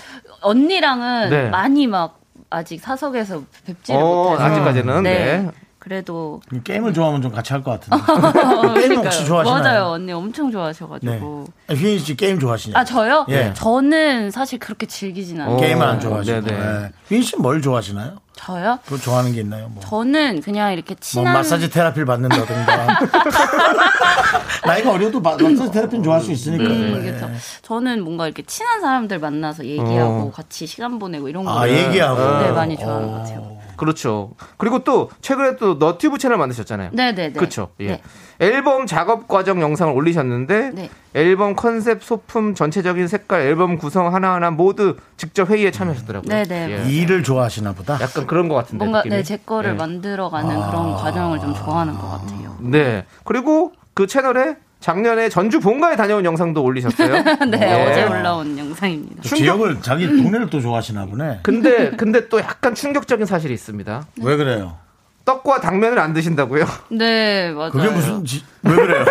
언니랑은 0.41 1.29
네. 1.29 1.49
많이 1.49 1.87
막 1.87 2.19
아직 2.49 2.79
사석에서 2.79 3.43
뵙지를 3.65 3.99
어, 3.99 4.31
못해서 4.31 4.43
아직까지는. 4.43 5.03
네. 5.03 5.49
그래도 5.83 6.39
게임을 6.63 6.93
좋아하면 6.93 7.21
좀 7.21 7.29
같이 7.33 7.51
할 7.51 7.61
것 7.61 7.71
같은데. 7.71 7.97
어, 8.41 8.73
게임 8.73 8.95
혹시 8.95 9.25
좋아하시나요? 9.25 9.61
맞아요 9.63 9.85
언니 9.87 10.13
엄청 10.13 10.45
네. 10.45 10.53
좋아하셔가지고 10.53 11.45
휘인 11.71 11.99
씨 11.99 12.15
게임 12.15 12.39
좋아하시냐요? 12.39 12.77
아 12.79 12.85
저요? 12.85 13.25
예. 13.27 13.51
저는 13.53 14.31
사실 14.31 14.59
그렇게 14.59 14.85
즐기진 14.85 15.41
않아요. 15.41 15.57
어. 15.57 15.59
게임을 15.59 15.85
안 15.85 15.99
좋아하시고. 15.99 16.41
네네. 16.41 16.57
네. 16.57 16.91
휘인 17.09 17.21
씨뭘 17.21 17.61
좋아하시나요? 17.61 18.15
저요? 18.35 18.79
그거 18.85 18.97
좋아하는 18.97 19.33
게 19.33 19.41
있나요? 19.41 19.67
뭐. 19.67 19.83
저는 19.83 20.39
그냥 20.41 20.71
이렇게 20.71 20.93
뭐 20.93 20.97
친한 21.01 21.33
마사지 21.33 21.69
테라피를 21.69 22.05
받는다든가. 22.05 22.99
나이가 24.65 24.91
어려도 24.91 25.19
마, 25.19 25.31
사지 25.37 25.69
테라피는 25.69 26.01
좋아할 26.01 26.21
수 26.21 26.31
있으니까. 26.31 26.63
음, 26.63 26.93
네. 27.03 27.11
그렇죠. 27.11 27.29
저는 27.61 28.05
뭔가 28.05 28.25
이렇게 28.27 28.41
친한 28.43 28.79
사람들 28.79 29.19
만나서 29.19 29.65
얘기하고 29.65 30.31
같이 30.31 30.65
시간 30.65 30.97
보내고 30.97 31.27
이런 31.27 31.43
거 31.43 31.59
아, 31.59 31.67
얘기하고. 31.67 32.43
네, 32.45 32.51
많이 32.53 32.77
좋아하는 32.77 33.11
것 33.11 33.17
같아요. 33.17 33.62
그렇죠. 33.75 34.31
그리고 34.57 34.83
또 34.83 35.09
최근에 35.21 35.57
또 35.57 35.75
너튜브 35.75 36.17
채널 36.17 36.37
만드셨잖아요. 36.37 36.91
네네네. 36.93 37.33
그렇죠. 37.33 37.69
예. 37.79 37.87
네. 37.87 38.01
앨범 38.39 38.85
작업 38.85 39.27
과정 39.27 39.61
영상을 39.61 39.93
올리셨는데 39.93 40.71
네. 40.73 40.89
앨범 41.13 41.55
컨셉, 41.55 42.03
소품, 42.03 42.55
전체적인 42.55 43.07
색깔, 43.07 43.41
앨범 43.41 43.77
구성 43.77 44.13
하나하나 44.13 44.51
모두 44.51 44.97
직접 45.17 45.49
회의에 45.49 45.71
참여하셨더라고요. 45.71 46.29
네네. 46.29 46.71
예. 46.71 46.89
일을 46.89 47.23
좋아하시나 47.23 47.73
보다. 47.73 47.99
약간 48.01 48.25
그런 48.27 48.47
것 48.47 48.55
같은데 48.55 48.83
뭔가 48.83 48.99
느낌이. 48.99 49.15
네, 49.15 49.23
제 49.23 49.37
거를 49.37 49.71
예. 49.71 49.73
만들어가는 49.75 50.61
아. 50.61 50.69
그런 50.69 50.93
과정을 50.95 51.39
좀 51.39 51.53
좋아하는 51.53 51.93
것 51.93 52.09
같아요. 52.09 52.57
네. 52.59 53.05
그리고 53.23 53.73
그 53.93 54.07
채널에 54.07 54.55
작년에 54.87 55.29
전주 55.29 55.61
본가에 55.61 55.95
다녀온 55.95 56.25
영상도 56.25 56.61
올리셨어요. 56.61 57.23
네, 57.47 57.57
예. 57.61 57.89
어제 57.91 58.03
올라온 58.03 58.57
영상입니다. 58.57 59.21
지역을 59.23 59.81
자기 59.81 60.05
동네를 60.07 60.49
또 60.49 60.59
좋아하시나 60.59 61.05
보네. 61.05 61.39
근데 61.41 61.91
근데 61.91 62.27
또 62.27 62.37
약간 62.41 62.75
충격적인 62.75 63.25
사실이 63.25 63.53
있습니다. 63.53 64.05
왜 64.21 64.35
그래요? 64.35 64.77
떡과 65.23 65.61
당면을 65.61 65.99
안 65.99 66.11
드신다고요? 66.13 66.65
네, 66.91 67.51
맞아요. 67.51 67.71
그게 67.71 67.87
무슨 67.87 68.25
지- 68.25 68.43
왜 68.63 68.75
그래요? 68.75 69.05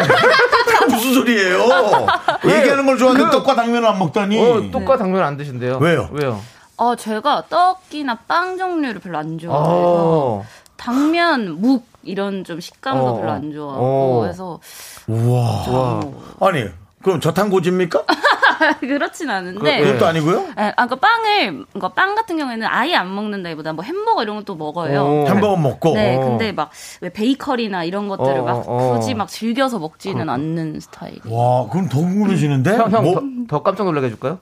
무슨 0.90 1.14
소리예요? 1.14 1.58
얘기하는 2.44 2.84
걸 2.84 2.98
좋아하는데 2.98 3.30
그- 3.30 3.36
떡과 3.38 3.54
당면을 3.54 3.88
안 3.88 3.98
먹다니. 3.98 4.38
어, 4.38 4.70
떡과 4.70 4.98
당면 4.98 5.22
안 5.24 5.38
드신대요. 5.38 5.78
왜요? 5.78 6.10
왜요? 6.12 6.38
어, 6.76 6.94
제가 6.96 7.44
떡이나 7.48 8.16
빵 8.28 8.58
종류를 8.58 9.00
별로 9.00 9.16
안 9.16 9.38
좋아해서 9.38 9.64
어. 9.66 10.46
당면, 10.76 11.60
묵 11.62 11.86
이런 12.04 12.44
좀 12.44 12.60
식감도 12.60 13.06
어, 13.06 13.16
별로 13.18 13.30
어. 13.30 13.34
안 13.34 13.52
좋아하고 13.52 13.84
어. 13.84 14.20
그래서 14.22 14.60
우와. 15.08 15.40
와. 15.68 16.00
아니, 16.48 16.68
그럼 17.02 17.20
저탄고지입니까? 17.20 18.04
그렇진 18.80 19.28
않은데 19.28 19.80
그- 19.80 19.86
그것도 19.86 20.06
아니고요? 20.06 20.46
예, 20.56 20.72
아, 20.76 20.86
그 20.86 20.94
빵을, 20.94 21.64
그러니까 21.72 21.88
빵 21.88 22.14
같은 22.14 22.36
경우에는 22.36 22.64
아예 22.70 22.94
안 22.94 23.12
먹는다기보다 23.12 23.72
뭐 23.72 23.82
햄버거 23.82 24.22
이런 24.22 24.36
것도 24.36 24.54
먹어요. 24.54 25.02
어. 25.02 25.24
햄버거 25.26 25.56
먹고. 25.56 25.94
네, 25.94 26.16
어. 26.16 26.20
근데 26.20 26.52
막 26.52 26.70
왜 27.00 27.08
베이커리나 27.08 27.82
이런 27.84 28.06
것들을 28.08 28.38
어, 28.40 28.44
막 28.44 28.64
어. 28.68 28.94
굳이 28.94 29.14
막 29.14 29.28
즐겨서 29.28 29.80
먹지는 29.80 30.28
않는 30.28 30.78
스타일이에요. 30.78 31.22
와, 31.36 31.68
그럼 31.70 31.88
더 31.88 31.98
궁금해지는데? 31.98 32.76
형, 32.76 32.90
형, 32.92 33.02
뭐, 33.02 33.14
더, 33.14 33.22
더 33.48 33.62
깜짝 33.64 33.84
놀라게 33.84 34.06
해줄까요? 34.06 34.38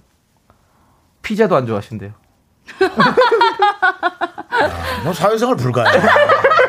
피자도 1.22 1.56
안 1.56 1.66
좋아하신대요. 1.66 2.12
너 5.04 5.12
사회생활 5.14 5.56
불가해. 5.56 5.98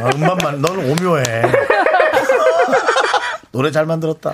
어, 0.00 0.10
음반만, 0.14 0.60
너는 0.60 0.90
오묘해. 0.90 1.22
노래 3.52 3.70
잘 3.70 3.86
만들었다. 3.86 4.32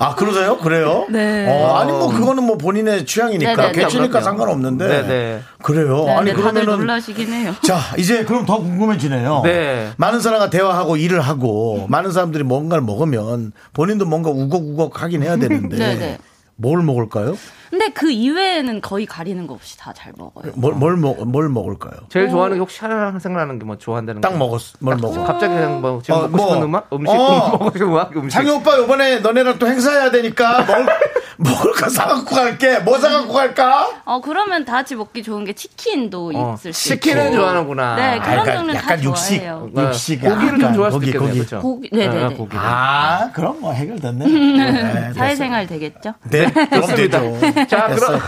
아, 0.00 0.06
아, 0.10 0.14
그러세요? 0.14 0.58
그래요? 0.58 1.06
네. 1.08 1.46
어, 1.48 1.76
아니, 1.76 1.90
뭐, 1.90 2.08
그거는 2.08 2.44
뭐 2.44 2.56
본인의 2.56 3.04
취향이니까. 3.04 3.56
네네네. 3.56 3.72
개취니까 3.72 4.08
그럼요. 4.08 4.24
상관없는데. 4.24 4.86
네네. 4.86 5.40
그래요. 5.62 6.04
네, 6.04 6.12
아니, 6.14 6.32
그러면은. 6.32 6.78
놀라시긴 6.78 7.32
해요. 7.32 7.54
자, 7.62 7.78
이제 7.96 8.24
그럼 8.24 8.46
더 8.46 8.58
궁금해지네요. 8.58 9.42
네. 9.44 9.90
많은 9.96 10.20
사람과 10.20 10.50
대화하고 10.50 10.96
일을 10.96 11.20
하고 11.20 11.86
많은 11.88 12.12
사람들이 12.12 12.44
뭔가를 12.44 12.82
먹으면 12.84 13.52
본인도 13.72 14.04
뭔가 14.04 14.30
우걱우걱 14.30 15.02
하긴 15.02 15.22
해야 15.24 15.36
되는데 15.36 15.76
네네. 15.76 16.18
뭘 16.60 16.82
먹을까요? 16.82 17.36
근데 17.70 17.88
그 17.90 18.10
이외에는 18.10 18.80
거의 18.80 19.06
가리는 19.06 19.46
거 19.46 19.54
없이 19.54 19.78
다 19.78 19.92
잘 19.92 20.12
먹어요. 20.18 20.52
뭘, 20.56 20.74
뭘, 20.74 20.96
먹, 20.96 21.24
뭘 21.28 21.48
먹을까요? 21.48 21.92
제일 22.08 22.28
좋아하는 22.30 22.56
게 22.56 22.60
혹시 22.60 22.80
하나 22.80 23.16
생각나는 23.18 23.58
게 23.60 23.64
뭐 23.64 23.78
좋아한다는 23.78 24.20
딱 24.20 24.30
거? 24.30 24.38
먹었, 24.38 24.60
뭘딱 24.80 25.00
먹어? 25.02 25.24
갑자기 25.24 25.54
그냥 25.54 25.80
뭐 25.80 26.00
지금 26.02 26.18
어, 26.18 26.22
먹고 26.22 26.36
뭐. 26.36 26.48
싶은 26.48 26.62
음악 26.64 26.92
음식 26.92 27.10
어. 27.12 27.48
먹고 27.52 27.70
싶은 27.72 27.86
음악 27.88 28.16
음식 28.16 28.34
창희 28.34 28.50
오빠 28.50 28.76
이번에 28.76 29.20
너네랑 29.20 29.58
또 29.60 29.66
행사해야 29.68 30.10
되니까 30.10 30.64
먹을, 30.64 30.86
먹을 31.40 31.72
거 31.72 31.88
사갖고 31.88 32.34
갈게. 32.34 32.80
뭐 32.80 32.98
사갖고 32.98 33.32
갈까? 33.32 33.88
어 34.04 34.20
그러면 34.20 34.64
다 34.64 34.72
같이 34.74 34.94
먹기 34.96 35.22
좋은 35.22 35.44
게 35.44 35.52
치킨도 35.52 36.32
어, 36.34 36.54
있을 36.58 36.72
수 36.72 36.88
치킨은 36.88 37.26
있고. 37.26 37.36
좋아하는구나. 37.36 37.94
네, 37.96 38.18
그런 38.18 38.38
약간, 38.38 38.56
종류는 38.56 38.74
약간 38.74 38.96
다 38.98 39.02
육식, 39.04 39.38
좋아해요. 39.40 39.70
육식. 39.76 40.20
고기를 40.20 40.58
좀 40.58 40.74
좋아할 40.74 40.90
수도 40.92 40.98
고기, 40.98 41.06
있겠네요. 41.06 41.28
고기. 41.28 41.38
그렇죠? 41.38 41.60
고기, 41.60 41.90
네네네. 41.92 42.34
고기. 42.34 42.56
아, 42.58 43.30
그럼 43.32 43.60
뭐 43.60 43.72
해결됐네. 43.72 44.26
네, 44.26 45.12
사회생활 45.14 45.66
되겠죠? 45.68 46.14
네, 46.28 46.50
그럼. 46.50 46.86
되죠. 46.96 47.38
자, 47.68 47.86
됐어요. 47.88 48.18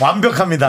완벽합니다. 0.00 0.68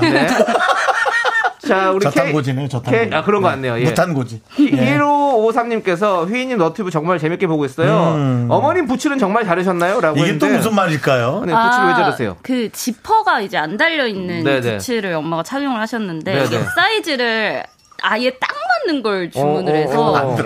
자, 1.68 1.92
우리 1.92 2.04
저탄고지네요, 2.04 2.68
저탄고지. 2.68 3.10
K- 3.10 3.18
아, 3.20 3.24
그런 3.24 3.42
거 3.42 3.50
같네요. 3.50 3.80
예. 3.80 3.84
무탄고지. 3.86 4.42
예. 4.60 4.98
1553님께서 4.98 6.30
휘인님 6.30 6.58
너튜브 6.58 6.92
정말 6.92 7.20
재밌게 7.20 7.48
보고 7.48 7.66
있어요. 7.66 8.48
어머님 8.50 8.88
부츠는 8.88 9.18
정말 9.18 9.46
자르셨나요? 9.46 10.00
라고 10.02 10.20
음. 10.20 10.24
이게 10.24 10.38
또 10.38 10.46
했는데 10.46 10.58
무슨 10.58 10.76
말일까요? 10.76 11.44
네, 11.46 11.54
부츠를 11.54 11.88
왜 11.88 11.94
자르세요? 11.94 12.38
그 12.44 12.72
지퍼가 12.72 13.42
이제 13.42 13.58
안 13.58 13.78
달려 13.78 14.08
있는 14.08 14.44
네네. 14.44 14.78
부츠를 14.78 15.14
엄마가 15.14 15.44
착용을 15.44 15.80
하셨는데 15.82 16.34
네네. 16.34 16.46
이게 16.46 16.60
사이즈를 16.76 17.64
아예 18.08 18.30
딱 18.38 18.50
맞는 18.86 19.02
걸 19.02 19.32
주문을 19.32 19.74
어, 19.74 19.76
어, 19.76 19.80
해서 19.80 20.12
어. 20.12 20.16
안 20.16 20.38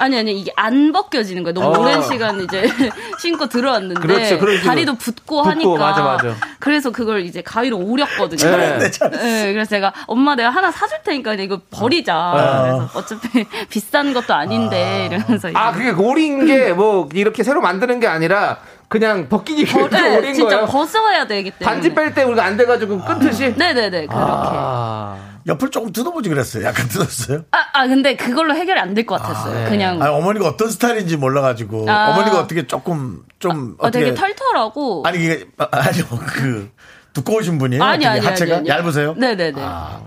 아니 0.00 0.18
아니 0.18 0.38
이게 0.38 0.52
안 0.56 0.92
벗겨지는 0.92 1.42
거예요. 1.42 1.54
너무 1.54 1.74
어. 1.74 1.80
오랜 1.80 2.02
시간 2.02 2.38
이제 2.42 2.68
신고 3.18 3.48
들어왔는데 3.48 4.00
그렇죠, 4.00 4.24
식으로. 4.26 4.60
다리도 4.60 4.94
붓고, 4.96 5.42
붓고, 5.42 5.50
하니까 5.50 5.70
맞아, 5.78 6.02
맞아. 6.02 6.34
그래서 6.60 6.90
그걸 6.90 7.22
이제 7.22 7.40
가위로 7.40 7.78
오렸거든요. 7.78 8.56
네. 8.56 8.78
네, 8.78 9.52
그래서 9.52 9.70
제가 9.70 9.92
엄마 10.06 10.34
내가 10.36 10.50
하나 10.50 10.70
사줄 10.70 10.98
테니까 11.02 11.34
이거 11.34 11.60
버리자. 11.70 12.14
어. 12.16 12.62
그래서 12.62 12.90
어차피 12.98 13.44
비싼 13.70 14.12
것도 14.12 14.34
아닌데 14.34 15.08
이러면서 15.10 15.48
아, 15.54 15.70
이제 15.70 15.78
그게 15.78 15.90
오린 16.02 16.44
게 16.46 16.72
뭐 16.74 17.08
이렇게 17.14 17.42
새로 17.42 17.60
만드는 17.62 17.98
게 18.00 18.06
아니라 18.06 18.58
그냥 18.88 19.28
벗기기 19.28 19.64
버- 19.64 19.88
네, 19.88 20.16
오린 20.16 20.34
진짜 20.34 20.56
거예요. 20.56 20.66
벗어야 20.66 21.26
되기 21.26 21.50
때문에 21.52 21.64
반지 21.74 21.94
뺄 21.94 22.12
때 22.14 22.22
우리가 22.24 22.44
안 22.44 22.56
돼가지고 22.56 23.00
끊듯이. 23.04 23.54
네네네 23.56 24.06
그렇게 24.06 24.14
아, 24.14 25.16
옆을 25.48 25.70
조금 25.70 25.92
뜯어보지 25.92 26.28
그랬어요. 26.28 26.64
약간 26.64 26.86
뜯었어요. 26.92 27.44
아, 27.50 27.58
아, 27.72 27.86
근데 27.88 28.14
그걸로 28.16 28.54
해결이 28.54 28.78
안 28.78 28.94
될 28.94 29.06
것 29.06 29.20
같았어요. 29.20 29.64
네. 29.64 29.70
그냥. 29.70 30.00
아니, 30.02 30.12
어머니가 30.14 30.46
어떤 30.46 30.70
스타일인지 30.70 31.16
몰라가지고 31.16 31.86
아. 31.90 32.10
어머니가 32.10 32.38
어떻게 32.40 32.66
조금 32.66 33.22
좀 33.38 33.76
어, 33.78 33.86
어떻게 33.86 34.04
되게 34.06 34.14
털털하고. 34.14 35.02
아니 35.06 35.24
이게 35.24 35.46
아, 35.58 35.66
아니요 35.70 36.04
그 36.26 36.70
두꺼우신 37.14 37.58
분이에요. 37.58 37.82
아니, 37.82 38.06
아니, 38.06 38.20
하체가 38.20 38.56
아니, 38.58 38.70
아니. 38.70 38.80
얇으세요? 38.80 39.14
네네네. 39.16 39.52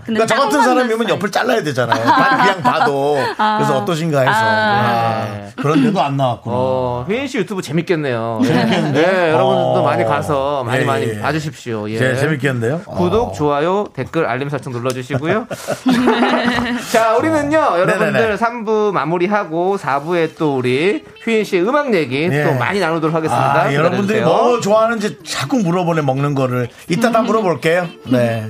그러니까 0.04 0.26
저 0.26 0.34
같은 0.34 0.62
사람이면 0.62 1.08
옆을 1.10 1.30
잘라야 1.30 1.62
되잖아요. 1.62 2.02
반- 2.04 2.38
그냥 2.38 2.62
봐도 2.62 3.18
그래서 3.36 3.78
어떠신가 3.78 4.20
해서 4.20 4.30
아. 4.32 5.26
아, 5.26 5.50
그런 5.60 5.82
데도 5.82 6.00
안 6.00 6.16
나왔구나. 6.16 6.54
어, 6.56 7.04
휘인 7.08 7.26
씨 7.26 7.38
유튜브 7.38 7.60
재밌겠네요. 7.60 8.38
네, 8.42 9.30
여러분들도 9.32 9.80
어. 9.80 9.82
많이 9.82 10.04
가서 10.04 10.64
많이 10.64 10.82
예, 10.82 10.84
많이 10.86 11.06
예. 11.08 11.18
봐주십시오. 11.20 11.90
예. 11.90 11.98
제 11.98 12.16
재밌겠는데요? 12.16 12.80
구독, 12.84 13.30
어. 13.30 13.32
좋아요, 13.32 13.86
댓글, 13.94 14.24
알림 14.26 14.48
설정 14.48 14.72
눌러주시고요. 14.72 15.46
자, 16.92 17.16
우리는요, 17.16 17.58
여러분들 17.78 18.12
네네네. 18.12 18.36
3부 18.36 18.92
마무리하고 18.92 19.76
4부에 19.76 20.36
또 20.38 20.56
우리 20.56 21.04
휘인 21.24 21.44
씨의 21.44 21.62
음악 21.68 21.92
얘기 21.94 22.22
예. 22.30 22.44
또 22.44 22.54
많이 22.54 22.80
나누도록 22.80 23.14
하겠습니다. 23.14 23.62
아, 23.62 23.74
여러분들이. 23.74 24.20
뭐 24.22 24.60
좋아하는지 24.60 25.18
자꾸 25.24 25.58
물어보네 25.58 26.02
먹는 26.02 26.34
거를 26.34 26.68
이따 27.02 27.10
다 27.10 27.20
물어볼게요. 27.22 27.88
네. 28.12 28.48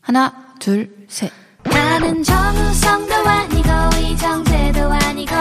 하나, 0.00 0.54
둘, 0.60 0.88
셋. 1.08 1.32
나는 1.64 2.22
정우성도 2.22 3.14
아니고, 3.16 3.70
이정재도 3.98 4.82
아니고, 4.84 5.34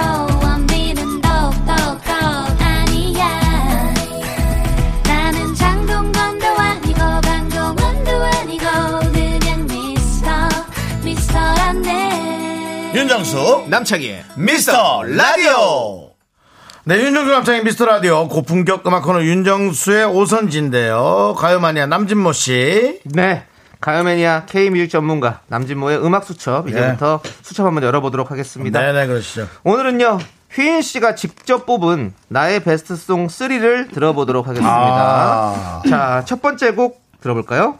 윤정수 13.17 13.65
남창희의 13.69 14.23
미스터 14.35 15.01
라디오. 15.03 16.11
네, 16.83 16.99
윤정수 16.99 17.31
남창의 17.31 17.63
미스터 17.63 17.85
라디오 17.85 18.27
고품격 18.27 18.85
음악 18.85 19.03
코너 19.03 19.23
윤정수의 19.23 20.05
오선지인데요. 20.05 21.33
가요마니아 21.35 21.87
남진모 21.87 22.31
씨. 22.33 22.99
네. 23.05 23.43
가요매니아 23.79 24.45
K뮤직 24.45 24.91
전문가 24.91 25.41
남진모의 25.47 26.03
음악 26.05 26.25
수첩 26.25 26.69
이제부터 26.69 27.21
수첩 27.41 27.65
한번 27.65 27.83
열어보도록 27.83 28.29
하겠습니다. 28.29 28.79
네네 28.79 29.07
그러시죠. 29.07 29.47
오늘은요 29.63 30.19
휘인 30.51 30.83
씨가 30.83 31.15
직접 31.15 31.65
뽑은 31.65 32.13
나의 32.27 32.59
베스트송 32.63 33.27
3를 33.27 33.91
들어보도록 33.93 34.47
하겠습니다. 34.47 34.71
아. 34.75 35.81
자, 35.89 36.23
첫 36.25 36.41
번째 36.41 36.71
곡 36.71 37.01
들어볼까요? 37.21 37.79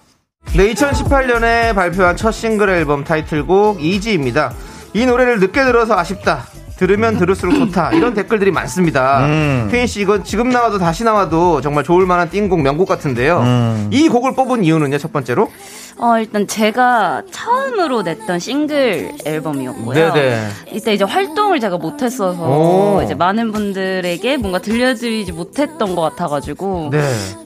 네, 0.55 0.73
2018년에 0.73 1.75
발표한 1.75 2.15
첫 2.15 2.31
싱글 2.31 2.69
앨범 2.69 3.03
타이틀곡 3.03 3.83
이지입니다. 3.83 4.53
이 4.93 5.05
노래를 5.05 5.39
늦게 5.39 5.63
들어서 5.63 5.97
아쉽다. 5.97 6.45
들으면 6.77 7.17
들을수록 7.17 7.55
좋다. 7.55 7.91
이런 7.93 8.13
댓글들이 8.13 8.51
많습니다. 8.51 9.25
음. 9.25 9.67
휘인 9.71 9.87
씨 9.87 10.01
이건 10.01 10.23
지금 10.23 10.49
나와도 10.49 10.77
다시 10.77 11.03
나와도 11.03 11.61
정말 11.61 11.83
좋을 11.83 12.05
만한 12.05 12.29
띵곡 12.29 12.61
명곡 12.61 12.87
같은데요. 12.87 13.39
음. 13.39 13.87
이 13.91 14.07
곡을 14.07 14.35
뽑은 14.35 14.63
이유는요, 14.63 14.97
첫 14.99 15.11
번째로? 15.11 15.51
어, 15.99 16.19
일단 16.19 16.45
제가 16.47 17.23
처음으로 17.31 18.03
냈던 18.03 18.39
싱글 18.39 19.11
앨범이었고요. 19.25 20.13
네네. 20.13 20.47
이때 20.73 20.93
이제 20.93 21.03
활동을 21.03 21.59
제가 21.59 21.77
못했어서 21.77 22.39
오. 22.39 23.01
이제 23.03 23.15
많은 23.15 23.51
분들에게 23.51 24.37
뭔가 24.37 24.59
들려드리지 24.59 25.31
못했던 25.31 25.95
것 25.95 26.01
같아가지고 26.01 26.89
네. 26.91 27.01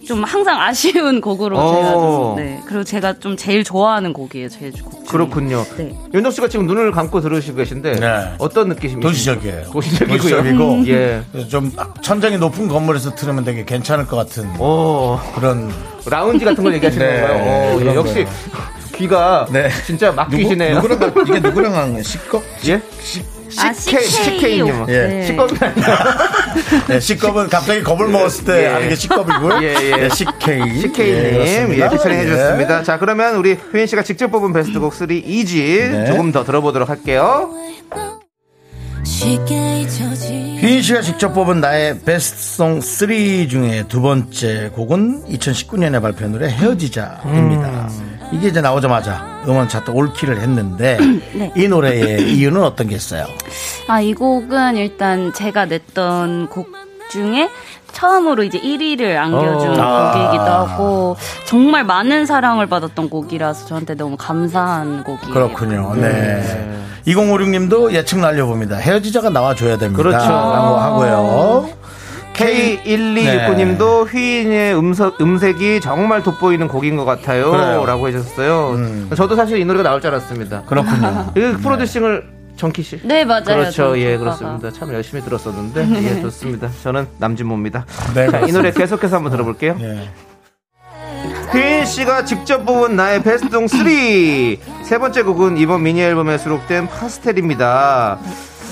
좀 0.06 0.24
항상 0.24 0.60
아쉬운 0.60 1.22
곡으로 1.22 1.58
오. 1.58 1.72
제가 1.72 1.92
좀, 1.94 2.36
네. 2.36 2.60
그리고 2.66 2.84
제가 2.84 3.14
좀 3.20 3.38
제일 3.38 3.64
좋아하는 3.64 4.12
곡이에요. 4.12 4.50
제일 4.50 4.74
곡. 4.84 5.06
그렇군요. 5.06 5.66
네. 5.78 5.96
윤정 6.14 6.32
씨가 6.32 6.50
지금 6.50 6.68
눈을 6.68 6.92
감고 6.92 7.22
들으시고 7.22 7.58
계신데 7.58 8.00
네. 8.00 8.34
어떤 8.38 8.68
느낌이십니까? 8.70 9.08
도시적이에요. 9.10 9.64
도시적이고요. 9.72 10.18
도시적이고 10.18 10.88
예. 10.88 11.24
좀 11.48 11.72
천장이 12.02 12.38
높은 12.38 12.68
건물에서 12.68 13.16
틀으면 13.16 13.46
되게 13.46 13.64
괜찮을 13.64 14.08
것 14.08 14.18
같은 14.18 14.60
오, 14.60 15.18
그런 15.36 15.72
라운지 16.06 16.46
같은 16.46 16.64
걸 16.64 16.74
얘기하시는 16.76 17.06
네, 17.06 17.22
건가요? 17.22 17.44
오, 17.44 17.76
예, 17.76 17.80
그런 17.80 17.96
역시. 17.96 18.26
귀가 18.96 19.48
네. 19.52 19.70
진짜 19.86 20.12
막귀시네요. 20.12 20.82
누구, 20.82 20.88
랑 20.88 21.14
이게 21.28 21.40
누구랑 21.40 21.76
하는 21.76 21.90
거예요? 21.92 22.04
식겁? 22.04 22.44
예? 22.68 22.82
아, 23.60 23.74
CK, 23.74 24.02
CK님. 24.02 24.86
예. 24.90 25.08
네. 25.08 25.26
식겁이 25.28 25.58
아니라 25.60 26.18
네, 26.88 27.00
식겁은 27.00 27.50
갑자기 27.50 27.84
겁을 27.84 28.08
먹었을 28.08 28.46
때 28.46 28.64
예. 28.64 28.68
하는 28.68 28.90
게 28.90 28.96
식겁이고요. 28.96 29.60
예, 29.64 29.76
예. 29.82 29.96
네, 29.98 30.10
식K. 30.10 30.80
CK님. 30.82 31.74
예, 31.80 31.90
추천해 31.90 32.20
예. 32.22 32.26
주셨습니다. 32.28 32.84
자, 32.84 32.98
그러면 32.98 33.36
우리 33.36 33.58
휘인 33.74 33.88
씨가 33.88 34.04
직접 34.04 34.30
뽑은 34.32 34.54
베스트곡 34.54 34.94
3 34.94 35.12
이지 35.12 35.90
네. 35.92 36.06
조금 36.06 36.32
더 36.32 36.44
들어보도록 36.44 36.90
할게요. 36.90 37.50
휘인 39.04 40.82
씨가 40.82 41.02
직접 41.02 41.34
뽑은 41.34 41.60
나의 41.60 42.00
베스트송 42.02 42.82
3 42.82 43.08
중에 43.50 43.84
두 43.88 44.02
번째 44.02 44.70
곡은 44.76 45.26
2019년에 45.26 46.02
발표한 46.02 46.32
노래 46.32 46.50
헤어지자입니다. 46.50 47.90
이게 48.32 48.48
이제 48.50 48.62
나오자마자 48.62 49.44
음원 49.48 49.68
차트 49.68 49.92
올킬을 49.92 50.40
했는데 50.40 50.98
네. 51.34 51.52
이 51.56 51.68
노래의 51.68 52.32
이유는 52.34 52.64
어떤 52.64 52.88
게 52.88 52.96
있어요? 52.96 53.26
아, 53.88 54.00
이 54.02 54.14
곡은 54.14 54.78
일단 54.78 55.34
제가 55.34 55.66
냈던 55.66 56.48
곡 56.50 56.68
중에 57.12 57.50
처음으로 57.92 58.44
이제 58.44 58.60
1위를 58.60 59.16
안겨준 59.18 59.80
어. 59.80 60.12
곡이기도 60.14 60.44
하고 60.44 61.16
정말 61.46 61.84
많은 61.84 62.26
사랑을 62.26 62.68
받았던 62.68 63.10
곡이라서 63.10 63.66
저한테 63.66 63.96
너무 63.96 64.16
감사한 64.18 65.04
곡이에요. 65.04 65.34
그렇군요. 65.34 65.94
네. 65.96 66.78
2056님도 67.08 67.92
예측 67.94 68.20
날려봅니다. 68.20 68.78
헤어지자가 68.78 69.30
나와줘야 69.30 69.78
됩니다. 69.78 70.02
그렇죠. 70.04 70.28
라고 70.28 70.78
하고요. 70.78 71.70
K1269님도 72.34 74.08
휘인의 74.08 74.78
음석, 74.78 75.20
음색이 75.22 75.82
정말 75.82 76.24
돋보이는 76.24 76.68
곡인 76.68 76.96
것 76.96 77.06
같아요. 77.06 77.52
그래요. 77.52 77.86
라고 77.86 78.08
해주셨어요. 78.08 79.10
저도 79.16 79.36
사실 79.36 79.60
이 79.60 79.66
노래가 79.66 79.84
나올 79.84 80.02
줄 80.02 80.12
알았습니다. 80.12 80.64
그렇군요. 80.64 81.32
이 81.36 81.58
프로듀싱을 81.62 82.41
정키 82.62 82.84
씨. 82.84 83.00
네, 83.04 83.26
맞아요. 83.26 83.44
그렇죠. 83.44 83.98
예. 83.98 84.18
그렇습니다. 84.18 84.70
참 84.72 84.94
열심히 84.94 85.24
들었었는데. 85.24 85.88
예, 86.04 86.22
좋습니다. 86.22 86.70
저는 86.84 87.08
남진모입니다. 87.18 87.88
네, 88.14 88.30
자, 88.30 88.42
이 88.46 88.52
노래 88.52 88.72
계속해서 88.72 89.16
한번 89.16 89.32
들어볼게요. 89.32 89.78
예. 89.82 90.10
휘인 91.52 91.86
씨가 91.86 92.24
직접 92.26 92.64
뽑은 92.64 92.96
나의 92.96 93.24
베스트송 93.24 93.68
3. 93.68 93.86
세 94.84 95.00
번째 95.00 95.24
곡은 95.24 95.58
이번 95.58 95.82
미니 95.82 96.02
앨범에 96.02 96.38
수록된 96.38 96.88
파스텔입니다. 96.88 98.20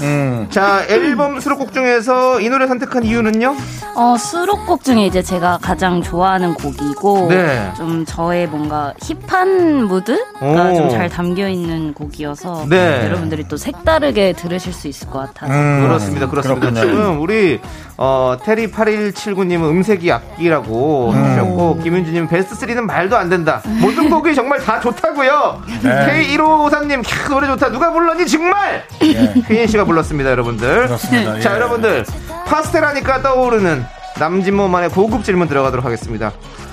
음. 0.02 0.47
자, 0.50 0.86
앨범 0.89 1.39
수록곡 1.39 1.74
중에서 1.74 2.39
이 2.39 2.50
노래 2.50 2.68
선택한 2.68 3.04
이유는요? 3.04 3.56
어, 3.95 4.18
수록곡 4.18 4.84
중에 4.84 5.06
이제 5.06 5.22
제가 5.22 5.60
가장 5.62 6.02
좋아하는 6.02 6.54
곡이고, 6.54 7.28
네. 7.30 7.72
좀 7.76 8.06
저의 8.06 8.47
뭔가 8.47 8.93
힙한 9.02 9.86
무드가 9.86 10.70
오. 10.72 10.76
좀잘 10.76 11.10
담겨 11.10 11.47
있는 11.50 11.93
곡이어서, 11.93 12.66
네. 12.70 13.06
여러분들이 13.06 13.47
또 13.47 13.58
색다르게 13.58 14.34
들으실 14.34 14.74
수 14.74 14.88
있을 14.88 15.10
것 15.10 15.20
같아서. 15.20 15.54
음. 15.54 15.82
그렇습니다. 15.82 16.30
그렇습니다. 16.30 16.70
그렇군요. 16.70 16.82
지금 16.82 17.22
우리 17.22 17.60
어, 18.02 18.38
테리 18.41 18.72
8179님은 18.72 19.70
음색이 19.70 20.10
악기라고 20.10 21.12
음. 21.12 21.18
해주셨고 21.18 21.80
김윤주님 21.84 22.28
베스트 22.30 22.56
3는 22.56 22.82
말도 22.84 23.18
안 23.18 23.30
된다. 23.30 23.62
모든 23.82 24.10
곡이 24.10 24.34
정말 24.34 24.60
다 24.60 24.80
좋다고요. 24.80 25.64
네. 25.84 26.38
K1553님 26.38 27.04
캬, 27.04 27.30
노래 27.30 27.47
좋다. 27.47 27.70
누가 27.72 27.91
불렀니 27.91 28.26
정말? 28.26 28.86
휘인 29.50 29.68
씨가 29.68 29.84
불렀습니다, 29.90 30.30
여러분들. 30.30 30.88
그렇습니다. 30.88 31.40
자, 31.40 31.52
예. 31.52 31.56
여러분들 31.56 32.06
파스텔 32.46 32.84
하니까 32.86 33.22
떠오르는 33.24 33.84
남진모만의 34.20 34.90
고급 34.92 35.24
질문 35.24 35.48
들어가도록 35.48 35.84
하겠습니다. 35.84 36.32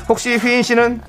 혹시 0.09 0.37
휘인 0.37 0.63
씨는 0.63 1.01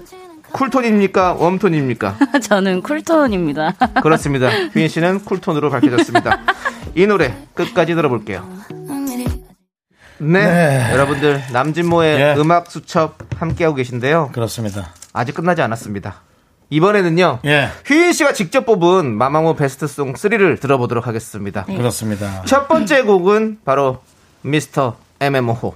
쿨톤입니까? 0.54 1.34
웜톤입니까? 1.34 2.18
저는 2.42 2.82
쿨톤입니다. 2.82 3.74
그렇습니다. 4.02 4.50
휘인 4.74 4.88
씨는 4.88 5.26
쿨톤으로 5.26 5.70
밝혀졌습니다. 5.70 6.40
이 6.96 7.06
노래 7.06 7.36
끝까지 7.54 7.94
들어볼게요. 7.94 8.48
네, 10.20 10.46
네. 10.46 10.94
여러분들 10.94 11.44
남진모의 11.52 12.20
예. 12.20 12.36
음악 12.40 12.72
수첩 12.72 13.18
함께하고 13.38 13.76
계신데요. 13.76 14.32
그렇습니다. 14.34 14.94
아직 15.14 15.36
끝나지 15.36 15.62
않았습니다. 15.62 16.22
이번에는요. 16.70 17.40
예. 17.46 17.70
휘인 17.86 18.14
씨가 18.14 18.34
직접 18.34 18.66
뽑은 18.66 19.18
마마무 19.18 19.56
best 19.56 19.85
song 19.85 20.14
3를 20.14 20.60
들어보도록 20.60 21.08
하겠습니다. 21.08 21.64
그렇습니다. 21.64 22.44
첫 22.46 22.68
번째 22.68 23.04
곡은 23.04 23.60
바로 23.64 24.02
미스터 24.42 24.98
애매모호. 25.20 25.74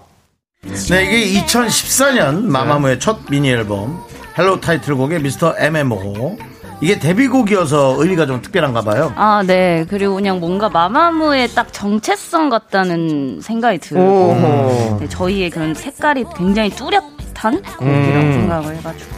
네, 0.63 1.03
이게 1.05 1.41
2014년 1.41 2.43
마마무의 2.43 2.99
첫 2.99 3.19
미니 3.29 3.49
앨범 3.49 4.03
Hello 4.37 4.59
타이틀곡의 4.61 5.21
미스터 5.21 5.55
애매모호. 5.57 6.37
이게 6.81 6.97
데뷔곡이어서 6.97 7.97
의미가 7.99 8.25
좀 8.25 8.41
특별한가 8.41 8.81
봐요. 8.81 9.13
아, 9.15 9.43
네. 9.45 9.85
그리고 9.87 10.15
그냥 10.15 10.39
뭔가 10.39 10.67
마마무의 10.67 11.49
딱 11.49 11.71
정체성 11.71 12.49
같다는 12.49 13.39
생각이 13.39 13.77
들고. 13.77 14.97
네, 14.99 15.07
저희의 15.07 15.51
그런 15.51 15.75
색깔이 15.75 16.25
굉장히 16.35 16.71
뚜렷한 16.71 17.61
곡이라고 17.77 17.85
음. 17.85 18.33
생각을 18.33 18.75
해가지고. 18.77 19.15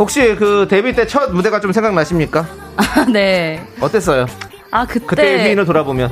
네. 0.00 0.02
혹시 0.02 0.34
그 0.36 0.66
데뷔 0.68 0.94
때 0.94 1.06
첫 1.06 1.30
무대가 1.32 1.60
좀 1.60 1.72
생각나십니까? 1.72 2.46
아, 2.76 3.04
네. 3.12 3.60
어땠어요? 3.80 4.26
아, 4.70 4.86
그때. 4.86 5.04
그때 5.06 5.44
휘인을 5.44 5.64
돌아보면. 5.66 6.10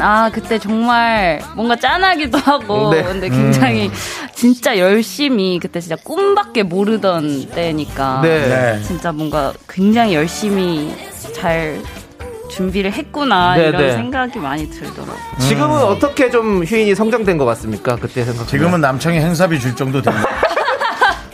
아, 0.00 0.30
그때 0.32 0.58
정말 0.58 1.40
뭔가 1.54 1.76
짠하기도 1.76 2.38
하고, 2.38 2.90
네. 2.94 3.02
근데 3.02 3.28
굉장히 3.28 3.90
진짜 4.34 4.78
열심히, 4.78 5.58
그때 5.60 5.80
진짜 5.80 5.96
꿈밖에 5.96 6.62
모르던 6.62 7.50
때니까. 7.50 8.20
네. 8.22 8.48
네. 8.48 8.82
진짜 8.82 9.12
뭔가 9.12 9.52
굉장히 9.68 10.14
열심히 10.14 10.94
잘 11.34 11.80
준비를 12.50 12.92
했구나, 12.92 13.56
네, 13.56 13.68
이런 13.68 13.82
네. 13.82 13.92
생각이 13.92 14.38
많이 14.38 14.70
들더라고요. 14.70 15.16
지금은 15.40 15.82
어떻게 15.82 16.30
좀 16.30 16.62
휘인이 16.64 16.94
성장된 16.94 17.36
것 17.36 17.44
같습니까? 17.44 17.96
그때 17.96 18.24
생각. 18.24 18.46
지금은 18.48 18.80
남청이 18.80 19.18
행사비 19.18 19.60
줄 19.60 19.74
정도 19.76 20.00
됩니다. 20.00 20.26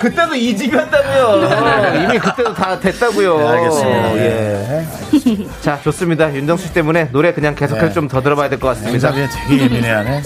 그때도 0.04 0.34
이직이었다고요. 0.34 2.02
이미 2.04 2.18
그때도 2.18 2.52
다 2.54 2.78
됐다고요. 2.78 3.38
네, 3.38 3.48
알겠습니다. 3.48 4.16
예. 4.16 4.84
예. 5.30 5.46
자, 5.62 5.78
좋습니다. 5.82 6.34
윤정수 6.34 6.66
씨 6.66 6.72
때문에 6.74 7.08
노래 7.10 7.32
그냥 7.32 7.54
계속해서 7.54 7.86
네. 7.88 7.92
좀더 7.94 8.20
들어봐야 8.20 8.48
될 8.50 8.58
것 8.58 8.68
같습니다. 8.68 8.92
행사비에 8.92 9.28
되게 9.48 9.62
예민해하네. 9.64 10.22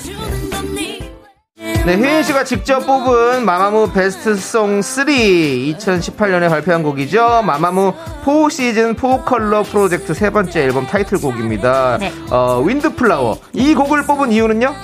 네, 1.87 1.95
휘인 1.97 2.23
씨가 2.23 2.45
직접 2.45 2.81
뽑은 2.81 3.47
마마무 3.47 3.91
베스트송 3.93 4.83
3 4.83 5.07
2018년에 5.07 6.49
발표한 6.51 6.83
곡이죠. 6.83 7.43
마마무 7.47 7.95
4 8.25 8.51
시즌 8.51 8.95
4 8.95 9.23
컬러 9.25 9.63
프로젝트 9.63 10.13
세 10.13 10.29
번째 10.29 10.61
앨범 10.65 10.87
타이틀곡입니다. 10.87 11.97
네. 11.99 12.13
어, 12.31 12.61
Wind 12.67 12.95
Flower. 12.95 13.39
이 13.55 13.75
곡을 13.75 14.03
뽑은 14.05 14.33
이유는요? 14.33 14.75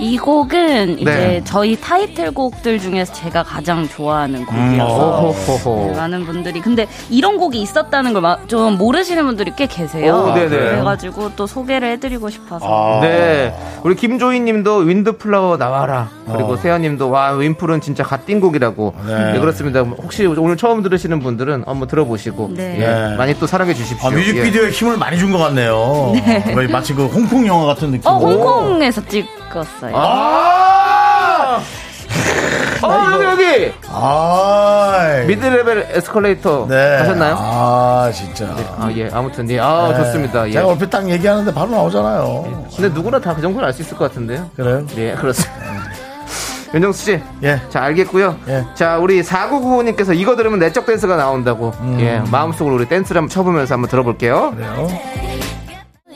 이 0.00 0.16
곡은 0.18 0.98
이제 0.98 1.04
네. 1.04 1.40
저희 1.44 1.78
타이틀곡들 1.78 2.78
중에서 2.80 3.12
제가 3.12 3.42
가장 3.42 3.86
좋아하는 3.88 4.46
곡이어서 4.46 5.20
오호호호. 5.20 5.90
네, 5.92 5.96
많은 5.98 6.24
분들이 6.24 6.60
근데 6.60 6.86
이런 7.10 7.36
곡이 7.38 7.60
있었다는 7.60 8.12
걸 8.14 8.20
좀 8.46 8.76
모르시는 8.78 9.24
분들이 9.26 9.52
꽤 9.56 9.66
계세요. 9.66 10.14
오, 10.30 10.34
네네. 10.34 10.48
그래가지고 10.48 11.32
또 11.36 11.46
소개를 11.46 11.88
해드리고 11.92 12.30
싶어서 12.30 12.66
아. 12.66 13.00
네. 13.00 13.54
우리 13.82 13.94
김조희 13.94 14.40
님도 14.40 14.76
Wind 14.78 15.16
Flower 15.18 15.56
나와라. 15.56 16.08
그리고 16.30 16.52
어. 16.52 16.56
세아 16.56 16.78
님도 16.78 17.10
와, 17.10 17.30
윈플은 17.32 17.80
진짜 17.80 18.02
갓띵곡이라고. 18.04 18.94
네. 19.06 19.32
네. 19.32 19.40
그렇습니다. 19.40 19.80
혹시 19.80 20.26
오늘 20.26 20.56
처음 20.56 20.82
들으시는 20.82 21.20
분들은 21.20 21.64
한번 21.66 21.88
들어보시고. 21.88 22.50
네. 22.54 22.76
예, 22.80 22.86
네. 22.86 23.16
많이 23.16 23.38
또 23.38 23.46
사랑해 23.46 23.74
주십시오. 23.74 24.08
아, 24.08 24.10
뮤직비디오에 24.10 24.70
힘을 24.70 24.96
많이 24.96 25.18
준 25.18 25.30
것 25.32 25.38
같네요. 25.38 26.12
거의 26.54 26.68
마치 26.68 26.92
그 26.94 27.06
홍콩 27.06 27.46
영화 27.46 27.66
같은 27.66 27.90
느낌. 27.90 28.06
어 28.06 28.14
홍콩에서 28.18 29.04
찍 29.06 29.26
었어요. 29.56 29.92
아! 29.94 31.60
예. 31.60 32.86
어, 32.86 33.12
여기, 33.12 33.24
여기! 33.44 33.72
아, 33.88 35.22
미드레벨 35.26 35.88
에스컬레이터 35.92 36.66
네. 36.68 36.96
가셨나요? 36.98 37.36
아, 37.38 38.10
진짜. 38.14 38.46
아, 38.78 38.90
예. 38.96 39.10
아무튼, 39.12 39.50
예. 39.50 39.58
아, 39.60 39.88
네. 39.92 39.96
좋습니다. 39.98 40.48
예. 40.48 40.52
제가 40.52 40.66
얼핏 40.68 40.88
딱 40.88 41.08
얘기하는데 41.08 41.52
바로 41.52 41.70
나오잖아요. 41.70 42.68
근데 42.74 42.88
누구나 42.94 43.20
다 43.20 43.34
그 43.34 43.42
정도는 43.42 43.66
알 43.66 43.74
수 43.74 43.82
있을 43.82 43.96
것 43.98 44.08
같은데요. 44.08 44.48
그래요? 44.56 44.82
예, 44.96 45.12
그렇습니다. 45.14 45.54
윤정수 46.72 47.04
씨. 47.04 47.20
예. 47.42 47.60
자, 47.68 47.82
알겠고요. 47.82 48.36
예. 48.48 48.64
자, 48.74 48.96
우리 48.96 49.22
4995님께서 49.22 50.16
이거 50.16 50.36
들으면 50.36 50.58
내적 50.60 50.86
댄스가 50.86 51.16
나온다고. 51.16 51.72
음. 51.80 51.98
예, 52.00 52.22
마음속으로 52.30 52.76
우리 52.76 52.86
댄스를 52.86 53.18
한번 53.18 53.28
쳐보면서 53.28 53.74
한번 53.74 53.90
들어볼게요. 53.90 54.52
그래요? 54.56 54.88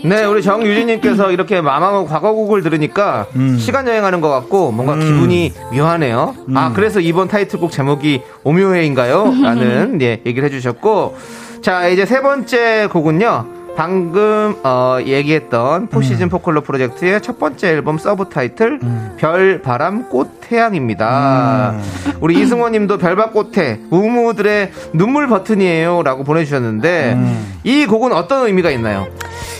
네, 0.04 0.22
우리 0.24 0.42
정유진님께서 0.42 1.32
이렇게 1.32 1.62
마마무 1.62 2.06
과거곡을 2.06 2.62
들으니까 2.62 3.26
음. 3.36 3.56
시간 3.56 3.88
여행하는 3.88 4.20
것 4.20 4.28
같고 4.28 4.70
뭔가 4.70 4.96
기분이 4.96 5.54
묘하네요. 5.72 6.34
음. 6.46 6.56
아, 6.58 6.72
그래서 6.74 7.00
이번 7.00 7.26
타이틀곡 7.28 7.70
제목이 7.70 8.20
오묘해인가요? 8.42 9.34
라는 9.42 10.00
예, 10.02 10.20
얘기를 10.26 10.44
해주셨고. 10.46 11.16
자, 11.62 11.88
이제 11.88 12.04
세 12.04 12.20
번째 12.20 12.88
곡은요. 12.92 13.46
방금 13.76 14.56
어, 14.62 14.98
얘기했던 15.04 15.88
four 15.88 16.04
season 16.04 16.28
four 16.28 16.42
color 16.42 16.60
프로젝트의 16.60 17.20
첫 17.20 17.38
번째 17.38 17.68
앨범 17.68 17.98
서브 17.98 18.28
타이틀 18.28 18.78
별, 19.16 19.60
바람, 19.62 20.08
꽃, 20.08 20.40
태양입니다. 20.40 21.74
우리 22.20 22.40
이승호 22.40 22.68
님도 22.68 22.98
별바꽃태 22.98 23.80
무무들의 23.90 24.70
눈물 24.92 25.26
버튼이에요 25.26 26.02
라고 26.02 26.24
보내주셨는데 26.24 27.18
이 27.64 27.86
곡은 27.86 28.12
어떤 28.12 28.46
의미가 28.46 28.70
있나요? 28.70 29.08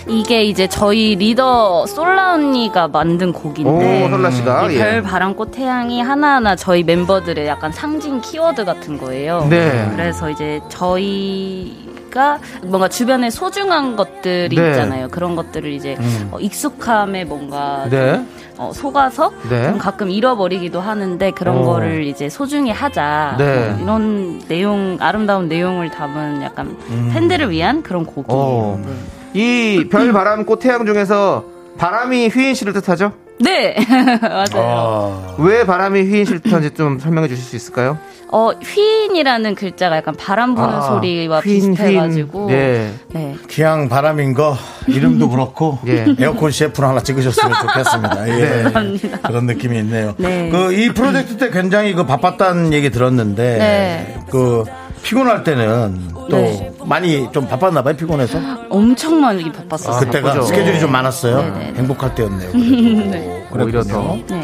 이게 0.07 0.45
이제 0.45 0.67
저희 0.67 1.17
리더 1.17 1.87
솔라 1.87 2.35
언니가 2.35 2.89
만든 2.89 3.33
곡인데 3.33 4.05
오, 4.05 4.09
솔라 4.11 4.31
씨가, 4.31 4.71
이 4.71 4.75
예. 4.75 4.79
별, 4.79 5.03
바람, 5.03 5.35
꽃, 5.35 5.51
태양이 5.53 6.03
하나하나 6.03 6.57
저희 6.57 6.83
멤버들의 6.83 7.47
약간 7.47 7.73
상징 7.73 8.21
키워드 8.21 8.67
같은 8.67 8.99
거예요. 8.99 9.47
네. 9.49 9.89
그래서 9.93 10.29
이제 10.29 10.61
저희 10.69 11.84
가 12.15 12.39
뭔가 12.63 12.89
주변에 12.89 13.29
소중한 13.29 13.97
것들이 13.97 14.55
네. 14.55 14.63
음. 14.63 14.71
있잖아요. 14.71 15.09
그런 15.09 15.35
것들을 15.35 15.69
이제 15.73 15.97
어, 16.31 16.39
익숙함에 16.39 17.25
뭔가 17.25 17.89
네. 17.91 18.15
좀, 18.15 18.29
어, 18.57 18.71
속아서 18.73 19.33
네. 19.51 19.71
좀 19.71 19.79
가끔 19.79 20.11
잃어버리기도 20.11 20.81
하는데 20.81 21.31
그런 21.33 21.59
어. 21.59 21.63
거를 21.65 22.05
이제 22.05 22.29
소중히 22.29 22.71
하자. 22.71 23.35
네. 23.37 23.71
뭐 23.71 23.83
이런 23.83 24.39
내용 24.47 24.97
아름다운 25.01 25.49
내용을 25.49 25.91
담은 25.91 26.43
약간 26.43 26.77
팬들을 27.13 27.51
위한 27.51 27.83
그런 27.83 28.07
곡이에요. 28.07 28.41
어. 28.41 28.81
네. 28.87 28.93
이 29.35 29.89
별, 29.89 30.13
바람, 30.13 30.47
꽃, 30.47 30.61
태양 30.61 30.87
중에서 30.87 31.45
바람이 31.77 32.29
휘인 32.29 32.55
씨를 32.55 32.73
뜻하죠? 32.75 33.13
네. 33.41 33.75
맞아요. 34.23 35.35
왜 35.39 35.65
바람이 35.65 36.03
휘인 36.03 36.25
싫던지 36.25 36.71
좀 36.73 36.99
설명해 36.99 37.29
주실 37.29 37.45
수 37.45 37.57
있을까요? 37.57 37.99
어, 38.31 38.51
휘인이라는 38.51 39.55
글자가 39.55 39.97
약간 39.97 40.15
바람 40.17 40.55
부는 40.55 40.69
아, 40.69 40.81
소리와 40.81 41.41
휘인, 41.41 41.73
비슷해가지고. 41.75 42.49
휘인. 42.49 42.59
예. 42.59 42.91
네. 43.13 43.37
기왕 43.49 43.89
바람인 43.89 44.35
거 44.35 44.57
이름도 44.89 45.29
그렇고 45.29 45.79
예. 45.87 46.05
에어컨 46.19 46.51
CF를 46.51 46.89
하나 46.89 47.01
찍으셨으면 47.01 47.55
좋겠습니다. 47.61 48.29
예. 48.29 48.63
감사합니다. 48.63 49.19
그런 49.29 49.47
느낌이 49.47 49.79
있네요. 49.79 50.15
네. 50.19 50.49
그이 50.51 50.93
프로젝트 50.95 51.37
때 51.37 51.51
굉장히 51.51 51.93
그 51.95 52.07
바빴다는 52.07 52.73
얘기 52.73 52.91
들었는데 52.91 53.59
네. 53.59 54.19
그 54.31 54.65
피곤할 55.05 55.45
때는 55.45 56.09
또 56.13 56.29
네. 56.29 56.73
많이 56.85 57.31
좀 57.31 57.47
바빴나 57.47 57.83
봐요. 57.83 57.95
피곤해서. 57.95 58.39
엄청 58.71 59.21
많이 59.21 59.53
바빴어요. 59.53 60.01
그때가 60.01 60.29
바쁘죠. 60.31 60.47
스케줄이 60.47 60.81
좀 60.81 60.91
많았어요. 60.91 61.43
네, 61.43 61.51
네. 61.51 61.73
행복할 61.77 62.15
때였네요. 62.15 62.51
네. 63.11 63.47
오히려 63.53 63.83
더. 63.83 64.17
네. 64.29 64.43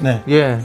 네. 0.00 0.22
예. 0.28 0.58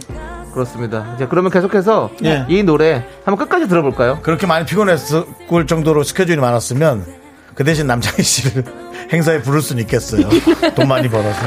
그렇습니다. 0.52 1.14
이제 1.16 1.28
그러면 1.30 1.52
계속해서 1.52 2.10
예. 2.26 2.44
이 2.50 2.64
노래 2.64 3.06
한번 3.24 3.46
끝까지 3.46 3.68
들어볼까요? 3.70 4.20
그렇게 4.24 4.48
많이 4.48 4.66
피곤했을 4.66 5.24
정도로 5.68 6.04
스케줄이 6.04 6.38
많았으면 6.38 7.06
그 7.54 7.64
대신 7.64 7.86
남창희 7.86 8.24
씨를 8.24 8.64
행사에 9.14 9.44
부를 9.44 9.62
수는 9.62 9.84
있겠어요. 9.84 10.28
돈 10.76 10.88
많이 10.88 11.08
벌어서. 11.08 11.40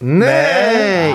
네. 0.00 1.14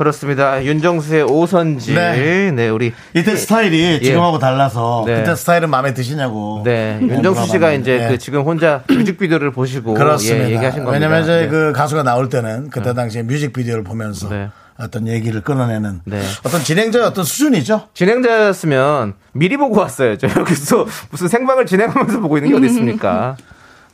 그렇습니다. 0.00 0.64
윤정수의 0.64 1.24
오선지. 1.24 1.92
네. 1.94 2.50
네, 2.52 2.70
우리 2.70 2.94
이때 3.12 3.36
스타일이 3.36 4.00
지금하고 4.02 4.38
달라서 4.38 5.04
네. 5.06 5.16
그때 5.16 5.34
스타일은 5.34 5.68
마음에 5.68 5.92
드시냐고. 5.92 6.62
네, 6.64 6.98
윤정수 7.02 7.48
씨가 7.48 7.72
이제 7.72 8.08
그 8.08 8.16
지금 8.16 8.40
혼자 8.40 8.82
뮤직비디오를 8.88 9.50
보시고 9.50 9.92
그렇습니다. 9.92 10.48
예, 10.48 10.54
얘기하신 10.54 10.84
겁니다. 10.84 10.92
왜냐면 10.92 11.22
이제 11.22 11.42
네. 11.42 11.48
그 11.48 11.72
가수가 11.72 12.02
나올 12.02 12.30
때는 12.30 12.70
그때 12.70 12.94
당시에 12.94 13.24
뮤직비디오를 13.24 13.84
보면서 13.84 14.30
네. 14.30 14.48
어떤 14.78 15.06
얘기를 15.06 15.42
끊어내는 15.42 16.00
네. 16.06 16.22
어떤 16.44 16.62
진행자의 16.62 17.04
어떤 17.04 17.22
수준이죠. 17.22 17.88
진행자였으면 17.92 19.12
미리 19.32 19.58
보고 19.58 19.80
왔어요. 19.80 20.16
저 20.16 20.28
여기서 20.34 20.86
무슨 21.10 21.28
생방을 21.28 21.66
진행하면서 21.66 22.20
보고 22.20 22.38
있는 22.38 22.52
게 22.52 22.56
어디 22.56 22.66
있습니까? 22.68 23.36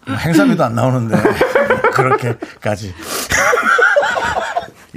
뭐 0.07 0.15
행사비도 0.15 0.63
안 0.63 0.77
나오는데 0.77 1.17
그렇게까지. 1.95 2.95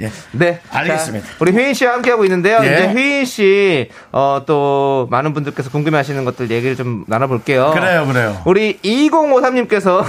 예. 0.00 0.10
네. 0.32 0.60
알겠습니다. 0.70 1.26
자, 1.26 1.34
우리 1.40 1.52
휘인 1.52 1.74
씨와 1.74 1.94
함께하고 1.94 2.24
있는데요. 2.24 2.58
예. 2.62 2.66
이제 2.66 2.92
휘인 2.92 3.24
씨, 3.24 3.90
어, 4.12 4.42
또, 4.46 5.06
많은 5.10 5.34
분들께서 5.34 5.70
궁금해 5.70 5.96
하시는 5.98 6.24
것들 6.24 6.50
얘기를 6.50 6.76
좀 6.76 7.04
나눠볼게요. 7.06 7.72
그래요, 7.74 8.06
그래요. 8.06 8.42
우리 8.44 8.78
2053님께서 8.78 10.04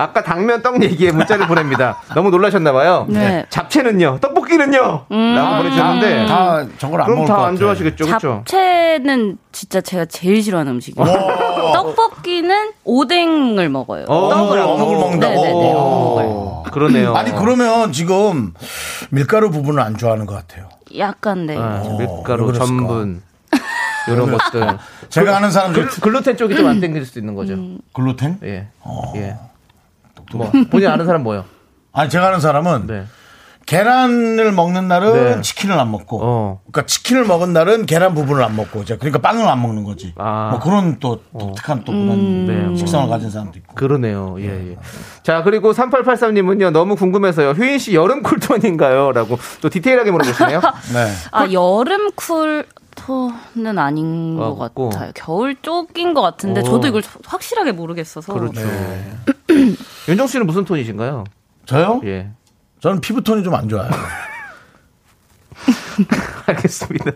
아까 0.00 0.22
당면 0.22 0.62
떡 0.62 0.80
얘기에 0.82 1.10
문자를 1.10 1.46
보냅니다. 1.48 2.00
너무 2.14 2.30
놀라셨나봐요. 2.30 3.06
네. 3.08 3.44
잡채는요? 3.50 4.18
떡볶이는요? 4.20 4.78
라고 5.10 5.56
보내주셨는데. 5.58 6.26
다 6.26 6.64
저걸 6.78 7.00
안 7.00 7.06
그럼 7.06 7.18
먹을 7.20 7.26
것다안 7.34 7.44
같아. 7.54 7.56
좋아하시겠죠, 7.58 8.06
그렇죠? 8.06 8.42
잡채는 8.46 9.38
진짜 9.50 9.80
제가 9.80 10.04
제일 10.04 10.40
싫어하는 10.42 10.72
음식이에요. 10.74 11.04
떡볶이는 11.74 12.72
오뎅을 12.84 13.68
먹어요. 13.68 14.04
어, 14.08 14.28
떡을 14.30 14.58
안 14.60 14.68
어묵을. 14.68 14.96
먹는다고? 14.98 15.34
네네네, 15.34 15.72
어묵을. 15.74 16.24
어, 16.26 16.62
그러네요. 16.72 17.14
아니 17.16 17.32
그러면 17.32 17.92
지금 17.92 18.54
밀가루 19.10 19.50
부분을 19.50 19.80
안 19.82 19.96
좋아하는 19.96 20.26
것 20.26 20.34
같아요. 20.34 20.68
약간 20.96 21.46
네. 21.46 21.56
아, 21.58 21.82
왜 21.98 22.06
밀가루? 22.06 22.52
전분. 22.52 23.22
이런 24.08 24.30
것들. 24.30 24.78
제가 25.08 25.36
아는 25.36 25.50
사람들 25.50 25.88
글, 25.88 26.00
글루텐 26.00 26.36
쪽이 26.36 26.54
좀 26.54 26.66
안 26.68 26.80
땡길 26.80 27.04
수도 27.04 27.18
있는 27.18 27.34
거죠. 27.34 27.56
글루텐? 27.94 28.38
예. 28.44 28.68
어. 28.80 29.12
예. 29.16 29.36
뭐, 30.34 30.50
본인 30.70 30.88
아는 30.88 31.06
사람 31.06 31.22
뭐요? 31.22 31.44
아니 31.92 32.10
제가 32.10 32.28
아는 32.28 32.40
사람은 32.40 32.86
네. 32.86 33.04
계란을 33.68 34.50
먹는 34.52 34.88
날은 34.88 35.12
네. 35.12 35.40
치킨을 35.42 35.78
안 35.78 35.90
먹고, 35.90 36.20
어. 36.22 36.60
그러니까 36.72 36.86
치킨을 36.86 37.26
먹은 37.26 37.52
날은 37.52 37.84
계란 37.84 38.14
부분을 38.14 38.42
안 38.42 38.56
먹고, 38.56 38.80
이제 38.80 38.96
그러니까 38.96 39.18
빵을 39.18 39.46
안 39.46 39.60
먹는 39.60 39.84
거지. 39.84 40.14
아. 40.16 40.48
뭐 40.52 40.58
그런 40.58 40.98
또 41.00 41.20
독특한 41.38 41.84
또 41.84 41.92
그런 41.92 42.46
네, 42.46 42.54
뭐. 42.62 42.76
식성을 42.78 43.06
가진 43.10 43.28
사람도 43.28 43.58
있고. 43.58 43.74
그러네요. 43.74 44.36
예, 44.38 44.70
예. 44.70 44.76
자, 45.22 45.42
그리고 45.42 45.72
3883님은요, 45.72 46.70
너무 46.70 46.96
궁금해서요. 46.96 47.50
휘인 47.50 47.78
씨 47.78 47.94
여름 47.94 48.22
쿨톤인가요? 48.22 49.12
라고 49.12 49.38
또 49.60 49.68
디테일하게 49.68 50.12
물어보시네요. 50.12 50.60
네. 50.94 51.12
아 51.32 51.52
여름 51.52 52.10
쿨톤은 52.12 53.78
아닌 53.78 54.38
것. 54.38 54.56
같아요. 54.74 55.12
겨울 55.14 55.54
쪽인 55.60 56.14
것 56.14 56.22
같은데 56.22 56.62
오. 56.62 56.64
저도 56.64 56.86
이걸 56.88 57.02
확실하게 57.26 57.72
모르겠어서. 57.72 58.32
그렇죠. 58.32 58.62
윤정 60.08 60.26
씨는 60.26 60.46
무슨 60.46 60.64
톤이신가요? 60.64 61.24
저요? 61.66 62.00
예. 62.04 62.28
저는 62.80 63.00
피부톤이 63.00 63.42
좀 63.42 63.54
안 63.54 63.68
좋아요. 63.68 63.90
알겠습니다. 66.46 67.10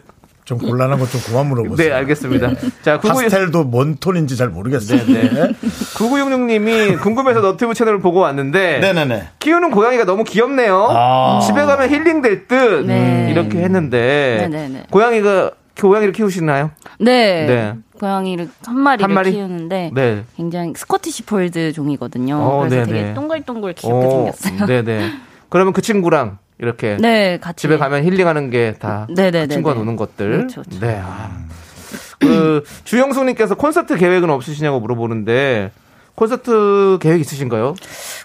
좀 0.45 0.59
곤란한 0.59 0.99
거좀 0.99 1.21
그만 1.25 1.47
물어보세요. 1.47 1.89
네, 1.89 1.95
알겠습니다. 1.95 2.51
자, 2.83 2.99
99, 2.99 3.09
파스텔도 3.09 3.65
뭔 3.65 3.97
톤인지 3.97 4.37
잘 4.37 4.49
모르겠어요. 4.49 5.07
네, 5.07 5.31
네. 5.31 5.49
9966님이 5.95 7.01
궁금해서 7.01 7.41
너튜브 7.41 7.75
채널을 7.75 8.01
보고 8.01 8.21
왔는데, 8.21 8.81
네네네. 8.81 9.29
키우는 9.39 9.71
고양이가 9.71 10.05
너무 10.05 10.25
귀엽네요. 10.25 10.89
아. 10.91 11.41
집에 11.47 11.65
가면 11.65 11.91
힐링될 11.91 12.49
듯. 12.49 12.85
네. 12.87 13.29
이렇게 13.31 13.59
했는데, 13.59 14.49
네네네. 14.51 14.87
고양이가, 14.91 15.53
고양이를 15.81 16.13
키우시나요? 16.13 16.73
네. 16.99 17.47
네. 17.47 17.75
고양이를 18.03 18.49
한 18.67 18.81
마리를 18.81 19.05
한 19.05 19.15
마리? 19.15 19.31
키우는데 19.31 19.93
네. 19.95 20.25
굉장히 20.37 20.73
스코티시 20.75 21.23
폴드 21.23 21.73
종이거든요. 21.73 22.35
어, 22.37 22.59
그래서 22.59 22.85
네네. 22.85 22.87
되게 22.87 23.15
동글동글 23.15 23.75
귀엽게 23.75 24.33
생겼어요. 24.33 24.67
네네. 24.67 25.13
그러면 25.49 25.73
그 25.73 25.83
친구랑 25.83 26.39
이렇게 26.59 26.97
네, 27.01 27.39
같이 27.39 27.63
집에 27.63 27.79
가면 27.79 28.03
힐링하는 28.03 28.51
게다 28.51 29.07
네네네네. 29.09 29.47
친구가 29.55 29.77
노는 29.77 29.95
것들. 29.95 30.31
그렇죠, 30.33 30.63
그렇죠. 30.63 30.81
네. 30.85 31.01
아. 31.01 31.31
그 32.19 32.65
주영숙님께서 32.83 33.55
콘서트 33.55 33.97
계획은 33.97 34.31
없으시냐고 34.31 34.81
물어보는데 34.81 35.71
콘서트 36.15 36.99
계획 37.01 37.21
있으신가요? 37.21 37.75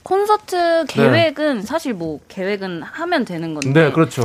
콘서트 0.03 0.85
계획은 0.87 1.61
사실 1.63 1.93
뭐 1.93 2.19
계획은 2.27 2.83
하면 2.83 3.25
되는 3.25 3.53
건데 3.53 3.71
네, 3.85 3.91
그렇죠. 3.91 4.23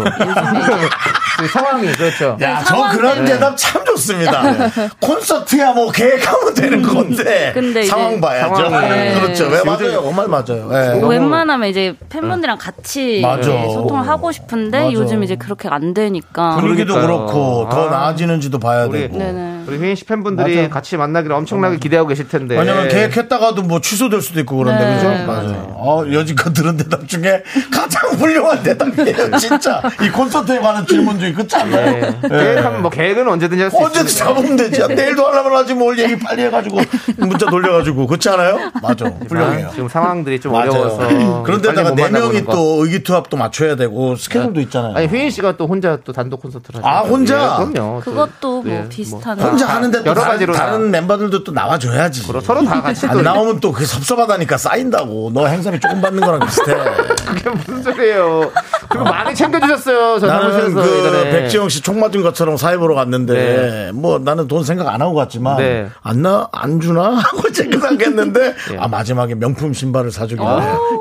그 1.39 1.47
상황이 1.49 1.87
그렇죠. 1.93 2.37
야, 2.41 2.59
네, 2.59 2.65
저 2.65 2.65
상황 2.75 2.97
그런 2.97 3.15
때문에. 3.15 3.33
대답 3.33 3.57
참 3.57 3.85
좋습니다. 3.85 4.43
콘서트야 5.01 5.73
뭐 5.73 5.91
계획하면 5.91 6.55
되는 6.55 6.83
건데 6.83 7.53
근데 7.55 7.85
상황 7.85 8.21
봐야죠. 8.21 8.55
상황이. 8.57 8.89
네. 8.91 9.21
그렇죠. 9.21 9.47
왜 9.47 9.63
맞아요. 9.65 10.03
정말 10.03 10.29
맞아요. 10.29 10.69
예. 10.73 11.01
너무- 11.01 11.09
웬만하면 11.09 11.69
이제 11.69 11.95
팬분들이랑 12.09 12.59
같이 12.59 13.21
맞아. 13.23 13.43
소통을 13.51 14.07
하고 14.07 14.31
싶은데 14.33 14.79
맞아. 14.85 14.93
요즘 14.93 15.23
이제 15.23 15.37
그렇게 15.37 15.69
안 15.69 15.95
되니까 15.95 16.57
분위기도 16.57 16.95
그러니까요. 16.95 17.27
그렇고 17.27 17.69
더 17.71 17.89
아. 17.89 17.91
나아지는지도 17.91 18.59
봐야 18.59 18.85
우리 18.87 19.01
되고. 19.03 19.19
네네. 19.19 19.65
우리 19.67 19.79
휘인 19.79 19.95
씨 19.95 20.05
팬분들이 20.05 20.57
맞아요. 20.57 20.71
같이 20.71 20.97
만나기를 20.97 21.35
엄청나게 21.37 21.79
기대하고 21.79 22.09
계실 22.09 22.29
텐데. 22.29 22.59
왜냐면 22.59 22.89
계획했다가 22.89 23.52
도 23.55 23.63
뭐 23.63 23.81
취소될 23.81 24.21
수도 24.21 24.41
있고 24.41 24.57
그런데 24.57 24.85
네. 24.85 24.97
그죠? 24.97 25.09
네. 25.11 25.25
맞아요. 25.25 25.75
어, 25.77 26.05
여지껏 26.13 26.53
들은 26.53 26.77
대답 26.77 27.07
중에 27.09 27.43
가장 27.73 28.11
훌륭한 28.19 28.63
대답이에요. 28.63 29.37
진짜 29.39 29.81
이 30.03 30.09
콘서트에 30.11 30.59
관한 30.61 30.87
질문 30.87 31.19
중에 31.19 31.33
않나요? 31.55 32.01
네. 32.23 32.29
계획하면 32.29 32.83
뭐 32.83 32.91
계획은 32.91 33.29
언제든지 33.29 33.63
할수 33.63 33.77
언제든 33.79 34.07
있습니다. 34.07 34.35
잡으면 34.35 34.57
되지. 34.57 34.83
내일도 34.95 35.27
하려면 35.27 35.55
하지 35.57 35.75
뭘 35.75 35.99
얘기 35.99 36.19
빨리 36.19 36.43
해가지고 36.43 36.79
문자 37.19 37.47
돌려가지고 37.47 38.07
그렇지 38.07 38.29
않아요? 38.31 38.59
맞아. 38.83 39.07
훌륭해요. 39.29 39.71
지금 39.73 39.89
상황들이 39.89 40.41
좀. 40.41 40.53
어려워서 40.55 41.43
그런데다가 41.45 41.95
네 41.95 42.09
명이 42.11 42.45
거. 42.45 42.53
또 42.53 42.85
의기투합도 42.85 43.37
맞춰야 43.37 43.77
되고 43.77 44.17
스케줄도 44.17 44.61
있잖아요. 44.63 44.95
아니 44.97 45.07
휘인 45.07 45.31
씨가 45.31 45.57
또 45.57 45.67
혼자 45.67 45.99
또 46.05 46.13
단독 46.13 46.43
콘서트를 46.43 46.79
하죠. 46.85 46.87
아, 46.89 47.01
혼자? 47.01 47.57
그럼요. 47.57 48.01
또, 48.05 48.11
그것도 48.11 48.63
뭐 48.63 48.73
예, 48.73 48.89
비슷한 48.89 49.39
혼자 49.41 49.67
다- 49.67 49.77
하는데 49.77 49.99
또 50.03 50.11
여러 50.11 50.21
다른, 50.21 50.33
가지로 50.33 50.53
다른 50.55 50.91
멤버들도 50.91 51.45
또 51.45 51.53
나와줘야지. 51.53 52.27
그럼 52.27 52.43
서로 52.43 52.65
다 52.65 52.81
같이 52.83 53.07
또안나 53.09 53.33
오면 53.43 53.61
또 53.61 53.73
그게 53.73 53.85
섭섭하다니까 53.85 54.57
쌓인다고. 54.57 55.31
너 55.35 55.47
행사비 55.47 55.79
조금 55.81 56.01
받는 56.01 56.21
거랑 56.25 56.41
비슷해. 56.47 56.75
그게 57.27 57.51
무슨 57.51 57.83
소리예요? 57.83 58.51
그리고 58.89 59.05
많이 59.05 59.35
챙겨주셨어요. 59.35 60.19
저 60.21 60.27
나는 60.27 60.75
그. 60.75 61.23
백지영 61.31 61.69
씨 61.69 61.83
총 61.83 61.99
맞은 62.01 62.23
것처럼 62.23 62.57
사회 62.57 62.77
보러 62.77 62.95
갔는데 62.95 63.35
네. 63.35 63.93
뭐 63.93 64.19
나는 64.19 64.47
돈 64.47 64.63
생각 64.65 64.87
안 64.89 65.03
하고 65.03 65.15
갔지만 65.15 65.57
네. 65.57 65.89
안나 66.03 66.49
안 66.53 66.81
주나 66.81 67.17
하고 67.19 67.43
생각했는데 67.53 68.55
예. 68.73 68.79
아 68.79 68.87
마지막에 68.87 69.35
명품 69.35 69.73
신발을 69.73 70.13
사주길래 70.13 70.49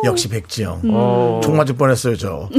역시 0.06 0.28
백지영 0.30 0.82
어. 0.90 1.40
총 1.44 1.56
맞을 1.58 1.76
뻔했어요 1.76 2.18
저. 2.18 2.50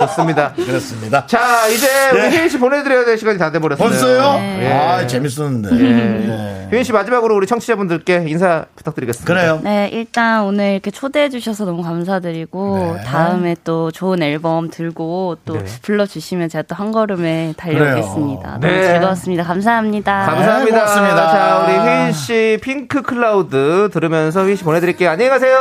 좋습니다. 0.00 0.52
그렇습니다. 0.56 1.26
자, 1.26 1.66
이제 1.68 1.86
우리 2.12 2.22
네. 2.22 2.30
혜인 2.30 2.48
씨 2.48 2.58
보내드려야 2.58 3.04
될 3.04 3.18
시간이 3.18 3.38
다 3.38 3.50
돼버렸어요. 3.50 3.88
벌써요? 3.88 4.36
예. 4.60 4.72
아, 4.72 5.06
재밌었는데. 5.06 5.70
예. 5.80 6.68
혜인 6.72 6.82
씨 6.82 6.92
마지막으로 6.92 7.36
우리 7.36 7.46
청취자분들께 7.46 8.24
인사 8.28 8.64
부탁드리겠습니다. 8.74 9.32
그래요. 9.32 9.60
네, 9.62 9.88
일단 9.92 10.42
오늘 10.44 10.72
이렇게 10.72 10.90
초대해 10.90 11.28
주셔서 11.30 11.64
너무 11.64 11.82
감사드리고 11.82 12.94
네. 12.98 13.04
다음에 13.04 13.54
또 13.64 13.90
좋은 13.92 14.20
앨범 14.22 14.68
들고 14.70 15.36
또 15.44 15.54
네. 15.58 15.64
불러주시면 15.82 16.48
제가 16.48 16.62
또 16.62 16.76
한 16.76 16.92
걸음에 16.92 17.54
달려오겠습니다. 17.56 18.58
너무 18.60 18.66
네. 18.66 18.86
즐거웠습니다. 18.86 19.44
감사합니다. 19.44 20.26
감사합니다. 20.26 20.76
고맙습니다. 20.78 21.32
자, 21.32 21.64
우리 21.64 21.72
혜인 21.88 22.12
씨 22.12 22.58
핑크 22.60 23.00
클라우드 23.00 23.88
들으면서 23.92 24.44
혜인 24.44 24.56
씨 24.56 24.64
보내드릴게요. 24.64 25.08
안녕히 25.08 25.30
가세요. 25.30 25.56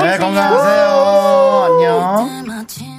네, 0.00 0.16
건강하세요. 0.16 1.66
안녕. 1.66 2.95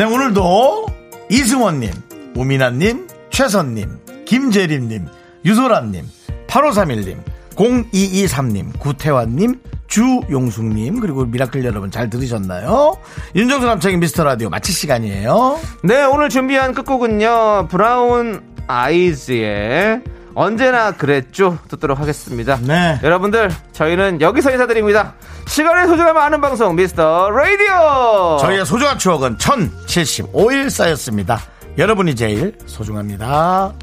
네, 0.00 0.06
오늘도 0.06 0.86
이승원님, 1.28 1.90
우민아님, 2.34 3.06
최선님, 3.28 3.98
김재림님, 4.24 5.06
유소라님, 5.44 6.06
8531님, 6.46 7.18
0223님, 7.54 8.78
구태환님, 8.78 9.60
주용숙님, 9.88 11.00
그리고 11.00 11.26
미라클 11.26 11.62
여러분 11.66 11.90
잘 11.90 12.08
들으셨나요? 12.08 12.96
윤정수 13.34 13.66
남창의 13.66 13.98
미스터 13.98 14.24
라디오 14.24 14.48
마칠 14.48 14.74
시간이에요. 14.74 15.60
네, 15.84 16.02
오늘 16.04 16.30
준비한 16.30 16.72
끝곡은요. 16.72 17.68
브라운 17.68 18.40
아이즈의 18.68 20.00
언제나 20.40 20.92
그랬죠. 20.92 21.58
듣도록 21.68 22.00
하겠습니다. 22.00 22.58
네. 22.62 22.98
여러분들, 23.02 23.50
저희는 23.72 24.22
여기서 24.22 24.50
인사드립니다. 24.50 25.12
시간의 25.46 25.86
소중함 25.86 26.16
아는 26.16 26.40
방송 26.40 26.74
미스터 26.76 27.28
라디오. 27.28 28.38
저희의 28.40 28.64
소중한 28.64 28.98
추억은 28.98 29.36
1075일 29.36 30.70
쌓였습니다. 30.70 31.38
여러분이 31.76 32.14
제일 32.14 32.56
소중합니다. 32.64 33.74